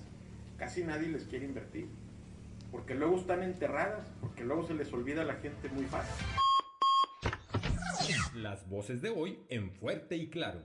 [0.58, 1.90] casi nadie les quiere invertir,
[2.72, 6.26] porque luego están enterradas, porque luego se les olvida la gente muy fácil.
[8.36, 10.64] Las voces de hoy en fuerte y claro.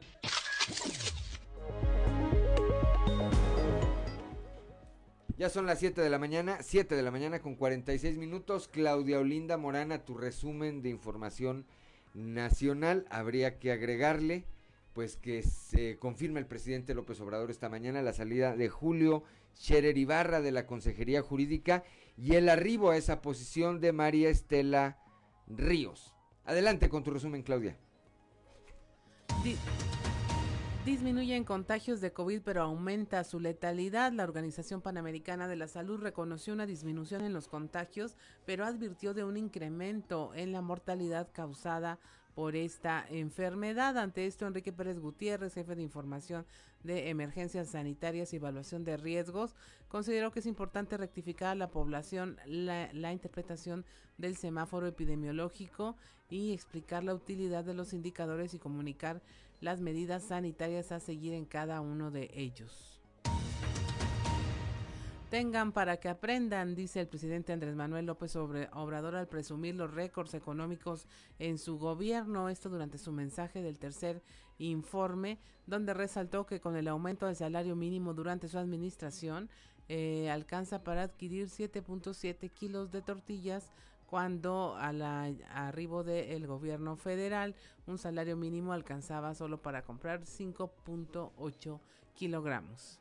[5.42, 8.68] Ya son las 7 de la mañana, 7 de la mañana con 46 minutos.
[8.68, 11.66] Claudia Olinda Morana, tu resumen de información
[12.14, 13.06] nacional.
[13.10, 14.44] Habría que agregarle,
[14.92, 19.24] pues que se confirma el presidente López Obrador esta mañana la salida de Julio
[19.56, 21.82] Scherer Ibarra de la Consejería Jurídica
[22.16, 25.00] y el arribo a esa posición de María Estela
[25.48, 26.14] Ríos.
[26.44, 27.76] Adelante con tu resumen, Claudia.
[30.84, 34.10] Disminuyen contagios de COVID, pero aumenta su letalidad.
[34.10, 39.22] La Organización Panamericana de la Salud reconoció una disminución en los contagios, pero advirtió de
[39.22, 42.00] un incremento en la mortalidad causada
[42.34, 43.96] por esta enfermedad.
[43.96, 46.46] Ante esto, Enrique Pérez Gutiérrez, jefe de información
[46.82, 49.54] de emergencias sanitarias y evaluación de riesgos,
[49.86, 53.84] consideró que es importante rectificar a la población la, la interpretación
[54.18, 55.96] del semáforo epidemiológico
[56.28, 59.22] y explicar la utilidad de los indicadores y comunicar
[59.62, 63.00] las medidas sanitarias a seguir en cada uno de ellos.
[65.30, 70.34] Tengan para que aprendan, dice el presidente Andrés Manuel López Obrador al presumir los récords
[70.34, 71.06] económicos
[71.38, 74.22] en su gobierno, esto durante su mensaje del tercer
[74.58, 79.48] informe, donde resaltó que con el aumento del salario mínimo durante su administración,
[79.88, 83.70] eh, alcanza para adquirir 7.7 kilos de tortillas,
[84.12, 87.54] cuando al arribo del gobierno federal
[87.86, 91.80] un salario mínimo alcanzaba solo para comprar 5.8
[92.12, 93.00] kilogramos.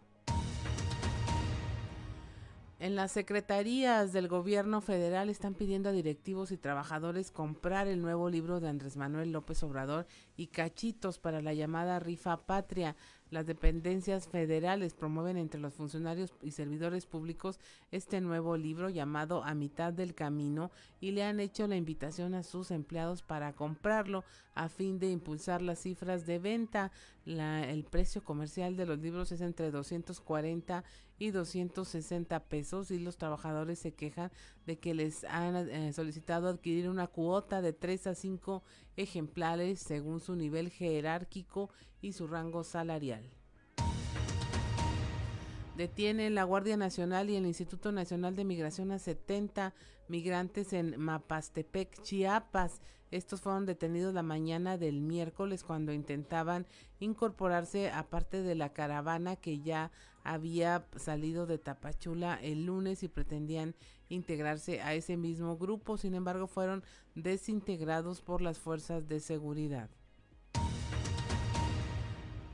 [2.79, 8.29] En las secretarías del gobierno federal están pidiendo a directivos y trabajadores comprar el nuevo
[8.29, 10.07] libro de Andrés Manuel López Obrador
[10.38, 12.95] y cachitos para la llamada rifa patria.
[13.31, 19.53] Las dependencias federales promueven entre los funcionarios y servidores públicos este nuevo libro llamado A
[19.53, 24.67] mitad del camino y le han hecho la invitación a sus empleados para comprarlo a
[24.67, 26.91] fin de impulsar las cifras de venta.
[27.25, 30.83] el precio comercial de los libros es entre 240
[31.22, 34.31] y 260 pesos y los trabajadores se quejan
[34.65, 38.64] de que les han eh, solicitado adquirir una cuota de 3 a 5
[38.98, 41.69] ejemplares según su nivel jerárquico
[42.02, 43.30] y su rango salarial.
[45.77, 49.76] Detiene la Guardia Nacional y el Instituto Nacional de Migración a 70
[50.07, 52.81] migrantes en Mapastepec, Chiapas.
[53.11, 56.65] Estos fueron detenidos la mañana del miércoles cuando intentaban
[56.99, 59.91] incorporarse a parte de la caravana que ya
[60.23, 63.76] había salido de Tapachula el lunes y pretendían
[64.10, 65.98] integrarse a ese mismo grupo.
[65.98, 66.84] Sin embargo, fueron
[67.15, 69.89] desintegrados por las fuerzas de seguridad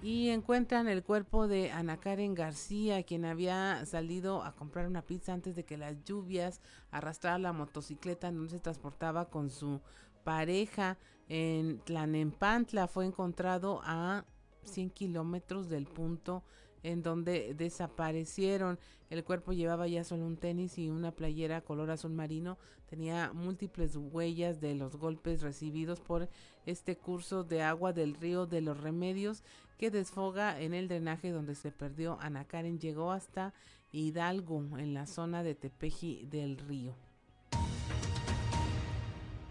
[0.02, 5.34] y encuentran el cuerpo de Ana Karen García, quien había salido a comprar una pizza
[5.34, 6.62] antes de que las lluvias
[6.92, 9.82] arrastraran la motocicleta donde se transportaba con su
[10.24, 12.88] pareja en Tlanempantla.
[12.88, 14.24] Fue encontrado a
[14.64, 16.44] 100 kilómetros del punto
[16.84, 18.80] en donde desaparecieron.
[19.10, 22.58] El cuerpo llevaba ya solo un tenis y una playera color azul marino.
[22.90, 26.30] Tenía múltiples huellas de los golpes recibidos por
[26.66, 29.44] este curso de agua del río de los remedios
[29.78, 32.80] que desfoga en el drenaje donde se perdió Ana Karen.
[32.80, 33.54] Llegó hasta
[33.92, 37.07] Hidalgo, en la zona de Tepeji del río.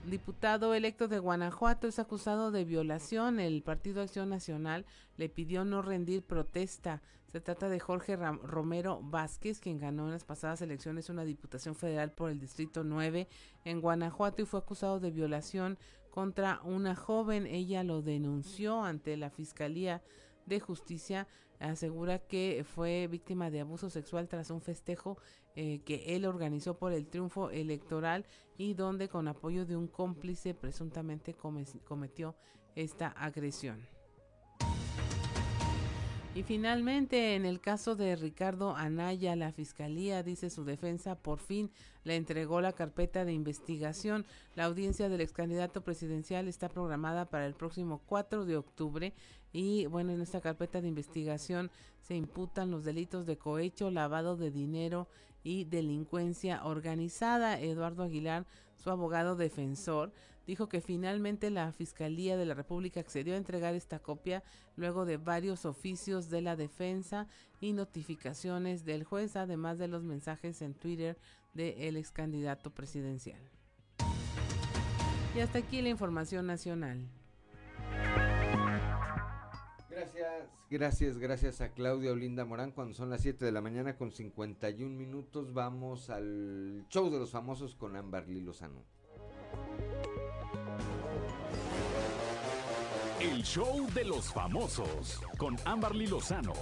[0.07, 3.41] Diputado electo de Guanajuato es acusado de violación.
[3.41, 7.03] El Partido Acción Nacional le pidió no rendir protesta.
[7.33, 12.12] Se trata de Jorge Romero Vázquez, quien ganó en las pasadas elecciones una diputación federal
[12.12, 13.27] por el Distrito 9
[13.65, 15.77] en Guanajuato y fue acusado de violación
[16.11, 17.45] contra una joven.
[17.45, 20.05] Ella lo denunció ante la Fiscalía
[20.47, 21.27] de Justicia.
[21.59, 25.19] Asegura que fue víctima de abuso sexual tras un festejo
[25.57, 28.27] eh, que él organizó por el triunfo electoral
[28.59, 32.37] y donde con apoyo de un cómplice presuntamente cometió
[32.74, 33.87] esta agresión.
[36.37, 41.70] Y finalmente, en el caso de Ricardo Anaya, la Fiscalía, dice su defensa, por fin
[42.05, 44.27] le entregó la carpeta de investigación.
[44.55, 49.15] La audiencia del ex candidato presidencial está programada para el próximo 4 de octubre
[49.55, 51.70] y bueno, en esta carpeta de investigación
[52.03, 55.09] se imputan los delitos de cohecho, lavado de dinero
[55.47, 57.60] y delincuencia organizada.
[57.60, 58.47] Eduardo Aguilar,
[58.77, 60.12] su abogado defensor,
[60.44, 64.43] dijo que finalmente la Fiscalía de la República accedió a entregar esta copia
[64.74, 67.28] luego de varios oficios de la defensa
[67.60, 71.16] y notificaciones del juez, además de los mensajes en Twitter
[71.55, 73.40] del ex candidato presidencial.
[75.36, 77.06] Y hasta aquí la información nacional.
[79.97, 82.70] Gracias, gracias, gracias a Claudia Olinda Morán.
[82.70, 87.31] Cuando son las 7 de la mañana con 51 minutos, vamos al show de los
[87.31, 88.85] famosos con Amberly Lozano.
[93.20, 96.52] El show de los famosos con Amberly Lozano.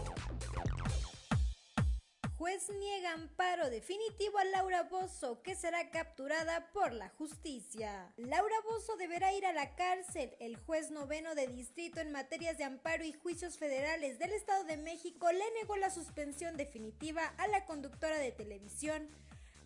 [2.37, 8.13] Juez niega amparo definitivo a Laura Bozo, que será capturada por la justicia.
[8.17, 10.35] Laura Bozo deberá ir a la cárcel.
[10.41, 14.77] El juez noveno de distrito en materias de amparo y juicios federales del Estado de
[14.77, 19.09] México le negó la suspensión definitiva a la conductora de televisión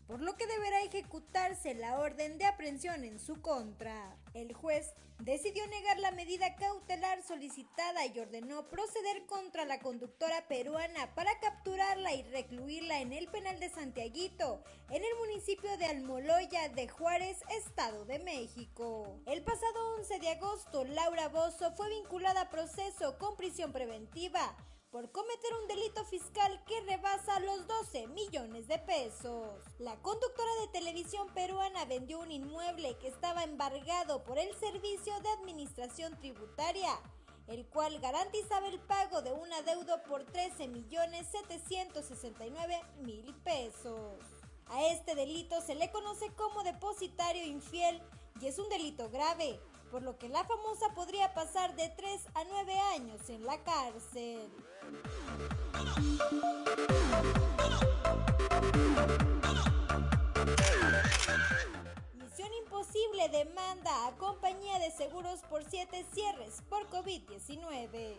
[0.08, 4.16] por lo que deberá ejecutarse la orden de aprehensión en su contra.
[4.32, 11.14] El juez decidió negar la medida cautelar solicitada y ordenó proceder contra la conductora peruana
[11.14, 16.88] para capturarla y recluirla en el penal de Santiaguito, en el municipio de Almoloya de
[16.88, 19.20] Juárez, Estado de México.
[19.26, 24.56] El pasado 11 de agosto, Laura Bozo fue vinculada a proceso con prisión preventiva
[24.90, 29.62] por cometer un delito fiscal que rebasa los 12 millones de pesos.
[29.78, 35.28] La conductora de televisión peruana vendió un inmueble que estaba embargado por el Servicio de
[35.40, 36.90] Administración Tributaria,
[37.48, 44.18] el cual garantizaba el pago de un adeudo por 13 millones 769 mil pesos.
[44.68, 48.02] A este delito se le conoce como depositario infiel
[48.40, 49.60] y es un delito grave,
[49.90, 54.50] por lo que la famosa podría pasar de 3 a 9 años en la cárcel.
[62.14, 68.18] Misión Imposible demanda a compañía de seguros por 7 cierres por COVID-19.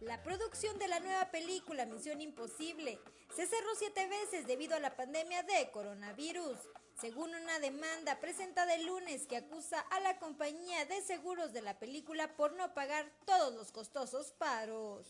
[0.00, 2.98] La producción de la nueva película Misión Imposible
[3.36, 6.58] se cerró siete veces debido a la pandemia de coronavirus,
[7.02, 11.80] según una demanda presentada el lunes que acusa a la compañía de seguros de la
[11.80, 15.04] película por no pagar todos los costosos paros.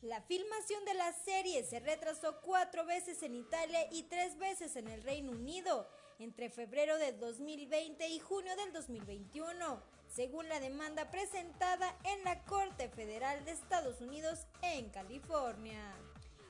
[0.00, 4.88] La filmación de la serie se retrasó cuatro veces en Italia y tres veces en
[4.88, 5.86] el Reino Unido,
[6.18, 12.88] entre febrero del 2020 y junio del 2021 según la demanda presentada en la Corte
[12.88, 15.94] Federal de Estados Unidos en California.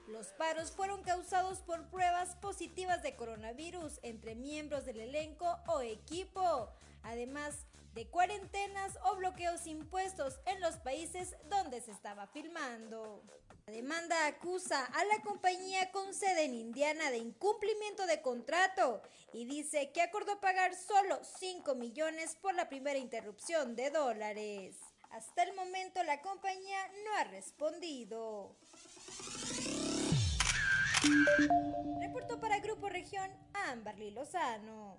[0.09, 6.71] Los paros fueron causados por pruebas positivas de coronavirus entre miembros del elenco o equipo,
[7.03, 13.23] además de cuarentenas o bloqueos impuestos en los países donde se estaba filmando.
[13.67, 19.03] La demanda acusa a la compañía con sede en Indiana de incumplimiento de contrato
[19.35, 24.77] y dice que acordó pagar solo 5 millones por la primera interrupción de dólares.
[25.11, 28.57] Hasta el momento la compañía no ha respondido.
[32.01, 33.31] Reportó para Grupo Región
[33.70, 34.97] Amberly Lozano.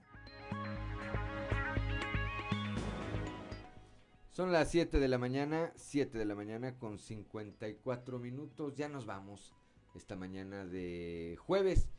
[4.32, 8.76] Son las 7 de la mañana, 7 de la mañana con 54 minutos.
[8.76, 9.54] Ya nos vamos
[9.96, 11.90] esta mañana de jueves.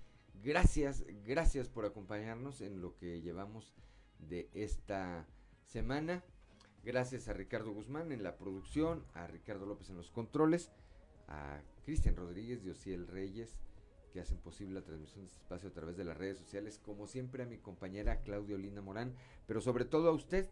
[0.42, 3.74] Gracias, gracias por acompañarnos en lo que llevamos
[4.18, 5.26] de esta
[5.66, 6.24] semana.
[6.82, 10.70] Gracias a Ricardo Guzmán en la producción, a Ricardo López en los controles,
[11.28, 13.58] a Cristian Rodríguez y Ociel Reyes
[14.12, 17.06] que hacen posible la transmisión de este espacio a través de las redes sociales, como
[17.06, 19.14] siempre a mi compañera Claudia Olinda Morán,
[19.46, 20.48] pero sobre todo a usted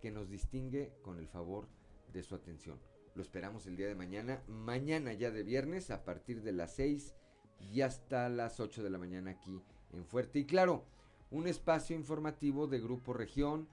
[0.00, 1.68] que nos distingue con el favor
[2.12, 2.78] de su atención.
[3.14, 7.14] Lo esperamos el día de mañana, mañana ya de viernes a partir de las 6
[7.60, 9.62] y hasta las 8 de la mañana aquí
[9.92, 10.84] en Fuerte y Claro,
[11.30, 13.68] un espacio informativo de Grupo Región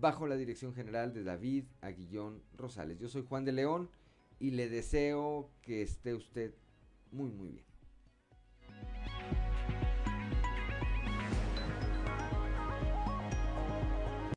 [0.00, 2.98] bajo la dirección general de David Aguillón Rosales.
[2.98, 3.90] Yo soy Juan de León
[4.38, 6.54] y le deseo que esté usted
[7.10, 7.63] muy muy bien.